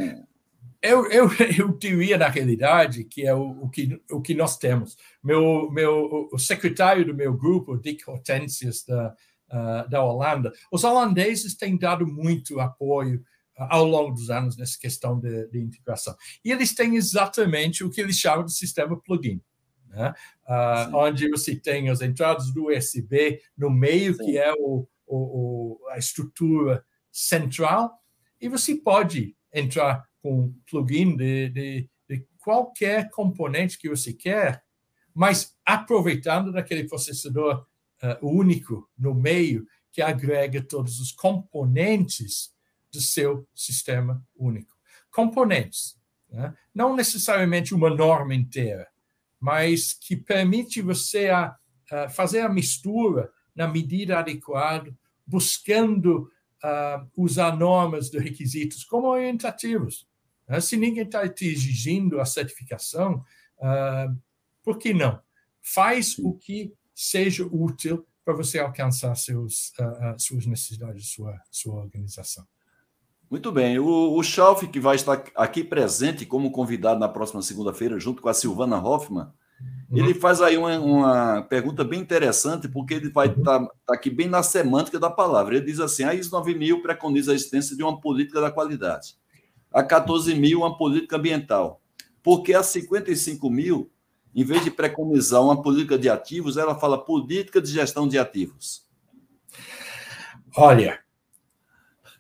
Eu, 0.82 1.10
eu, 1.12 1.30
eu 1.58 1.78
diria, 1.78 2.18
na 2.18 2.28
realidade, 2.28 3.04
que 3.04 3.26
é 3.26 3.34
o, 3.34 3.64
o, 3.64 3.70
que, 3.70 4.02
o 4.12 4.22
que 4.22 4.34
nós 4.34 4.58
temos. 4.58 4.98
Meu, 5.24 5.70
meu, 5.72 6.30
o 6.32 6.40
secretário 6.40 7.06
do 7.06 7.14
meu 7.14 7.34
grupo, 7.34 7.78
Dick 7.78 8.10
Hortensius, 8.10 8.84
da, 8.84 9.16
uh, 9.52 9.90
da 9.90 10.04
Holanda, 10.04 10.52
os 10.72 10.84
holandeses 10.84 11.56
têm 11.56 11.78
dado 11.78 12.08
muito 12.08 12.60
apoio 12.60 13.20
uh, 13.58 13.68
ao 13.70 13.86
longo 13.86 14.14
dos 14.16 14.30
anos 14.30 14.58
nessa 14.58 14.78
questão 14.80 15.20
de, 15.20 15.48
de, 15.50 15.60
integração. 15.60 16.16
E 16.44 16.52
eles 16.52 16.74
têm 16.74 16.96
exatamente 16.96 17.84
o 17.84 17.90
que 17.90 18.02
eles 18.02 18.18
chamam 18.18 18.46
de 18.46 18.54
sistema 18.54 19.00
plugin. 19.00 19.42
Né? 19.88 20.14
Uh, 20.48 20.96
onde 20.96 21.30
você 21.30 21.56
tem 21.56 21.90
as 21.90 22.02
entradas 22.02 22.52
do 22.52 22.70
USB 22.70 23.40
no 23.58 23.70
meio, 23.70 24.16
Sim. 24.16 24.26
que 24.26 24.38
é 24.38 24.54
o, 24.54 24.88
o, 25.16 25.90
a 25.90 25.98
estrutura 25.98 26.86
central, 27.12 28.00
e 28.40 28.48
você 28.48 28.76
pode 28.76 29.36
entrar 29.54 30.04
com 30.22 30.54
plugin 30.70 31.16
de, 31.16 31.50
de, 31.50 31.90
de 32.10 32.28
qualquer 32.40 33.10
componente 33.10 33.78
que 33.78 33.90
você 33.90 34.14
quer, 34.14 34.64
mas 35.14 35.56
aproveitando 35.66 36.52
daquele 36.52 36.88
processador 36.88 37.66
uh, 38.02 38.26
único 38.28 38.90
no 38.98 39.14
meio 39.14 39.68
que 39.92 40.02
agrega 40.02 40.62
todos 40.62 41.00
os 41.00 41.12
componentes 41.12 42.54
do 42.92 43.02
seu 43.02 43.48
sistema 43.54 44.24
único. 44.36 44.74
Componentes, 45.12 45.98
né? 46.30 46.54
não 46.74 46.96
necessariamente 46.96 47.76
uma 47.76 47.90
norma 47.90 48.34
inteira, 48.34 48.88
mas 49.40 49.94
que 49.94 50.16
permite 50.16 50.82
você 50.82 51.30
a, 51.30 51.56
a 51.92 52.10
fazer 52.10 52.42
a 52.42 52.50
mistura 52.50 53.32
na 53.54 53.68
medida 53.68 54.20
adequada, 54.20 54.96
buscando 55.32 56.30
uh, 56.64 57.10
usar 57.16 57.58
normas 57.58 58.10
de 58.10 58.20
requisitos 58.20 58.84
como 58.84 59.08
orientativos. 59.08 60.06
Né? 60.48 60.60
Se 60.60 60.76
ninguém 60.76 61.04
está 61.04 61.24
exigindo 61.26 62.20
a 62.20 62.26
certificação, 62.26 63.24
uh, 63.58 64.16
por 64.62 64.78
que 64.78 64.94
não? 64.94 65.22
Faz 65.62 66.20
o 66.20 66.34
que 66.34 66.74
seja 66.94 67.46
útil 67.46 68.06
para 68.26 68.34
você 68.34 68.60
alcançar 68.60 69.16
seus, 69.16 69.70
uh, 69.80 70.20
suas 70.20 70.46
necessidades, 70.46 71.08
sua, 71.08 71.40
sua 71.50 71.76
organização. 71.76 72.46
Muito 73.30 73.50
bem. 73.50 73.80
O, 73.80 74.18
o 74.18 74.22
Schalf, 74.22 74.64
que 74.68 74.80
vai 74.80 74.98
estar 74.98 75.24
aqui 75.36 75.64
presente 75.64 76.26
como 76.26 76.52
convidado 76.52 77.00
na 77.00 77.08
próxima 77.08 77.42
segunda-feira, 77.42 77.98
junto 77.98 78.22
com 78.22 78.28
a 78.28 78.34
Silvana 78.34 78.78
Hoffman, 78.78 79.32
uhum. 79.90 79.98
ele 79.98 80.14
faz 80.14 80.42
aí 80.42 80.58
uma, 80.58 80.80
uma, 80.80 81.42
pergunta 81.44 81.84
bem 81.84 82.00
interessante, 82.00 82.68
porque 82.68 82.94
ele 82.94 83.10
vai 83.10 83.28
estar 83.28 83.60
uhum. 83.60 83.66
tá, 83.68 83.74
tá 83.88 83.94
aqui 83.94 84.10
bem 84.10 84.28
na 84.28 84.44
semântica 84.44 85.00
da 85.00 85.10
palavra. 85.10 85.56
Ele 85.56 85.66
diz 85.66 85.80
assim: 85.80 86.04
a 86.04 86.14
ISO 86.14 86.32
9000 86.32 86.82
preconiza 86.82 87.32
a 87.32 87.36
existência 87.36 87.76
de 87.76 87.84
uma 87.84 88.00
política 88.00 88.42
da 88.42 88.52
qualidade 88.52 89.16
a 89.72 89.82
14 89.82 90.36
mil 90.36 90.60
uma 90.60 90.78
política 90.78 91.16
ambiental. 91.16 91.82
Porque 92.22 92.54
a 92.54 92.62
55 92.62 93.50
mil, 93.50 93.90
em 94.36 94.44
vez 94.44 94.64
de 94.64 94.70
preconizar 94.70 95.42
uma 95.42 95.62
política 95.62 95.98
de 95.98 96.10
ativos, 96.10 96.58
ela 96.58 96.78
fala 96.78 97.04
política 97.04 97.62
de 97.62 97.72
gestão 97.72 98.08
de 98.08 98.20
ativos. 98.20 98.86
Olha, 100.56 101.00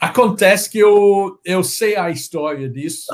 acontece 0.01 0.69
que 0.69 0.79
eu, 0.79 1.39
eu 1.45 1.63
sei 1.63 1.95
a 1.95 2.09
história 2.09 2.67
disso 2.67 3.05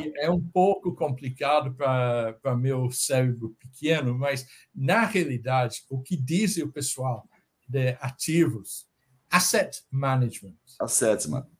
e 0.00 0.12
é 0.18 0.30
um 0.30 0.40
pouco 0.40 0.94
complicado 0.94 1.74
para 1.74 2.56
meu 2.56 2.90
cérebro 2.90 3.54
pequeno, 3.60 4.16
mas, 4.16 4.46
na 4.74 5.04
realidade, 5.04 5.84
o 5.90 6.00
que 6.00 6.16
diz 6.16 6.56
o 6.56 6.72
pessoal 6.72 7.28
de 7.68 7.96
ativos, 8.00 8.88
asset 9.30 9.82
management. 9.90 10.56
Asset 10.80 11.28
management 11.28 11.56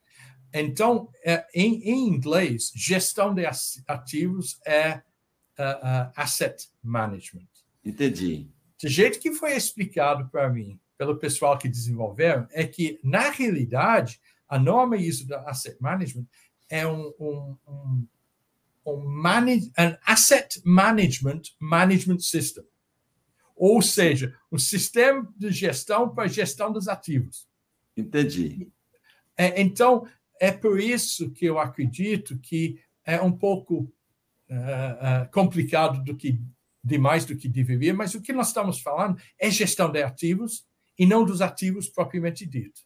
então, 0.52 1.10
é, 1.24 1.46
em, 1.54 1.82
em, 1.82 2.08
inglês, 2.08 2.72
gestão 2.74 3.34
de 3.34 3.44
ativos 3.86 4.58
é 4.66 4.94
uh, 5.58 6.08
uh, 6.08 6.12
asset 6.16 6.68
management. 6.82 7.48
Entendi. 7.84 8.48
Do 8.82 8.88
jeito 8.88 9.18
que 9.18 9.32
foi 9.32 9.54
explicado 9.54 10.28
para 10.30 10.48
mim 10.48 10.78
pelo 10.96 11.18
pessoal 11.18 11.58
que 11.58 11.68
desenvolveram, 11.68 12.46
é 12.50 12.66
que, 12.66 12.98
na 13.04 13.30
realidade, 13.30 14.18
a 14.48 14.58
norma 14.58 14.96
ISO 14.96 15.26
da 15.26 15.42
asset 15.42 15.76
management 15.80 16.26
é 16.68 16.86
um, 16.86 17.12
um, 17.18 17.56
um, 17.66 18.06
um 18.86 19.04
manage, 19.04 19.70
an 19.78 19.96
asset 20.04 20.60
management 20.64 21.42
management 21.60 22.20
system. 22.20 22.64
Ou 23.54 23.80
seja, 23.80 24.34
um 24.52 24.58
sistema 24.58 25.26
de 25.36 25.50
gestão 25.50 26.14
para 26.14 26.28
gestão 26.28 26.70
dos 26.70 26.88
ativos. 26.88 27.48
Entendi. 27.96 28.70
É, 29.36 29.60
então, 29.60 30.06
é 30.38 30.50
por 30.50 30.78
isso 30.78 31.30
que 31.30 31.46
eu 31.46 31.58
acredito 31.58 32.38
que 32.38 32.78
é 33.04 33.20
um 33.20 33.32
pouco 33.32 33.92
uh, 34.50 35.24
uh, 35.24 35.30
complicado 35.32 36.02
do 36.04 36.14
que 36.16 36.38
demais 36.86 37.24
do 37.24 37.36
que 37.36 37.48
deveria, 37.48 37.92
mas 37.92 38.14
o 38.14 38.22
que 38.22 38.32
nós 38.32 38.48
estamos 38.48 38.80
falando 38.80 39.20
é 39.40 39.50
gestão 39.50 39.90
de 39.90 40.02
ativos 40.02 40.64
e 40.96 41.04
não 41.04 41.24
dos 41.24 41.40
ativos 41.40 41.88
propriamente 41.88 42.46
dito. 42.46 42.85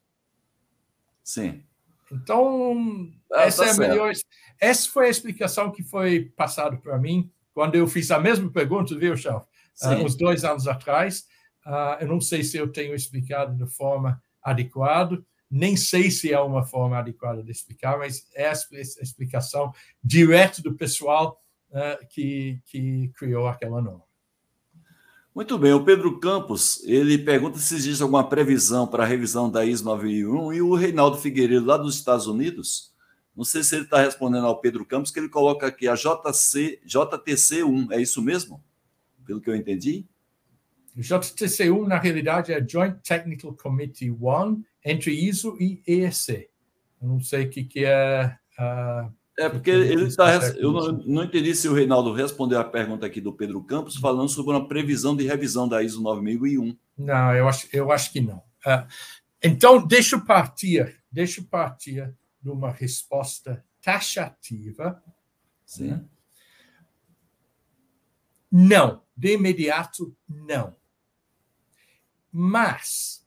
Sim. 1.23 1.63
Então, 2.11 3.09
ah, 3.33 3.43
essa 3.43 3.65
tá 3.65 3.71
é 3.71 3.89
melhor. 3.89 4.13
Essa 4.61 4.91
foi 4.91 5.07
a 5.07 5.11
explicação 5.11 5.71
que 5.71 5.83
foi 5.83 6.33
passada 6.37 6.77
para 6.77 6.99
mim 6.99 7.31
quando 7.55 7.75
eu 7.75 7.87
fiz 7.87 8.11
a 8.11 8.19
mesma 8.19 8.51
pergunta, 8.51 8.97
viu, 8.97 9.17
Chalf? 9.17 9.47
Uh, 9.83 10.05
uns 10.05 10.17
dois 10.17 10.45
anos 10.45 10.67
atrás. 10.67 11.25
Uh, 11.67 12.01
eu 12.01 12.09
não 12.09 12.21
sei 12.21 12.43
se 12.43 12.57
eu 12.57 12.71
tenho 12.71 12.95
explicado 12.95 13.57
de 13.57 13.71
forma 13.71 14.21
adequada, 14.43 15.23
nem 15.51 15.77
sei 15.77 16.11
se 16.11 16.33
é 16.33 16.41
uma 16.41 16.65
forma 16.65 16.99
adequada 16.99 17.43
de 17.43 17.51
explicar, 17.51 17.99
mas 17.99 18.27
é 18.35 18.49
a 18.49 18.53
explicação 18.53 19.73
direta 20.03 20.63
do 20.63 20.75
pessoal 20.75 21.39
uh, 21.71 22.07
que, 22.09 22.61
que 22.67 23.11
criou 23.15 23.47
aquela 23.47 23.81
norma. 23.83 24.10
Muito 25.33 25.57
bem, 25.57 25.73
o 25.73 25.85
Pedro 25.85 26.19
Campos, 26.19 26.83
ele 26.85 27.17
pergunta 27.17 27.57
se 27.59 27.75
existe 27.75 28.03
alguma 28.03 28.29
previsão 28.29 28.87
para 28.87 29.05
a 29.05 29.07
revisão 29.07 29.49
da 29.49 29.65
ISO 29.65 29.85
9001 29.85 30.53
e 30.53 30.61
o 30.61 30.75
Reinaldo 30.75 31.19
Figueiredo, 31.19 31.65
lá 31.65 31.77
dos 31.77 31.95
Estados 31.95 32.27
Unidos, 32.27 32.93
não 33.37 33.45
sei 33.45 33.63
se 33.63 33.77
ele 33.77 33.85
está 33.85 34.03
respondendo 34.03 34.47
ao 34.47 34.61
Pedro 34.61 34.85
Campos, 34.85 35.13
que 35.13 35.21
ele 35.21 35.29
coloca 35.29 35.69
aqui 35.69 35.87
a 35.87 35.95
JC, 35.95 36.81
JTC1, 36.85 37.93
é 37.93 38.03
isso 38.03 38.21
mesmo? 38.21 38.63
Pelo 39.25 39.41
que 39.41 39.49
eu 39.49 39.55
entendi? 39.55 40.05
JTC1, 40.99 41.87
na 41.87 41.99
realidade, 41.99 42.53
é 42.53 42.67
Joint 42.67 42.97
Technical 43.03 43.55
Committee 43.55 44.11
1, 44.11 44.63
entre 44.85 45.13
ISO 45.13 45.57
e 45.61 45.81
EEC. 45.87 46.51
Eu 47.01 47.09
não 47.09 47.21
sei 47.21 47.47
o 47.47 47.51
que, 47.51 47.65
que 47.65 47.85
é. 47.85 48.37
Uh, 48.59 49.20
é, 49.39 49.49
porque 49.49 49.71
ele 49.71 50.05
está. 50.05 50.37
Eu 50.57 50.73
não, 51.07 51.25
entendi 51.25 51.55
se 51.55 51.69
o 51.69 51.73
Reinaldo 51.73 52.13
respondeu 52.13 52.61
a 52.61 52.65
pergunta 52.65 53.07
aqui 53.07 53.21
do 53.21 53.33
Pedro 53.33 53.63
Campos, 53.63 53.97
falando 53.97 54.29
sobre 54.29 54.53
uma 54.53 54.69
previsão 54.69 55.17
de 55.17 55.27
revisão 55.27 55.69
da 55.69 55.83
ISO 55.83 56.03
9001. 56.03 56.77
Não, 56.99 57.35
eu 57.35 57.49
acho, 57.49 57.69
eu 57.73 57.91
acho 57.91 58.13
que 58.13 58.21
não. 58.21 58.39
Uh, 58.67 58.87
então, 59.43 59.87
deixa 59.87 60.17
eu 60.17 60.25
partir, 60.25 61.03
deixa 61.11 61.41
eu 61.41 61.45
partir 61.45 62.15
de 62.43 62.51
uma 62.51 62.71
resposta 62.71 63.65
taxativa. 63.81 65.03
Sim. 65.65 65.89
Né? 65.89 66.05
Não, 68.53 69.03
de 69.17 69.35
imediato, 69.35 70.15
não. 70.29 70.77
Mas 72.33 73.27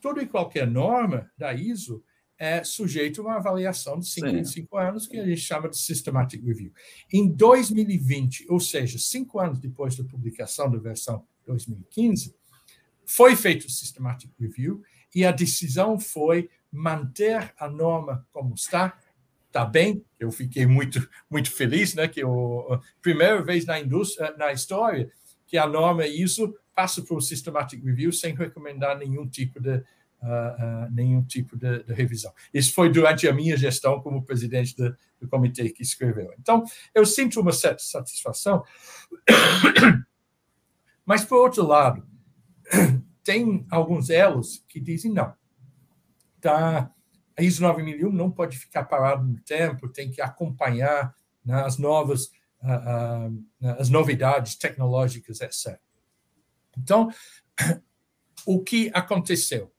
toda 0.00 0.22
e 0.22 0.26
qualquer 0.26 0.66
norma 0.66 1.30
da 1.36 1.52
ISO 1.52 2.04
é 2.40 2.64
sujeito 2.64 3.20
a 3.20 3.24
uma 3.24 3.36
avaliação 3.36 3.98
de 3.98 4.08
5 4.08 4.26
em 4.28 4.44
5 4.44 4.78
anos, 4.78 5.06
que 5.06 5.18
a 5.18 5.26
gente 5.26 5.42
chama 5.42 5.68
de 5.68 5.76
Systematic 5.76 6.42
Review. 6.42 6.72
Em 7.12 7.28
2020, 7.28 8.46
ou 8.48 8.58
seja, 8.58 8.98
cinco 8.98 9.38
anos 9.38 9.58
depois 9.58 9.94
da 9.94 10.04
publicação 10.04 10.70
da 10.70 10.78
versão 10.78 11.22
2015, 11.46 12.34
foi 13.04 13.36
feito 13.36 13.66
o 13.66 13.70
Systematic 13.70 14.30
Review 14.40 14.82
e 15.14 15.22
a 15.22 15.32
decisão 15.32 16.00
foi 16.00 16.48
manter 16.72 17.52
a 17.58 17.68
norma 17.68 18.26
como 18.32 18.54
está. 18.54 18.98
Está 19.48 19.66
bem, 19.66 20.02
eu 20.18 20.32
fiquei 20.32 20.64
muito, 20.64 21.06
muito 21.28 21.50
feliz, 21.50 21.94
né? 21.94 22.08
Que 22.08 22.22
a 22.22 22.80
primeira 23.02 23.42
vez 23.42 23.66
na 23.66 23.78
indústria, 23.78 24.34
na 24.38 24.50
história, 24.50 25.12
que 25.46 25.58
a 25.58 25.66
norma 25.66 26.06
ISO 26.06 26.56
passa 26.74 27.02
por 27.02 27.18
um 27.18 27.20
systematic 27.20 27.84
review 27.84 28.12
sem 28.12 28.34
recomendar 28.34 28.96
nenhum 28.96 29.28
tipo 29.28 29.60
de 29.60 29.84
uh, 30.22 30.86
uh, 30.86 30.90
nenhum 30.90 31.22
tipo 31.22 31.56
de, 31.56 31.82
de, 31.82 31.92
revisão. 31.92 32.32
Isso 32.52 32.72
foi 32.74 32.90
durante 32.90 33.28
a 33.28 33.32
minha 33.32 33.56
gestão 33.56 34.00
como 34.00 34.24
presidente 34.24 34.76
do, 34.76 34.96
do 35.20 35.28
comitê 35.28 35.70
que 35.70 35.82
escreveu. 35.82 36.32
Então, 36.38 36.64
eu 36.94 37.04
sinto 37.06 37.40
uma 37.40 37.52
certa 37.52 37.82
satisfação 37.82 38.64
Mas, 41.04 41.24
por 41.24 41.38
outro 41.38 41.66
lado, 41.66 42.06
tem 43.24 43.66
alguns 43.70 44.10
elos 44.10 44.64
que 44.68 44.78
dizem 44.78 45.12
não. 45.12 45.34
Tá, 46.40 46.90
a 47.36 47.42
ISO 47.42 47.62
9001 47.62 48.12
não 48.12 48.30
pode 48.30 48.56
ficar 48.56 48.84
parado 48.84 49.26
no 49.26 49.40
tempo, 49.40 49.88
tem 49.88 50.10
que 50.10 50.22
acompanhar 50.22 51.14
né, 51.44 51.62
as 51.62 51.78
novas, 51.78 52.26
uh, 52.62 53.28
uh, 53.28 53.68
as 53.78 53.88
novidades 53.88 54.54
tecnológicas, 54.54 55.40
etc. 55.40 55.78
Então, 56.78 57.10
o 58.46 58.62
que 58.62 58.90
aconteceu? 58.94 59.72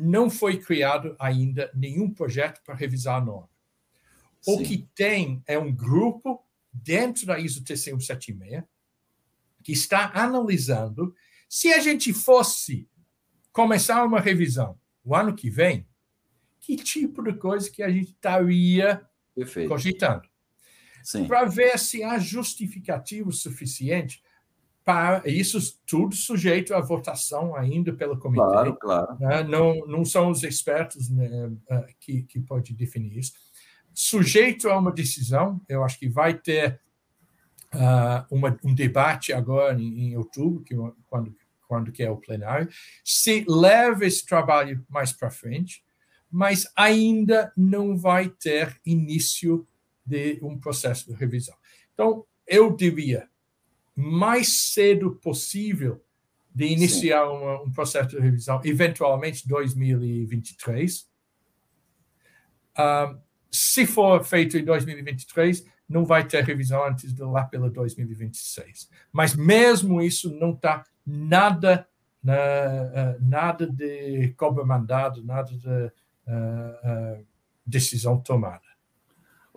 Não 0.00 0.30
foi 0.30 0.58
criado 0.58 1.16
ainda 1.18 1.70
nenhum 1.74 2.12
projeto 2.12 2.62
para 2.64 2.74
revisar 2.74 3.16
a 3.16 3.24
norma. 3.24 3.50
Sim. 4.40 4.52
O 4.52 4.62
que 4.62 4.88
tem 4.94 5.42
é 5.46 5.58
um 5.58 5.74
grupo 5.74 6.44
dentro 6.72 7.26
da 7.26 7.38
ISO 7.38 7.62
TC176 7.64 8.64
que 9.62 9.72
está 9.72 10.12
analisando 10.14 11.14
se 11.48 11.72
a 11.72 11.80
gente 11.80 12.12
fosse 12.12 12.88
começar 13.52 14.04
uma 14.04 14.20
revisão 14.20 14.78
o 15.08 15.14
ano 15.14 15.34
que 15.34 15.48
vem, 15.48 15.88
que 16.60 16.76
tipo 16.76 17.22
de 17.22 17.32
coisa 17.32 17.70
que 17.70 17.82
a 17.82 17.90
gente 17.90 18.10
estaria 18.10 19.02
Perfeito. 19.34 19.68
cogitando. 19.68 20.28
Para 21.26 21.46
ver 21.46 21.78
se 21.78 22.02
há 22.02 22.18
justificativo 22.18 23.32
suficiente 23.32 24.22
para 24.88 25.22
isso 25.28 25.58
tudo 25.86 26.16
sujeito 26.16 26.74
à 26.74 26.80
votação 26.80 27.54
ainda 27.54 27.92
pelo 27.92 28.18
comitê. 28.18 28.42
Claro, 28.42 28.76
claro. 28.76 29.18
Né? 29.20 29.42
Não, 29.42 29.86
não 29.86 30.02
são 30.02 30.30
os 30.30 30.42
expertos 30.42 31.10
né, 31.10 31.52
ah, 31.68 31.86
que, 32.00 32.22
que 32.22 32.40
podem 32.40 32.74
definir 32.74 33.18
isso. 33.18 33.34
Sujeito 33.92 34.66
a 34.70 34.78
uma 34.78 34.90
decisão, 34.90 35.60
eu 35.68 35.84
acho 35.84 35.98
que 35.98 36.08
vai 36.08 36.32
ter 36.32 36.80
uh, 37.74 38.34
uma, 38.34 38.58
um 38.64 38.74
debate 38.74 39.30
agora 39.30 39.78
em, 39.78 40.08
em 40.08 40.16
outubro, 40.16 40.62
que, 40.62 40.74
quando, 41.06 41.36
quando 41.68 41.92
que 41.92 42.02
é 42.02 42.10
o 42.10 42.16
plenário, 42.16 42.70
se 43.04 43.44
leva 43.46 44.06
esse 44.06 44.24
trabalho 44.24 44.82
mais 44.88 45.12
para 45.12 45.30
frente, 45.30 45.84
mas 46.30 46.66
ainda 46.74 47.52
não 47.54 47.94
vai 47.94 48.30
ter 48.30 48.80
início 48.86 49.68
de 50.02 50.38
um 50.40 50.58
processo 50.58 51.12
de 51.12 51.12
revisão. 51.12 51.56
Então, 51.92 52.24
eu 52.46 52.74
diria, 52.74 53.28
mais 54.00 54.72
cedo 54.72 55.16
possível 55.16 56.00
de 56.54 56.66
iniciar 56.66 57.28
uma, 57.28 57.62
um 57.62 57.72
processo 57.72 58.10
de 58.10 58.20
revisão, 58.20 58.60
eventualmente 58.64 59.46
2023. 59.48 61.00
Uh, 62.78 63.18
se 63.50 63.84
for 63.84 64.24
feito 64.24 64.56
em 64.56 64.64
2023, 64.64 65.66
não 65.88 66.04
vai 66.04 66.24
ter 66.24 66.44
revisão 66.44 66.84
antes 66.84 67.12
de 67.12 67.22
lá 67.24 67.42
pela 67.44 67.68
2026. 67.68 68.88
Mas 69.10 69.34
mesmo 69.34 70.00
isso 70.00 70.32
não 70.38 70.52
está 70.52 70.84
nada 71.04 71.84
na, 72.22 72.34
uh, 72.34 73.28
nada 73.28 73.66
de 73.66 74.32
cobra 74.36 74.64
mandado, 74.64 75.24
nada 75.24 75.50
de 75.50 75.68
uh, 75.68 75.90
uh, 77.18 77.26
decisão 77.66 78.20
tomada. 78.20 78.67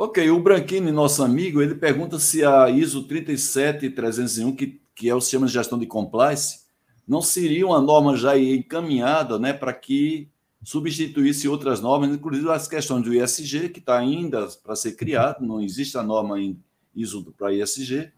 Ok, 0.04 0.32
o 0.32 0.40
Branquini, 0.40 0.92
nosso 0.92 1.22
amigo, 1.22 1.62
ele 1.62 1.76
pergunta 1.76 2.18
se 2.18 2.44
a 2.44 2.68
ISO 2.72 3.04
37301, 3.04 4.56
que, 4.56 4.82
que 4.96 5.08
é 5.08 5.14
o 5.14 5.22
sistema 5.22 5.46
de 5.46 5.54
gestão 5.54 5.78
de 5.78 5.86
compliance, 5.86 6.62
não 7.08 7.22
seria 7.22 7.68
uma 7.68 7.80
norma 7.80 8.18
já 8.18 8.36
encaminhada 8.36 9.38
né, 9.38 9.54
para 9.54 9.72
que 9.72 10.28
substituísse 10.64 11.48
outras 11.48 11.82
normas, 11.82 12.10
inclusive 12.10 12.50
as 12.50 12.68
questões 12.68 13.04
do 13.04 13.14
ISG, 13.14 13.70
que 13.70 13.78
está 13.78 14.00
ainda 14.00 14.48
para 14.64 14.76
ser 14.76 14.94
criado, 14.94 15.46
não 15.46 15.62
existe 15.62 15.96
a 16.00 16.02
norma 16.02 16.42
em 16.42 16.60
ISO 16.96 17.32
para 17.38 17.54
ISG. 17.54 18.12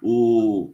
O, 0.00 0.72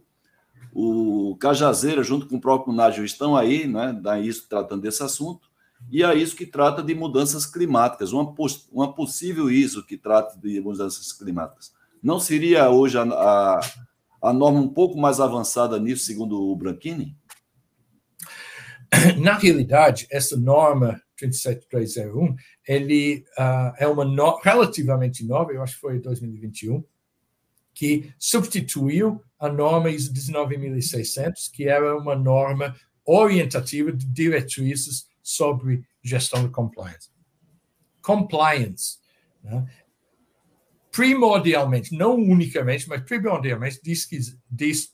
o 0.71 1.35
Cajazeira, 1.39 2.03
junto 2.03 2.27
com 2.27 2.35
o 2.35 2.41
próprio 2.41 2.71
Nágio, 2.71 3.03
estão 3.03 3.35
aí, 3.35 3.65
né, 3.65 3.93
da 3.99 4.19
ISO 4.19 4.45
tratando 4.47 4.83
desse 4.83 5.01
assunto 5.01 5.50
e 5.89 6.03
a 6.03 6.13
ISO 6.13 6.35
que 6.35 6.45
trata 6.45 6.81
de 6.81 6.93
mudanças 6.93 7.45
climáticas, 7.45 8.13
uma, 8.13 8.33
uma 8.71 8.93
possível 8.93 9.49
ISO 9.49 9.85
que 9.85 9.97
trata 9.97 10.37
de 10.37 10.59
mudanças 10.61 11.11
climáticas. 11.11 11.73
Não 12.01 12.19
seria 12.19 12.69
hoje 12.69 12.97
a, 12.97 13.03
a, 13.03 13.59
a 14.21 14.33
norma 14.33 14.59
um 14.59 14.69
pouco 14.69 14.97
mais 14.97 15.19
avançada 15.19 15.79
nisso, 15.79 16.05
segundo 16.05 16.41
o 16.41 16.55
Branchini? 16.55 17.15
Na 19.19 19.37
realidade, 19.37 20.07
essa 20.11 20.37
norma 20.37 21.01
37301, 21.15 22.35
ele 22.67 23.23
uh, 23.37 23.73
é 23.77 23.87
uma 23.87 24.03
no, 24.03 24.39
relativamente 24.39 25.25
nova, 25.25 25.51
eu 25.51 25.61
acho 25.61 25.75
que 25.75 25.81
foi 25.81 25.97
em 25.97 26.01
2021, 26.01 26.83
que 27.73 28.11
substituiu 28.17 29.21
a 29.39 29.49
norma 29.49 29.89
ISO 29.89 30.11
19600, 30.13 31.47
que 31.49 31.67
era 31.67 31.97
uma 31.97 32.15
norma 32.15 32.75
orientativa 33.05 33.91
de 33.91 34.05
diretrizes 34.05 35.10
sobre 35.23 35.85
gestão 36.01 36.43
de 36.43 36.49
compliance. 36.49 37.09
Compliance, 38.01 38.97
né? 39.43 39.67
primordialmente, 40.91 41.95
não 41.95 42.15
unicamente, 42.15 42.87
mas 42.87 43.01
primordialmente, 43.03 43.79
diz, 43.83 44.05
que, 44.05 44.19
diz 44.49 44.93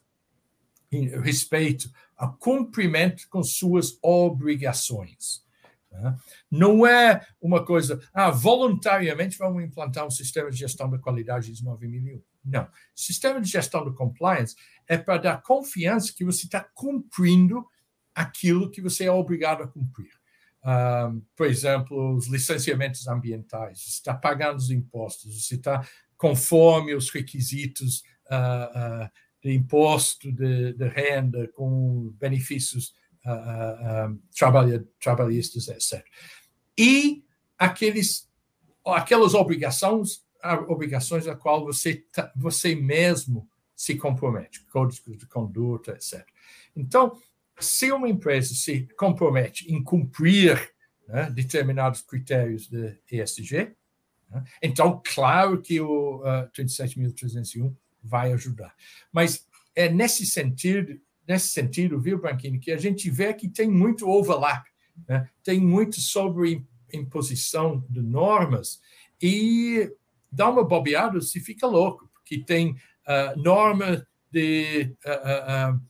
respeito 1.23 1.89
a 2.15 2.27
cumprimento 2.27 3.27
com 3.29 3.43
suas 3.43 3.97
obrigações. 4.01 5.45
Né? 5.91 6.17
Não 6.49 6.85
é 6.85 7.25
uma 7.41 7.65
coisa, 7.65 7.99
ah, 8.13 8.29
voluntariamente 8.29 9.37
vamos 9.37 9.63
implantar 9.63 10.05
um 10.05 10.11
sistema 10.11 10.49
de 10.49 10.57
gestão 10.57 10.89
da 10.89 10.99
qualidade 10.99 11.51
de 11.51 11.63
9001. 11.63 12.21
Não. 12.45 12.67
Sistema 12.95 13.41
de 13.41 13.49
gestão 13.49 13.83
de 13.83 13.95
compliance 13.95 14.55
é 14.87 14.97
para 14.97 15.17
dar 15.17 15.41
confiança 15.41 16.13
que 16.13 16.23
você 16.23 16.45
está 16.45 16.63
cumprindo 16.73 17.65
aquilo 18.15 18.71
que 18.71 18.81
você 18.81 19.05
é 19.05 19.11
obrigado 19.11 19.63
a 19.63 19.67
cumprir. 19.67 20.16
Por 21.35 21.47
exemplo, 21.47 22.15
os 22.15 22.27
licenciamentos 22.27 23.07
ambientais, 23.07 23.81
você 23.81 23.89
está 23.89 24.13
pagando 24.13 24.57
os 24.57 24.69
impostos, 24.69 25.45
você 25.45 25.55
está 25.55 25.87
conforme 26.17 26.93
os 26.93 27.09
requisitos 27.09 28.03
uh, 28.29 29.05
uh, 29.05 29.09
de 29.41 29.53
imposto 29.53 30.31
de, 30.31 30.73
de, 30.73 30.87
renda 30.87 31.47
com 31.49 32.13
benefícios 32.19 32.93
uh, 33.25 34.19
trabalhistas, 34.99 35.67
etc. 35.67 36.03
E 36.77 37.23
aqueles, 37.57 38.29
aquelas 38.85 39.33
obrigações, 39.33 40.25
obrigações 40.67 41.27
a 41.27 41.35
qual 41.35 41.63
você, 41.63 42.03
você 42.35 42.75
mesmo 42.75 43.47
se 43.75 43.95
compromete, 43.95 44.65
códigos 44.65 45.17
de 45.17 45.27
conduta, 45.27 45.91
etc. 45.91 46.25
Então, 46.75 47.21
se 47.59 47.91
uma 47.91 48.09
empresa 48.09 48.53
se 48.53 48.87
compromete 48.97 49.71
em 49.71 49.83
cumprir 49.83 50.71
né, 51.07 51.29
determinados 51.31 52.01
critérios 52.01 52.67
de 52.67 52.97
ESG, 53.11 53.75
né, 54.29 54.43
então, 54.61 55.01
claro 55.13 55.61
que 55.61 55.79
o 55.79 56.17
uh, 56.17 56.49
37.301 56.55 57.75
vai 58.03 58.31
ajudar. 58.33 58.75
Mas 59.11 59.47
é 59.75 59.89
nesse 59.89 60.25
sentido, 60.25 60.99
nesse 61.27 61.49
sentido, 61.49 61.99
viu, 61.99 62.19
Branquini, 62.19 62.59
que 62.59 62.71
a 62.71 62.77
gente 62.77 63.09
vê 63.09 63.33
que 63.33 63.49
tem 63.49 63.69
muito 63.69 64.09
overlap, 64.09 64.65
né? 65.07 65.29
tem 65.43 65.59
muito 65.59 66.01
sobre 66.01 66.65
imposição 66.91 67.85
de 67.89 68.01
normas 68.01 68.81
e 69.21 69.91
dá 70.31 70.49
uma 70.49 70.63
bobeada, 70.63 71.19
se 71.21 71.39
fica 71.39 71.67
louco, 71.67 72.09
porque 72.13 72.39
tem 72.39 72.71
uh, 72.71 73.39
norma 73.41 74.07
de 74.31 74.95
uh, 75.05 75.75
uh, 75.75 75.81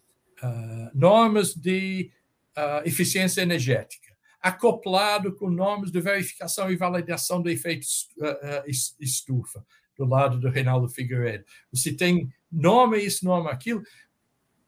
uh, 0.43 0.91
normas 0.93 1.53
de 1.53 2.11
uh, 2.57 2.87
eficiência 2.87 3.41
energética, 3.41 4.15
acoplado 4.41 5.35
com 5.35 5.49
normas 5.49 5.91
de 5.91 5.99
verificação 5.99 6.71
e 6.71 6.75
validação 6.75 7.41
do 7.41 7.49
efeito 7.49 7.85
uh, 8.17 8.69
estufa, 8.99 9.65
do 9.97 10.05
lado 10.05 10.39
do 10.39 10.49
Reinaldo 10.49 10.89
Figueiredo. 10.89 11.45
Você 11.71 11.91
tem 11.91 12.31
norma 12.51 12.97
isso, 12.97 13.25
norma 13.25 13.51
aquilo, 13.51 13.83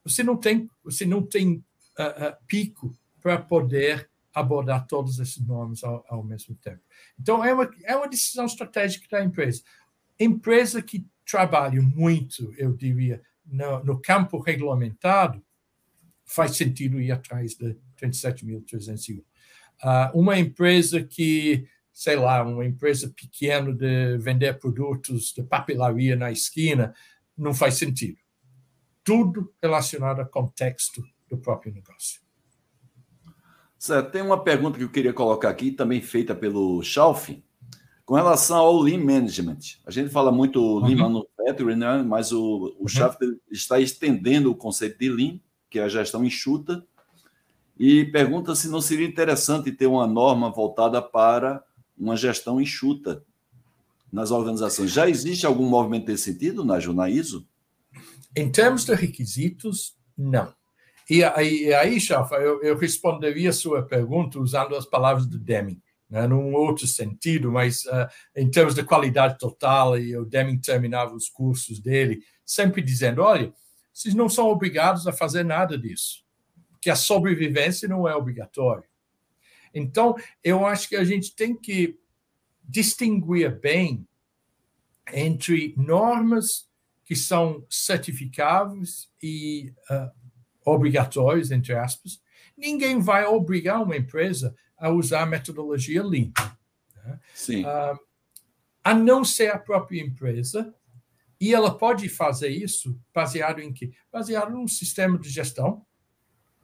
você 0.03 0.24
não 0.24 0.36
tem, 0.36 0.70
você 0.84 1.05
não 1.05 1.22
tem 1.22 1.63
pico 2.47 2.97
para 3.22 3.38
poder 3.38 4.09
abordar 4.34 4.88
todas 4.88 5.20
essas 5.20 5.45
normas 5.45 5.84
ao, 5.84 6.05
ao, 6.07 6.24
mesmo 6.24 6.55
tempo. 6.55 6.82
Então, 7.20 7.43
é 7.43 7.53
uma, 7.53 7.70
é 7.84 7.95
uma 7.95 8.07
decisão 8.07 8.45
estratégica 8.45 9.05
da 9.11 9.24
empresa. 9.24 9.61
Empresa 10.20 10.82
que 10.82 11.05
trabalha 11.30 11.82
muito, 11.82 12.53
eu 12.57 12.74
diria, 12.74 13.22
no, 13.45 13.84
no 13.84 14.01
campo 14.01 14.39
regulamentado, 14.39 15.43
faz 16.30 16.55
sentido 16.55 17.01
ir 17.01 17.11
atrás 17.11 17.55
de 17.55 17.75
37.301. 17.99 19.19
Uh, 19.19 19.23
ah, 19.82 20.11
uma 20.13 20.38
empresa 20.38 21.01
que, 21.01 21.65
sei 21.91 22.15
lá, 22.15 22.43
uma 22.43 22.65
empresa 22.65 23.09
pequena 23.09 23.73
de 23.73 24.17
vender 24.19 24.59
produtos 24.59 25.34
de 25.34 25.41
papelaria 25.41 26.15
na 26.15 26.32
esquina, 26.32 26.93
não 27.36 27.53
faz 27.53 27.75
sentido. 27.75 28.17
Tudo 29.03 29.51
relacionado 29.61 30.19
ao 30.19 30.27
contexto 30.27 31.03
do 31.27 31.38
próprio 31.38 31.73
negócio. 31.73 32.21
Certo. 33.77 34.11
Tem 34.11 34.21
uma 34.21 34.43
pergunta 34.43 34.77
que 34.77 34.84
eu 34.84 34.91
queria 34.91 35.13
colocar 35.13 35.49
aqui, 35.49 35.71
também 35.71 36.01
feita 36.01 36.36
pelo 36.36 36.84
Schalf, 36.84 37.30
com 38.05 38.13
relação 38.13 38.57
ao 38.57 38.82
Lean 38.82 39.03
Management. 39.03 39.59
A 39.86 39.91
gente 39.91 40.09
fala 40.09 40.32
muito 40.32 40.61
uhum. 40.61 40.86
Lean 40.86 40.97
Manufacturing, 40.97 41.77
né? 41.77 42.03
mas 42.03 42.32
o, 42.32 42.75
o 42.77 42.86
uhum. 42.86 43.39
está 43.49 43.80
estendendo 43.80 44.51
o 44.51 44.55
conceito 44.55 44.99
de 44.99 45.09
Lean 45.09 45.39
que 45.70 45.80
é 45.80 45.84
a 45.84 45.89
gestão 45.89 46.24
enxuta, 46.24 46.84
e 47.78 48.05
pergunta 48.05 48.55
se 48.55 48.67
não 48.67 48.82
seria 48.82 49.07
interessante 49.07 49.72
ter 49.72 49.88
uma 49.88 50.05
norma 50.05 50.51
voltada 50.51 51.01
para 51.01 51.63
uma 51.97 52.15
gestão 52.15 52.59
enxuta 52.59 53.24
nas 54.11 54.32
organizações. 54.32 54.91
Já 54.91 55.07
existe 55.07 55.45
algum 55.45 55.67
movimento 55.67 56.09
nesse 56.09 56.24
sentido, 56.24 56.65
na 56.65 57.09
ISO? 57.09 57.47
Em 58.36 58.51
termos 58.51 58.86
de 58.86 58.93
requisitos, 58.93 59.95
não. 60.17 60.53
E 61.09 61.24
aí, 61.24 61.74
aí 61.74 61.99
Chafa, 61.99 62.36
eu, 62.36 62.61
eu 62.61 62.78
responderia 62.78 63.49
a 63.49 63.53
sua 63.53 63.82
pergunta 63.82 64.39
usando 64.39 64.76
as 64.76 64.86
palavras 64.86 65.28
de 65.28 65.39
Deming, 65.39 65.82
né, 66.09 66.28
num 66.28 66.53
outro 66.53 66.86
sentido, 66.86 67.51
mas 67.51 67.86
uh, 67.86 68.07
em 68.36 68.49
termos 68.49 68.76
de 68.76 68.84
qualidade 68.84 69.38
total, 69.38 69.97
e 69.97 70.15
o 70.15 70.26
Deming 70.26 70.59
terminava 70.59 71.15
os 71.15 71.28
cursos 71.30 71.80
dele 71.80 72.20
sempre 72.45 72.82
dizendo: 72.82 73.22
olha, 73.22 73.51
vocês 74.00 74.16
não 74.16 74.30
são 74.30 74.47
obrigados 74.47 75.06
a 75.08 75.12
fazer 75.12 75.43
nada 75.43 75.78
disso, 75.78 76.24
porque 76.72 76.89
a 76.89 76.95
sobrevivência 76.95 77.86
não 77.86 78.08
é 78.08 78.16
obrigatória. 78.16 78.88
Então, 79.74 80.16
eu 80.41 80.66
acho 80.66 80.88
que 80.88 80.95
a 80.95 81.04
gente 81.04 81.36
tem 81.36 81.54
que 81.54 82.00
distinguir 82.64 83.60
bem 83.60 84.08
entre 85.12 85.74
normas 85.76 86.70
que 87.04 87.14
são 87.14 87.66
certificáveis 87.70 89.12
e 89.22 89.74
uh, 89.91 90.10
obrigatórios, 90.64 91.52
entre 91.52 91.74
aspas. 91.74 92.22
Ninguém 92.58 93.02
vai 93.02 93.26
obrigar 93.26 93.84
uma 93.84 93.97
empresa 93.97 94.56
a 94.78 94.89
usar 94.89 95.24
a 95.24 95.26
metodologia 95.26 96.02
Lean. 96.02 96.32
Né? 97.04 97.20
Sim. 97.34 97.66
Uh, 97.66 98.00
a 98.82 98.93
não 98.93 99.26
ser 99.26 99.52
a 99.52 99.60
própria 99.60 100.02
empresa, 100.02 100.74
e 101.39 101.53
ela 101.53 101.77
pode 101.77 102.09
fazer 102.09 102.49
isso 102.49 102.99
baseado 103.13 103.59
em 103.59 103.71
quê? 103.71 103.91
Baseado 104.11 104.51
num 104.51 104.67
sistema 104.67 105.17
de 105.17 105.29
gestão, 105.29 105.85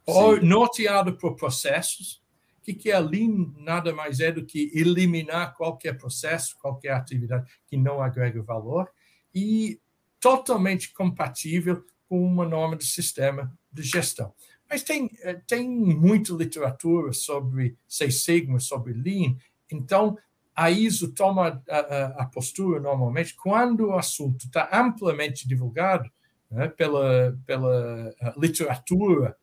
ou 0.06 0.42
norteado 0.42 1.18
por 1.18 1.36
processos, 1.36 2.24
que, 2.62 2.74
que 2.74 2.92
é 2.92 3.00
Lean 3.00 3.54
nada 3.58 3.94
mais 3.94 4.20
é 4.20 4.32
do 4.32 4.44
que 4.44 4.72
eliminar 4.74 5.56
qualquer 5.56 5.98
processo, 5.98 6.58
qualquer 6.58 6.92
atividade 6.92 7.50
que 7.68 7.78
não 7.78 8.02
agrega 8.02 8.42
valor 8.42 8.90
e 9.34 9.80
totalmente 10.20 10.92
compatível 10.92 11.86
com 12.10 12.24
uma 12.24 12.46
norma 12.46 12.76
de 12.76 12.86
sistema 12.86 13.56
de 13.72 13.84
gestão. 13.84 14.34
Mas 14.68 14.82
tem, 14.82 15.12
eh, 15.22 15.40
tem 15.48 15.70
muita 15.70 16.34
literatura 16.34 17.14
sobre 17.14 17.78
Seis 17.88 18.24
Sigma, 18.24 18.60
sobre 18.60 18.94
Lean, 18.94 19.38
então 19.72 20.18
a 20.56 20.72
ISO 20.72 21.12
toma 21.12 21.62
a, 21.70 21.78
a, 21.78 22.06
a 22.24 22.26
postura 22.26 22.80
normalmente 22.80 23.36
quando 23.36 23.88
o 23.88 23.98
assunto 23.98 24.46
está 24.46 24.70
amplamente 24.72 25.48
divulgado 25.48 26.10
né, 26.50 26.70
pela, 26.70 27.38
pela 27.46 28.14
eh, 28.22 28.34
literatura 28.38 29.36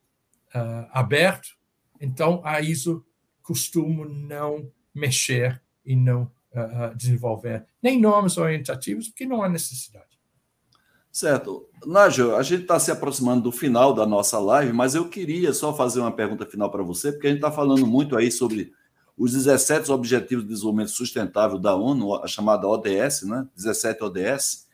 uh, 0.54 0.88
aberta, 0.90 1.48
então 2.00 2.40
a 2.44 2.60
ISO 2.60 3.04
costumo 3.42 4.04
não 4.04 4.70
mexer 4.94 5.60
e 5.84 5.94
não 5.94 6.30
uh, 6.52 6.94
desenvolver 6.96 7.66
nem 7.82 8.00
normas 8.00 8.38
orientativas, 8.38 9.08
porque 9.08 9.26
não 9.26 9.42
há 9.42 9.48
necessidade. 9.48 10.12
Certo. 11.10 11.68
Nájio, 11.84 12.36
a 12.36 12.42
gente 12.42 12.62
está 12.62 12.78
se 12.78 12.90
aproximando 12.90 13.42
do 13.42 13.52
final 13.52 13.92
da 13.92 14.06
nossa 14.06 14.38
live, 14.38 14.72
mas 14.72 14.94
eu 14.94 15.10
queria 15.10 15.52
só 15.52 15.74
fazer 15.74 16.00
uma 16.00 16.12
pergunta 16.12 16.46
final 16.46 16.70
para 16.70 16.82
você, 16.82 17.12
porque 17.12 17.26
a 17.26 17.30
gente 17.30 17.40
está 17.40 17.52
falando 17.52 17.86
muito 17.86 18.16
aí 18.16 18.30
sobre 18.30 18.72
os 19.16 19.32
17 19.32 19.90
Objetivos 19.92 20.44
de 20.44 20.50
Desenvolvimento 20.50 20.90
Sustentável 20.90 21.58
da 21.58 21.74
ONU, 21.74 22.14
a 22.16 22.26
chamada 22.26 22.66
ODS, 22.66 23.22
né? 23.22 23.46
17 23.54 24.02
ODS. 24.02 24.66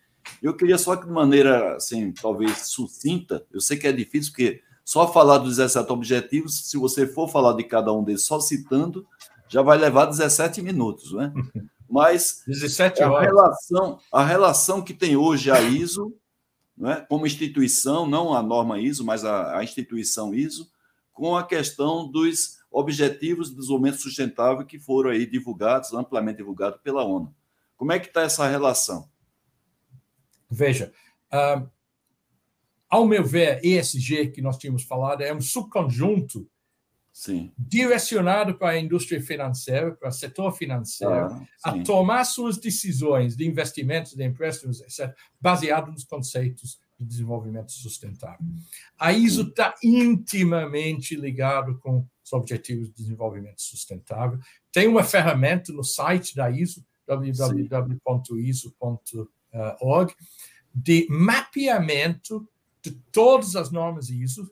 Eu 0.42 0.54
queria 0.54 0.78
só 0.78 0.96
que 0.96 1.06
de 1.06 1.12
maneira, 1.12 1.76
assim, 1.76 2.12
talvez 2.12 2.68
sucinta, 2.68 3.44
eu 3.52 3.60
sei 3.60 3.76
que 3.76 3.86
é 3.86 3.92
difícil, 3.92 4.32
porque 4.32 4.62
só 4.84 5.12
falar 5.12 5.38
dos 5.38 5.56
17 5.56 5.90
objetivos, 5.92 6.70
se 6.70 6.76
você 6.76 7.06
for 7.06 7.28
falar 7.28 7.54
de 7.54 7.64
cada 7.64 7.92
um 7.92 8.02
deles 8.04 8.24
só 8.24 8.40
citando, 8.40 9.06
já 9.48 9.62
vai 9.62 9.78
levar 9.78 10.06
17 10.06 10.62
minutos, 10.62 11.12
né? 11.12 11.32
Mas 11.90 12.42
17 12.46 13.02
horas. 13.02 13.16
A 13.16 13.22
relação, 13.22 13.98
a 14.12 14.24
relação 14.24 14.82
que 14.82 14.92
tem 14.92 15.16
hoje 15.16 15.50
a 15.50 15.60
ISO, 15.62 16.14
né, 16.76 17.04
como 17.08 17.26
instituição, 17.26 18.06
não 18.06 18.34
a 18.34 18.42
norma 18.42 18.78
ISO, 18.78 19.04
mas 19.04 19.24
a, 19.24 19.58
a 19.58 19.64
instituição 19.64 20.34
ISO, 20.34 20.70
com 21.14 21.34
a 21.34 21.42
questão 21.42 22.06
dos 22.06 22.57
objetivos 22.70 23.50
de 23.50 23.56
desenvolvimento 23.56 24.00
sustentável 24.00 24.64
que 24.64 24.78
foram 24.78 25.10
aí 25.10 25.26
divulgados, 25.26 25.92
amplamente 25.92 26.38
divulgados 26.38 26.80
pela 26.82 27.04
ONU. 27.04 27.34
Como 27.76 27.92
é 27.92 27.98
que 27.98 28.08
está 28.08 28.22
essa 28.22 28.46
relação? 28.46 29.08
Veja, 30.50 30.92
uh, 31.32 31.68
ao 32.88 33.06
meu 33.06 33.24
ver, 33.24 33.64
ESG, 33.64 34.28
que 34.28 34.42
nós 34.42 34.56
tínhamos 34.56 34.82
falado, 34.82 35.22
é 35.22 35.32
um 35.32 35.40
subconjunto 35.40 36.48
sim. 37.12 37.52
direcionado 37.56 38.54
para 38.54 38.70
a 38.70 38.78
indústria 38.78 39.22
financeira, 39.22 39.92
para 39.92 40.08
o 40.08 40.12
setor 40.12 40.52
financeiro, 40.52 41.12
ah, 41.14 41.46
a 41.62 41.82
tomar 41.82 42.24
suas 42.24 42.56
decisões 42.56 43.36
de 43.36 43.46
investimentos, 43.46 44.14
de 44.14 44.24
empréstimos, 44.24 44.80
etc., 44.80 45.14
baseado 45.40 45.92
nos 45.92 46.04
conceitos 46.04 46.80
de 46.98 47.06
desenvolvimento 47.06 47.70
sustentável. 47.72 48.44
A 48.98 49.12
ISO 49.12 49.42
está 49.42 49.74
intimamente 49.82 51.14
ligado 51.14 51.78
com 51.78 52.04
os 52.24 52.32
objetivos 52.32 52.88
de 52.88 52.94
desenvolvimento 52.94 53.62
sustentável. 53.62 54.40
Tem 54.72 54.88
uma 54.88 55.04
ferramenta 55.04 55.72
no 55.72 55.84
site 55.84 56.34
da 56.34 56.50
ISO, 56.50 56.84
www.iso.org, 57.06 57.74
de 60.74 61.06
mapeamento 61.08 62.48
de 62.82 62.90
todas 63.12 63.56
as 63.56 63.70
normas 63.70 64.10
ISO 64.10 64.50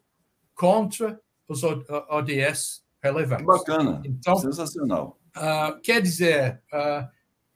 contra 0.54 1.20
os 1.48 1.62
ODS 1.62 2.84
relevantes. 3.02 3.46
Bacana, 3.46 4.02
então, 4.04 4.36
sensacional. 4.36 5.20
Uh, 5.36 5.80
quer 5.82 6.00
dizer, 6.00 6.62
uh, 6.72 7.06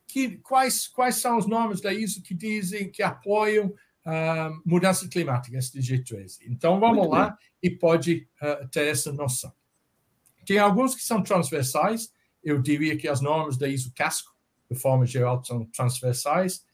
que, 0.06 0.36
quais, 0.38 0.86
quais 0.86 1.16
são 1.16 1.38
as 1.38 1.46
normas 1.46 1.80
da 1.80 1.92
ISO 1.92 2.22
que 2.22 2.34
dizem 2.34 2.90
que 2.90 3.02
apoiam 3.02 3.72
uh, 4.06 4.60
mudança 4.64 5.08
climática, 5.08 5.58
SDG 5.58 6.04
13? 6.04 6.40
Então, 6.48 6.78
vamos 6.80 6.98
Muito 6.98 7.10
lá 7.12 7.30
bem. 7.30 7.36
e 7.62 7.70
pode 7.70 8.28
ter 8.70 8.86
essa 8.86 9.12
noção. 9.12 9.52
Tem 10.46 10.58
alguns 10.58 10.94
que 10.94 11.02
são 11.02 11.22
transversais, 11.22 12.12
eu 12.42 12.60
diria 12.60 12.96
que 12.96 13.06
as 13.06 13.20
normas 13.20 13.56
da 13.56 13.68
ISO 13.68 13.92
Casco, 13.94 14.34
de 14.70 14.78
forma 14.78 15.04
geral, 15.04 15.44
são 15.44 15.64
transversais. 15.66 16.64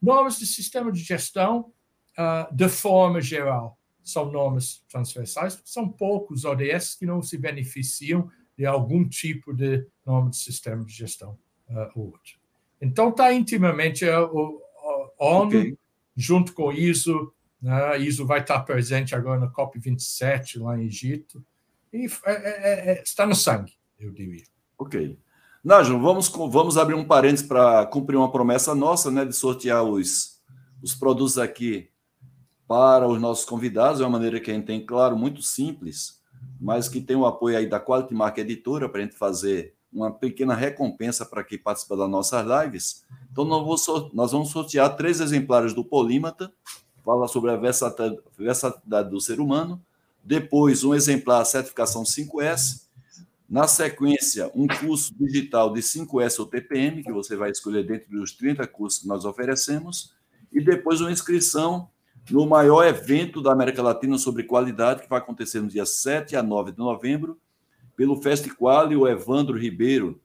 normas 0.00 0.38
de 0.38 0.46
sistema 0.46 0.92
de 0.92 1.00
gestão, 1.00 1.72
uh, 2.18 2.54
de 2.54 2.68
forma 2.68 3.20
geral, 3.20 3.78
são 4.02 4.30
normas 4.30 4.84
transversais, 4.88 5.60
são 5.64 5.88
poucos 5.88 6.44
ODS 6.44 6.94
que 6.94 7.06
não 7.06 7.22
se 7.22 7.38
beneficiam 7.38 8.30
de 8.56 8.66
algum 8.66 9.08
tipo 9.08 9.52
de 9.52 9.86
norma 10.04 10.30
de 10.30 10.36
sistema 10.36 10.84
de 10.84 10.92
gestão 10.92 11.38
uh, 11.68 11.90
ou 11.94 12.06
outro. 12.06 12.38
Então, 12.80 13.08
está 13.08 13.32
intimamente 13.32 14.04
uh, 14.04 14.24
o, 14.32 14.62
ONU, 15.18 15.46
okay. 15.46 15.78
Junto 16.16 16.52
com 16.52 16.72
ISO, 16.72 17.32
né? 17.60 17.98
ISO 17.98 18.26
vai 18.26 18.40
estar 18.40 18.60
presente 18.60 19.14
agora 19.14 19.40
na 19.40 19.50
COP27, 19.50 20.60
lá 20.60 20.78
em 20.78 20.86
Egito, 20.86 21.44
e 21.92 22.06
é, 22.26 22.32
é, 22.32 22.32
é, 22.32 22.90
é, 22.90 23.02
está 23.02 23.24
no 23.24 23.34
sangue, 23.34 23.72
eu 23.98 24.12
diria. 24.12 24.44
Ok. 24.78 25.18
Nájio, 25.62 25.98
vamos, 25.98 26.28
vamos 26.28 26.76
abrir 26.76 26.94
um 26.94 27.06
parênteses 27.06 27.46
para 27.46 27.86
cumprir 27.86 28.16
uma 28.16 28.30
promessa 28.30 28.74
nossa, 28.74 29.10
né, 29.10 29.24
de 29.24 29.34
sortear 29.34 29.82
os, 29.82 30.42
os 30.82 30.94
produtos 30.94 31.38
aqui 31.38 31.88
para 32.68 33.08
os 33.08 33.20
nossos 33.20 33.44
convidados, 33.44 34.00
é 34.00 34.04
uma 34.04 34.10
maneira 34.10 34.40
que 34.40 34.50
a 34.50 34.54
gente 34.54 34.66
tem, 34.66 34.84
claro, 34.84 35.16
muito 35.16 35.40
simples, 35.40 36.20
mas 36.60 36.88
que 36.88 37.00
tem 37.00 37.16
o 37.16 37.24
apoio 37.24 37.56
aí 37.56 37.66
da 37.66 37.80
Quality 37.80 38.12
Mark 38.12 38.36
Editora 38.36 38.88
para 38.88 39.00
a 39.00 39.04
gente 39.04 39.16
fazer 39.16 39.74
uma 39.94 40.10
pequena 40.10 40.54
recompensa 40.54 41.24
para 41.24 41.44
quem 41.44 41.56
participa 41.56 41.96
das 41.96 42.10
nossas 42.10 42.44
lives. 42.44 43.04
Então, 43.30 43.44
nós 43.44 44.32
vamos 44.32 44.50
sortear 44.50 44.96
três 44.96 45.20
exemplares 45.20 45.72
do 45.72 45.84
Polímata, 45.84 46.52
fala 47.04 47.28
sobre 47.28 47.52
a 47.52 47.56
versatilidade 47.56 49.10
do 49.10 49.20
ser 49.20 49.38
humano, 49.38 49.80
depois 50.22 50.82
um 50.82 50.94
exemplar 50.94 51.44
certificação 51.46 52.02
5S, 52.02 52.84
na 53.48 53.68
sequência, 53.68 54.50
um 54.54 54.66
curso 54.66 55.14
digital 55.16 55.72
de 55.72 55.80
5S 55.80 56.40
ou 56.40 56.46
TPM, 56.46 57.04
que 57.04 57.12
você 57.12 57.36
vai 57.36 57.50
escolher 57.50 57.86
dentro 57.86 58.10
dos 58.10 58.32
30 58.32 58.66
cursos 58.66 59.02
que 59.02 59.06
nós 59.06 59.24
oferecemos, 59.24 60.14
e 60.50 60.60
depois 60.60 61.00
uma 61.00 61.12
inscrição 61.12 61.88
no 62.30 62.46
maior 62.46 62.86
evento 62.86 63.42
da 63.42 63.52
América 63.52 63.82
Latina 63.82 64.16
sobre 64.16 64.44
qualidade, 64.44 65.02
que 65.02 65.08
vai 65.08 65.18
acontecer 65.18 65.60
no 65.60 65.68
dia 65.68 65.84
7 65.84 66.34
a 66.34 66.42
9 66.42 66.72
de 66.72 66.78
novembro, 66.78 67.38
pelo 67.96 68.20
Festival, 68.20 68.90
e 68.92 68.96
o 68.96 69.06
Evandro 69.06 69.58
Ribeiro, 69.58 70.20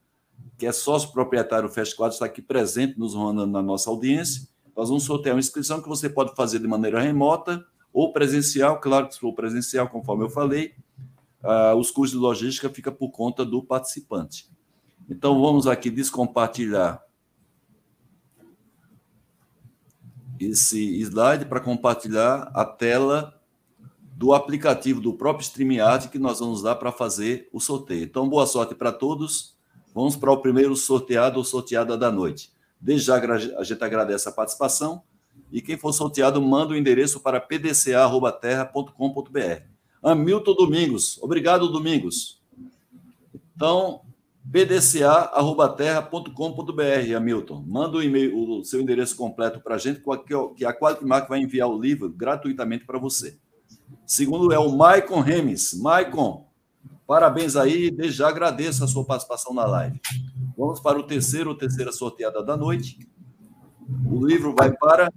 que 0.58 0.66
é 0.66 0.72
sócio 0.72 1.12
proprietário 1.12 1.68
do 1.68 1.74
Festival, 1.74 2.10
está 2.10 2.26
aqui 2.26 2.42
presente, 2.42 2.98
nos 2.98 3.16
honrando 3.16 3.48
na 3.48 3.62
nossa 3.62 3.90
audiência. 3.90 4.48
Nós 4.76 4.90
vamos 4.90 5.04
sortear 5.04 5.36
uma 5.36 5.40
inscrição 5.40 5.82
que 5.82 5.88
você 5.88 6.10
pode 6.10 6.36
fazer 6.36 6.60
de 6.60 6.68
maneira 6.68 7.00
remota 7.00 7.66
ou 7.92 8.14
presencial, 8.14 8.80
claro 8.80 9.08
que 9.08 9.16
se 9.16 9.20
for 9.20 9.34
presencial, 9.34 9.90
conforme 9.90 10.24
eu 10.24 10.30
falei, 10.30 10.74
uh, 11.44 11.76
os 11.76 11.92
custos 11.92 12.12
de 12.12 12.18
logística 12.18 12.70
ficam 12.70 12.94
por 12.94 13.10
conta 13.10 13.46
do 13.46 13.64
participante. 13.64 14.50
Então, 15.10 15.42
vamos 15.42 15.66
aqui 15.66 15.90
descompartilhar 15.90 17.04
esse 20.40 21.02
slide 21.02 21.46
para 21.46 21.60
compartilhar 21.60 22.52
a 22.54 22.64
tela 22.64 23.39
do 24.20 24.34
aplicativo 24.34 25.00
do 25.00 25.14
próprio 25.14 25.46
StreamYard 25.46 26.10
que 26.10 26.20
nós 26.20 26.42
vamos 26.42 26.62
dar 26.62 26.76
para 26.76 26.92
fazer 26.92 27.48
o 27.54 27.62
sorteio. 27.62 28.04
Então, 28.04 28.28
boa 28.28 28.46
sorte 28.46 28.76
para 28.76 28.92
todos. 28.92 29.56
Vamos 29.96 30.18
para 30.18 30.30
o 30.30 30.42
primeiro 30.42 30.76
sorteado 30.76 31.38
ou 31.38 31.44
sorteada 31.46 31.98
da 31.98 32.12
noite. 32.12 32.52
Desde 32.82 33.08
já 33.08 33.16
a 33.16 33.64
gente 33.64 33.82
agradece 33.82 34.28
a 34.28 34.32
participação 34.34 35.04
e 35.50 35.62
quem 35.62 35.78
for 35.78 35.94
sorteado 35.94 36.42
manda 36.42 36.74
o 36.74 36.76
endereço 36.76 37.22
para 37.22 37.40
pdca.terra.com.br. 37.40 39.64
Hamilton 40.04 40.54
Domingos. 40.54 41.18
Obrigado, 41.22 41.70
Domingos. 41.70 42.42
Então, 43.56 44.02
pdca.terra.com.br, 44.52 47.16
Hamilton. 47.16 47.64
Manda 47.66 47.98
o, 47.98 48.60
o 48.60 48.66
seu 48.66 48.82
endereço 48.82 49.16
completo 49.16 49.62
para 49.62 49.76
a 49.76 49.78
gente, 49.78 50.04
que 50.58 50.66
a 50.66 50.74
Qualimark 50.74 51.30
vai 51.30 51.40
enviar 51.40 51.70
o 51.70 51.80
livro 51.80 52.10
gratuitamente 52.10 52.86
para 52.86 53.00
você. 53.00 53.40
Segundo 54.06 54.52
é 54.52 54.60
o 54.60 54.76
Maicon 54.76 55.22
Remes. 55.22 55.74
Maicon, 55.74 56.48
parabéns 57.06 57.56
aí, 57.56 57.92
desde 57.92 58.18
já 58.18 58.30
agradeço 58.30 58.84
a 58.84 58.88
sua 58.88 59.06
participação 59.06 59.54
na 59.54 59.66
live. 59.66 60.00
Vamos 60.58 60.80
para 60.80 61.00
o 61.00 61.04
terceiro 61.04 61.56
terceira 61.56 61.92
sorteada 61.92 62.44
da 62.44 62.58
noite. 62.58 63.00
O 64.12 64.26
livro 64.26 64.54
vai 64.56 64.72
para 64.72 65.12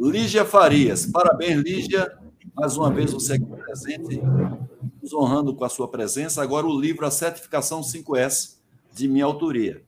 Lígia 0.00 0.44
Farias. 0.44 1.04
Parabéns, 1.06 1.62
Lígia. 1.62 2.18
Mais 2.54 2.76
uma 2.76 2.90
vez 2.90 3.12
você 3.12 3.34
aqui 3.34 3.44
presente, 3.44 4.20
nos 5.02 5.12
honrando 5.12 5.54
com 5.54 5.64
a 5.64 5.68
sua 5.68 5.88
presença. 5.88 6.42
Agora 6.42 6.66
o 6.66 6.80
livro 6.80 7.06
A 7.06 7.10
Certificação 7.10 7.82
5S, 7.82 8.56
de 8.92 9.06
minha 9.06 9.24
autoria. 9.24 9.82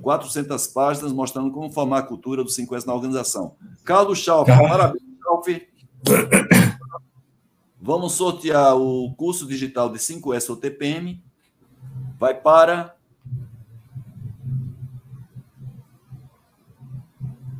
400 0.00 0.66
páginas 0.68 1.12
mostrando 1.12 1.50
como 1.50 1.70
formar 1.70 1.98
a 1.98 2.02
cultura 2.02 2.44
do 2.44 2.50
5S 2.50 2.86
na 2.86 2.94
organização. 2.94 3.56
Carlos 3.84 4.18
Chalf, 4.18 4.46
parabéns, 4.46 5.09
Chalf. 5.30 5.46
Vamos 7.80 8.12
sortear 8.12 8.76
o 8.76 9.14
curso 9.14 9.46
digital 9.46 9.88
de 9.88 9.98
5S 9.98 10.50
ou 10.50 10.56
TPM. 10.56 11.22
Vai 12.18 12.34
para 12.34 12.96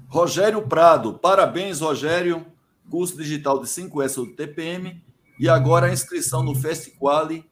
Rogério 0.09 0.67
Prado. 0.67 1.15
Parabéns, 1.15 1.81
Rogério. 1.81 2.45
Curso 2.91 3.17
digital 3.17 3.61
de 3.61 3.67
5S 3.67 4.19
ou 4.19 4.27
TPM. 4.27 5.03
E 5.39 5.49
agora 5.49 5.87
a 5.87 5.93
inscrição 5.93 6.43
no 6.43 6.55
Festiquali, 6.55 7.49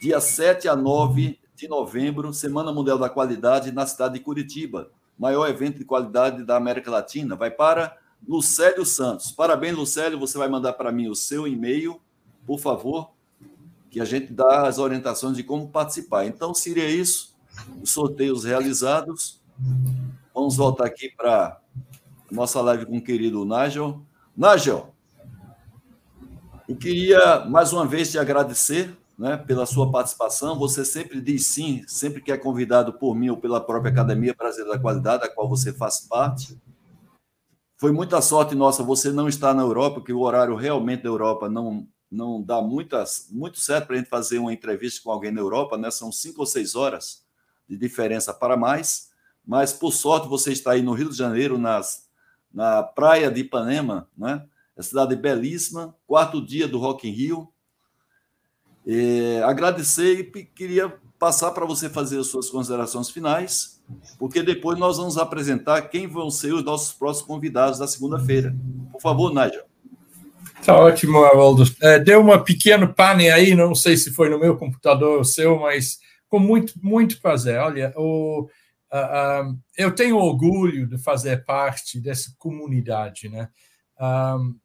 dia 0.00 0.18
7 0.18 0.66
a 0.66 0.74
9 0.74 1.38
de 1.54 1.68
novembro, 1.68 2.32
Semana 2.32 2.72
Mundial 2.72 2.98
da 2.98 3.08
Qualidade 3.08 3.70
na 3.70 3.86
cidade 3.86 4.14
de 4.14 4.20
Curitiba. 4.20 4.90
Maior 5.16 5.48
evento 5.48 5.78
de 5.78 5.84
qualidade 5.84 6.42
da 6.42 6.56
América 6.56 6.90
Latina. 6.90 7.36
Vai 7.36 7.50
para 7.50 7.96
Lucélio 8.26 8.84
Santos. 8.84 9.32
Parabéns, 9.32 9.76
Lucélio. 9.76 10.18
Você 10.18 10.38
vai 10.38 10.48
mandar 10.48 10.72
para 10.74 10.92
mim 10.92 11.08
o 11.08 11.14
seu 11.14 11.46
e-mail, 11.46 12.00
por 12.46 12.58
favor, 12.58 13.10
que 13.90 14.00
a 14.00 14.04
gente 14.04 14.32
dá 14.32 14.66
as 14.66 14.78
orientações 14.78 15.36
de 15.36 15.42
como 15.42 15.68
participar. 15.68 16.26
Então, 16.26 16.54
seria 16.54 16.88
isso. 16.88 17.34
Os 17.82 17.90
sorteios 17.90 18.44
realizados. 18.44 19.40
Vamos 20.34 20.56
voltar 20.56 20.86
aqui 20.86 21.12
para 21.16 21.60
nossa 22.30 22.60
live 22.60 22.86
com 22.86 22.98
o 22.98 23.02
querido 23.02 23.44
Nigel. 23.44 24.02
Nigel, 24.36 24.92
eu 26.68 26.76
queria 26.76 27.44
mais 27.44 27.72
uma 27.72 27.86
vez 27.86 28.10
te 28.10 28.18
agradecer 28.18 28.96
né, 29.18 29.36
pela 29.36 29.66
sua 29.66 29.90
participação. 29.90 30.58
Você 30.58 30.84
sempre 30.84 31.20
diz 31.20 31.46
sim, 31.46 31.84
sempre 31.86 32.20
que 32.20 32.32
é 32.32 32.36
convidado 32.36 32.92
por 32.92 33.14
mim 33.14 33.30
ou 33.30 33.36
pela 33.36 33.60
própria 33.60 33.92
Academia 33.92 34.34
Brasileira 34.36 34.76
da 34.76 34.82
Qualidade, 34.82 35.22
da 35.22 35.28
qual 35.28 35.48
você 35.48 35.72
faz 35.72 36.00
parte. 36.00 36.58
Foi 37.76 37.92
muita 37.92 38.22
sorte 38.22 38.54
nossa 38.54 38.82
você 38.82 39.10
não 39.10 39.28
estar 39.28 39.52
na 39.52 39.62
Europa, 39.62 39.96
porque 39.96 40.12
o 40.12 40.20
horário 40.20 40.54
realmente 40.54 41.02
da 41.02 41.08
Europa 41.08 41.48
não, 41.48 41.88
não 42.10 42.40
dá 42.40 42.62
muitas, 42.62 43.28
muito 43.30 43.58
certo 43.58 43.86
para 43.86 43.96
a 43.96 43.98
gente 43.98 44.08
fazer 44.08 44.38
uma 44.38 44.52
entrevista 44.52 45.00
com 45.02 45.10
alguém 45.10 45.32
na 45.32 45.40
Europa, 45.40 45.76
né? 45.76 45.90
São 45.90 46.12
cinco 46.12 46.40
ou 46.40 46.46
seis 46.46 46.74
horas 46.74 47.24
de 47.68 47.76
diferença 47.76 48.32
para 48.32 48.56
mais. 48.56 49.10
Mas, 49.46 49.72
por 49.72 49.92
sorte, 49.92 50.28
você 50.28 50.52
está 50.52 50.72
aí 50.72 50.82
no 50.82 50.92
Rio 50.92 51.10
de 51.10 51.16
Janeiro, 51.16 51.58
nas, 51.58 52.08
na 52.52 52.82
praia 52.82 53.30
de 53.30 53.40
Ipanema, 53.40 54.08
né? 54.16 54.46
É 54.76 54.82
cidade 54.82 55.14
belíssima, 55.14 55.94
quarto 56.06 56.44
dia 56.44 56.66
do 56.66 56.78
Rock 56.78 57.08
in 57.08 57.12
Rio. 57.12 57.52
É, 58.86 59.42
agradecer 59.42 60.20
e 60.20 60.44
queria 60.44 60.92
passar 61.24 61.52
para 61.52 61.64
você 61.64 61.88
fazer 61.88 62.18
as 62.18 62.26
suas 62.26 62.50
considerações 62.50 63.08
finais, 63.08 63.82
porque 64.18 64.42
depois 64.42 64.78
nós 64.78 64.98
vamos 64.98 65.16
apresentar 65.16 65.80
quem 65.88 66.06
vão 66.06 66.30
ser 66.30 66.52
os 66.52 66.62
nossos 66.62 66.92
próximos 66.92 67.26
convidados 67.26 67.78
da 67.78 67.86
segunda-feira. 67.86 68.54
Por 68.92 69.00
favor, 69.00 69.32
Nigel. 69.32 69.64
Tá 70.62 70.78
ótimo, 70.78 71.24
Haroldo. 71.24 71.64
É, 71.80 71.98
deu 71.98 72.20
uma 72.20 72.44
pequena 72.44 72.86
pane 72.86 73.30
aí, 73.30 73.54
não 73.54 73.74
sei 73.74 73.96
se 73.96 74.12
foi 74.12 74.28
no 74.28 74.38
meu 74.38 74.54
computador 74.58 75.16
ou 75.16 75.24
seu, 75.24 75.58
mas 75.60 75.98
com 76.28 76.38
muito, 76.38 76.74
muito 76.82 77.18
prazer. 77.22 77.58
Olha, 77.58 77.90
o, 77.96 78.42
uh, 78.92 79.58
eu 79.78 79.94
tenho 79.94 80.18
orgulho 80.18 80.86
de 80.86 80.98
fazer 80.98 81.42
parte 81.46 81.98
dessa 81.98 82.34
comunidade, 82.38 83.30
né? 83.30 83.48
Um, 83.98 84.56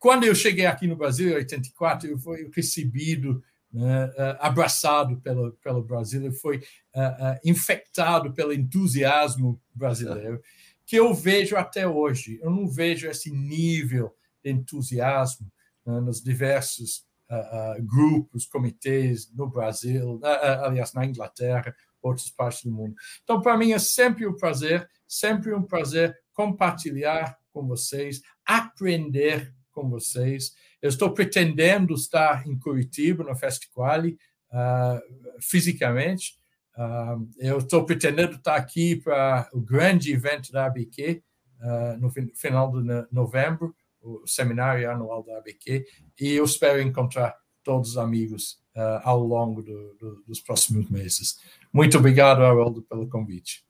quando 0.00 0.24
eu 0.24 0.34
cheguei 0.34 0.66
aqui 0.66 0.88
no 0.88 0.96
Brasil, 0.96 1.30
em 1.30 1.34
84, 1.34 2.10
eu 2.10 2.18
fui 2.18 2.50
recebido, 2.52 3.40
né, 3.76 4.10
eh, 4.16 4.36
abraçado 4.40 5.20
pelo, 5.20 5.52
pelo 5.62 5.82
Brasil, 5.82 6.26
uh, 6.26 6.30
uh, 6.30 7.38
infectado 7.44 8.32
pelo 8.32 8.54
entusiasmo 8.54 9.60
brasileiro, 9.74 10.40
que 10.86 10.96
eu 10.96 11.12
vejo 11.12 11.56
até 11.56 11.86
hoje. 11.86 12.40
Eu 12.40 12.50
não 12.50 12.66
vejo 12.66 13.06
esse 13.06 13.30
nível 13.30 14.16
de 14.42 14.50
entusiasmo 14.50 15.52
né, 15.84 16.00
nos 16.00 16.22
diversos 16.22 17.04
uh, 17.30 17.82
grupos, 17.82 18.46
comitês 18.46 19.30
no 19.34 19.46
Brasil, 19.46 20.20
aliás, 20.62 20.94
na 20.94 21.04
Inglaterra, 21.04 21.76
outras 22.00 22.30
partes 22.30 22.64
do 22.64 22.70
mundo. 22.70 22.94
Então, 23.24 23.42
para 23.42 23.58
mim, 23.58 23.72
é 23.72 23.78
sempre 23.78 24.26
um 24.26 24.34
prazer, 24.34 24.88
sempre 25.06 25.52
um 25.52 25.62
prazer 25.62 26.16
compartilhar 26.32 27.36
com 27.52 27.66
vocês, 27.66 28.22
aprender 28.42 29.54
com 29.70 29.90
vocês. 29.90 30.54
Eu 30.80 30.88
estou 30.88 31.10
pretendendo 31.12 31.94
estar 31.94 32.46
em 32.46 32.58
Curitiba, 32.58 33.24
no 33.24 33.34
Festival, 33.34 34.06
uh, 34.06 35.40
fisicamente. 35.40 36.36
Uh, 36.76 37.28
eu 37.38 37.58
estou 37.58 37.84
pretendendo 37.84 38.36
estar 38.36 38.56
aqui 38.56 38.96
para 38.96 39.48
o 39.52 39.60
grande 39.60 40.12
evento 40.12 40.52
da 40.52 40.66
ABQ, 40.66 41.22
uh, 41.60 41.98
no 41.98 42.10
final 42.34 42.70
de 42.70 43.06
novembro, 43.10 43.74
o 44.02 44.26
seminário 44.26 44.88
anual 44.90 45.24
da 45.24 45.38
ABQ, 45.38 45.84
e 46.20 46.32
eu 46.32 46.44
espero 46.44 46.80
encontrar 46.80 47.34
todos 47.64 47.90
os 47.90 47.98
amigos 47.98 48.64
ao 49.02 49.18
longo 49.18 49.62
do, 49.62 49.94
do, 49.94 50.22
dos 50.26 50.38
próximos 50.38 50.88
meses. 50.90 51.38
Muito 51.72 51.96
obrigado, 51.96 52.42
Haroldo, 52.42 52.82
pelo 52.82 53.08
convite. 53.08 53.64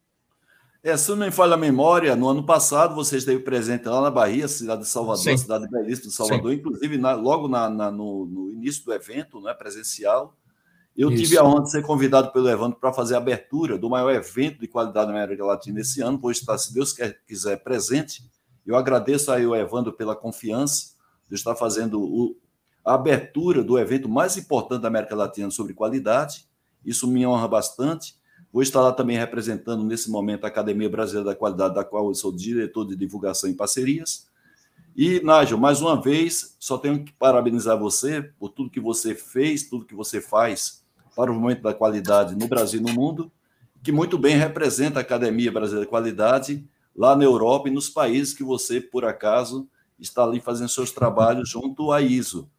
É, 0.87 0.97
se 0.97 1.11
não 1.11 1.17
me 1.17 1.33
falha 1.33 1.55
a 1.55 1.57
memória, 1.57 2.15
no 2.15 2.29
ano 2.29 2.45
passado 2.45 2.95
você 2.95 3.17
esteve 3.17 3.43
presente 3.43 3.89
lá 3.89 4.01
na 4.01 4.09
Bahia, 4.09 4.47
cidade 4.47 4.83
de 4.83 4.89
Salvador, 4.89 5.21
Sim. 5.21 5.37
cidade 5.37 5.69
belíssima 5.69 6.11
de 6.11 6.15
Salvador, 6.15 6.53
Sim. 6.53 6.59
inclusive 6.59 6.97
na, 6.97 7.13
logo 7.13 7.49
na, 7.49 7.69
na, 7.69 7.91
no, 7.91 8.25
no, 8.25 8.53
início 8.53 8.85
do 8.85 8.93
evento, 8.93 9.41
né, 9.41 9.53
presencial. 9.53 10.37
Eu 10.97 11.11
Isso. 11.11 11.25
tive 11.25 11.39
a 11.39 11.43
honra 11.43 11.65
de 11.65 11.73
ser 11.73 11.83
convidado 11.83 12.31
pelo 12.31 12.49
Evandro 12.49 12.79
para 12.79 12.93
fazer 12.93 13.17
a 13.17 13.19
abertura 13.19 13.77
do 13.77 13.91
maior 13.91 14.15
evento 14.15 14.61
de 14.61 14.69
qualidade 14.69 15.11
na 15.11 15.19
América 15.19 15.45
Latina 15.45 15.81
esse 15.81 16.01
ano, 16.01 16.19
vou 16.19 16.31
estar, 16.31 16.57
se 16.57 16.73
Deus 16.73 16.93
quer, 16.93 17.21
quiser, 17.27 17.57
presente. 17.65 18.23
Eu 18.65 18.77
agradeço 18.77 19.33
aí 19.33 19.45
o 19.45 19.57
Evandro 19.57 19.93
pela 19.93 20.15
confiança 20.15 20.95
de 21.29 21.35
estar 21.35 21.57
fazendo 21.57 22.01
o, 22.01 22.37
a 22.85 22.95
abertura 22.95 23.65
do 23.65 23.77
evento 23.77 24.09
mais 24.09 24.37
importante 24.37 24.83
da 24.83 24.87
América 24.87 25.17
Latina 25.17 25.51
sobre 25.51 25.75
qualidade. 25.75 26.47
Isso 26.85 27.09
me 27.09 27.27
honra 27.27 27.49
bastante. 27.49 28.15
Estar 28.63 28.81
lá 28.81 28.93
também 28.93 29.19
representando, 29.19 29.85
nesse 29.85 30.11
momento, 30.11 30.45
a 30.45 30.49
Academia 30.49 30.89
Brasileira 30.89 31.31
da 31.31 31.37
Qualidade, 31.37 31.75
da 31.75 31.85
qual 31.85 32.09
eu 32.09 32.15
sou 32.15 32.33
diretor 32.33 32.87
de 32.87 32.97
divulgação 32.97 33.51
e 33.51 33.55
parcerias. 33.55 34.27
E, 34.97 35.21
Nágio, 35.21 35.59
mais 35.59 35.83
uma 35.83 36.01
vez, 36.01 36.57
só 36.59 36.79
tenho 36.79 37.05
que 37.05 37.13
parabenizar 37.13 37.79
você 37.79 38.23
por 38.39 38.49
tudo 38.49 38.71
que 38.71 38.81
você 38.81 39.15
fez, 39.15 39.69
tudo 39.69 39.85
que 39.85 39.95
você 39.95 40.23
faz 40.23 40.83
para 41.15 41.31
o 41.31 41.35
momento 41.35 41.61
da 41.61 41.75
qualidade 41.75 42.35
no 42.35 42.49
Brasil 42.49 42.81
e 42.81 42.83
no 42.83 42.95
mundo, 42.95 43.31
que 43.83 43.93
muito 43.93 44.17
bem 44.17 44.37
representa 44.37 45.01
a 45.01 45.03
Academia 45.03 45.53
Brasileira 45.53 45.85
de 45.85 45.91
Qualidade 45.91 46.67
lá 46.97 47.15
na 47.15 47.25
Europa 47.25 47.69
e 47.69 47.71
nos 47.71 47.91
países 47.91 48.33
que 48.33 48.43
você, 48.43 48.81
por 48.81 49.05
acaso, 49.05 49.69
está 49.99 50.25
ali 50.25 50.41
fazendo 50.41 50.71
seus 50.71 50.91
trabalhos 50.91 51.51
junto 51.51 51.93
à 51.93 52.01
ISO. 52.01 52.51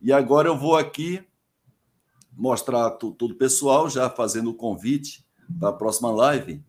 E 0.00 0.14
agora 0.14 0.48
eu 0.48 0.56
vou 0.56 0.78
aqui 0.78 1.22
mostrar 2.34 2.90
tudo 2.92 3.34
pessoal, 3.34 3.90
já 3.90 4.08
fazendo 4.08 4.48
o 4.48 4.54
convite 4.54 5.25
da 5.48 5.72
próxima 5.72 6.10
live, 6.10 6.62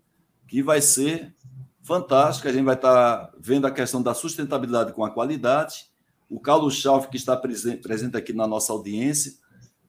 que 0.48 0.62
vai 0.62 0.82
ser 0.82 1.36
fantástica. 1.82 2.50
A 2.50 2.54
gente 2.54 2.66
vai 2.66 2.76
estar 2.76 3.32
vendo 3.40 3.66
a 3.68 3.72
questão 3.72 4.02
da 4.02 4.14
sustentabilidade 4.14 4.94
com 4.94 5.04
a 5.04 5.12
qualidade. 5.12 5.86
O 6.30 6.40
Carlos 6.40 6.76
Schauf, 6.76 7.08
que 7.08 7.18
está 7.18 7.36
presente 7.38 8.18
aqui 8.18 8.34
na 8.34 8.48
nossa 8.48 8.74
audiência, 8.74 9.34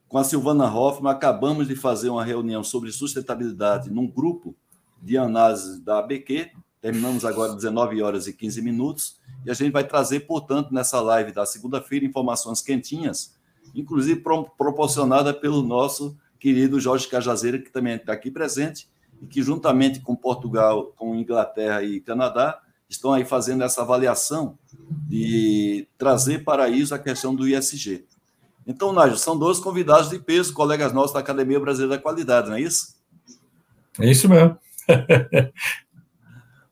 com 0.08 0.18
a 0.18 0.24
Silvana 0.24 0.72
Hoffman, 0.72 1.12
acabamos 1.12 1.66
de 1.66 1.74
fazer 1.74 2.08
uma 2.08 2.24
reunião 2.24 2.62
sobre 2.62 2.90
sustentabilidade 2.92 3.90
num 3.90 4.06
grupo 4.06 4.54
de 5.02 5.18
análise 5.18 5.80
da 5.80 5.98
ABQ, 5.98 6.50
Terminamos 6.80 7.24
agora 7.24 7.54
19 7.54 8.00
horas 8.02 8.28
e 8.28 8.32
15 8.32 8.62
minutos 8.62 9.16
e 9.44 9.50
a 9.50 9.54
gente 9.54 9.72
vai 9.72 9.82
trazer, 9.82 10.20
portanto, 10.20 10.72
nessa 10.72 11.00
live 11.00 11.32
da 11.32 11.44
segunda-feira, 11.44 12.06
informações 12.06 12.62
quentinhas, 12.62 13.34
inclusive 13.74 14.20
pro, 14.20 14.44
proporcionada 14.56 15.34
pelo 15.34 15.60
nosso 15.60 16.16
querido 16.38 16.80
Jorge 16.80 17.08
Cajazeira, 17.08 17.58
que 17.58 17.70
também 17.70 17.96
está 17.96 18.12
aqui 18.12 18.30
presente, 18.30 18.88
e 19.20 19.26
que, 19.26 19.42
juntamente 19.42 20.00
com 20.00 20.14
Portugal, 20.14 20.92
com 20.96 21.14
Inglaterra 21.14 21.82
e 21.82 22.00
Canadá, 22.00 22.60
estão 22.88 23.12
aí 23.12 23.24
fazendo 23.24 23.62
essa 23.62 23.82
avaliação 23.82 24.58
de 25.08 25.86
trazer 25.98 26.44
para 26.44 26.68
isso 26.68 26.94
a 26.94 26.98
questão 26.98 27.34
do 27.34 27.46
ISG. 27.46 28.04
Então, 28.66 28.92
Nájio, 28.92 29.16
são 29.16 29.38
dois 29.38 29.58
convidados 29.58 30.10
de 30.10 30.18
peso, 30.18 30.52
colegas 30.52 30.92
nossos 30.92 31.12
da 31.12 31.20
Academia 31.20 31.58
Brasileira 31.58 31.96
da 31.96 32.02
Qualidade, 32.02 32.48
não 32.48 32.56
é 32.56 32.60
isso? 32.60 32.96
É 33.98 34.10
isso 34.10 34.28
mesmo. 34.28 34.56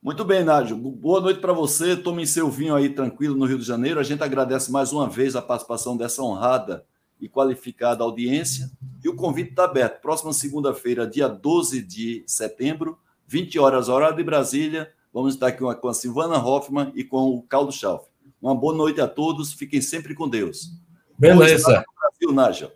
Muito 0.02 0.24
bem, 0.24 0.44
Nádio. 0.44 0.76
Boa 0.76 1.20
noite 1.20 1.40
para 1.40 1.52
você. 1.52 1.96
Tome 1.96 2.26
seu 2.26 2.48
vinho 2.48 2.76
aí 2.76 2.90
tranquilo 2.90 3.34
no 3.34 3.44
Rio 3.44 3.58
de 3.58 3.64
Janeiro. 3.64 3.98
A 3.98 4.04
gente 4.04 4.22
agradece 4.22 4.70
mais 4.70 4.92
uma 4.92 5.08
vez 5.08 5.34
a 5.34 5.42
participação 5.42 5.96
dessa 5.96 6.22
honrada 6.22 6.84
e 7.20 7.28
qualificada 7.28 8.04
audiência. 8.04 8.70
E 9.06 9.08
o 9.08 9.14
convite 9.14 9.50
está 9.50 9.66
aberto. 9.66 10.00
Próxima 10.00 10.32
segunda-feira, 10.32 11.06
dia 11.06 11.28
12 11.28 11.80
de 11.80 12.24
setembro, 12.26 12.98
20 13.28 13.56
horas, 13.56 13.88
horário 13.88 14.16
de 14.16 14.24
Brasília. 14.24 14.92
Vamos 15.14 15.34
estar 15.34 15.46
aqui 15.46 15.60
com 15.60 15.88
a 15.88 15.94
Silvana 15.94 16.44
Hoffman 16.44 16.90
e 16.92 17.04
com 17.04 17.28
o 17.28 17.40
Caldo 17.44 17.70
Schauf. 17.70 18.04
Uma 18.42 18.52
boa 18.52 18.74
noite 18.74 19.00
a 19.00 19.06
todos. 19.06 19.52
Fiquem 19.52 19.80
sempre 19.80 20.12
com 20.12 20.28
Deus. 20.28 20.72
Beleza. 21.16 21.84
Brasil, 22.00 22.34
Nádia. 22.34 22.72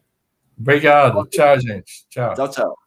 Obrigado. 0.57 1.26
Tchau, 1.26 1.59
gente. 1.59 2.07
Tchau. 2.09 2.33
Tchau, 2.35 2.49
tchau. 2.49 2.80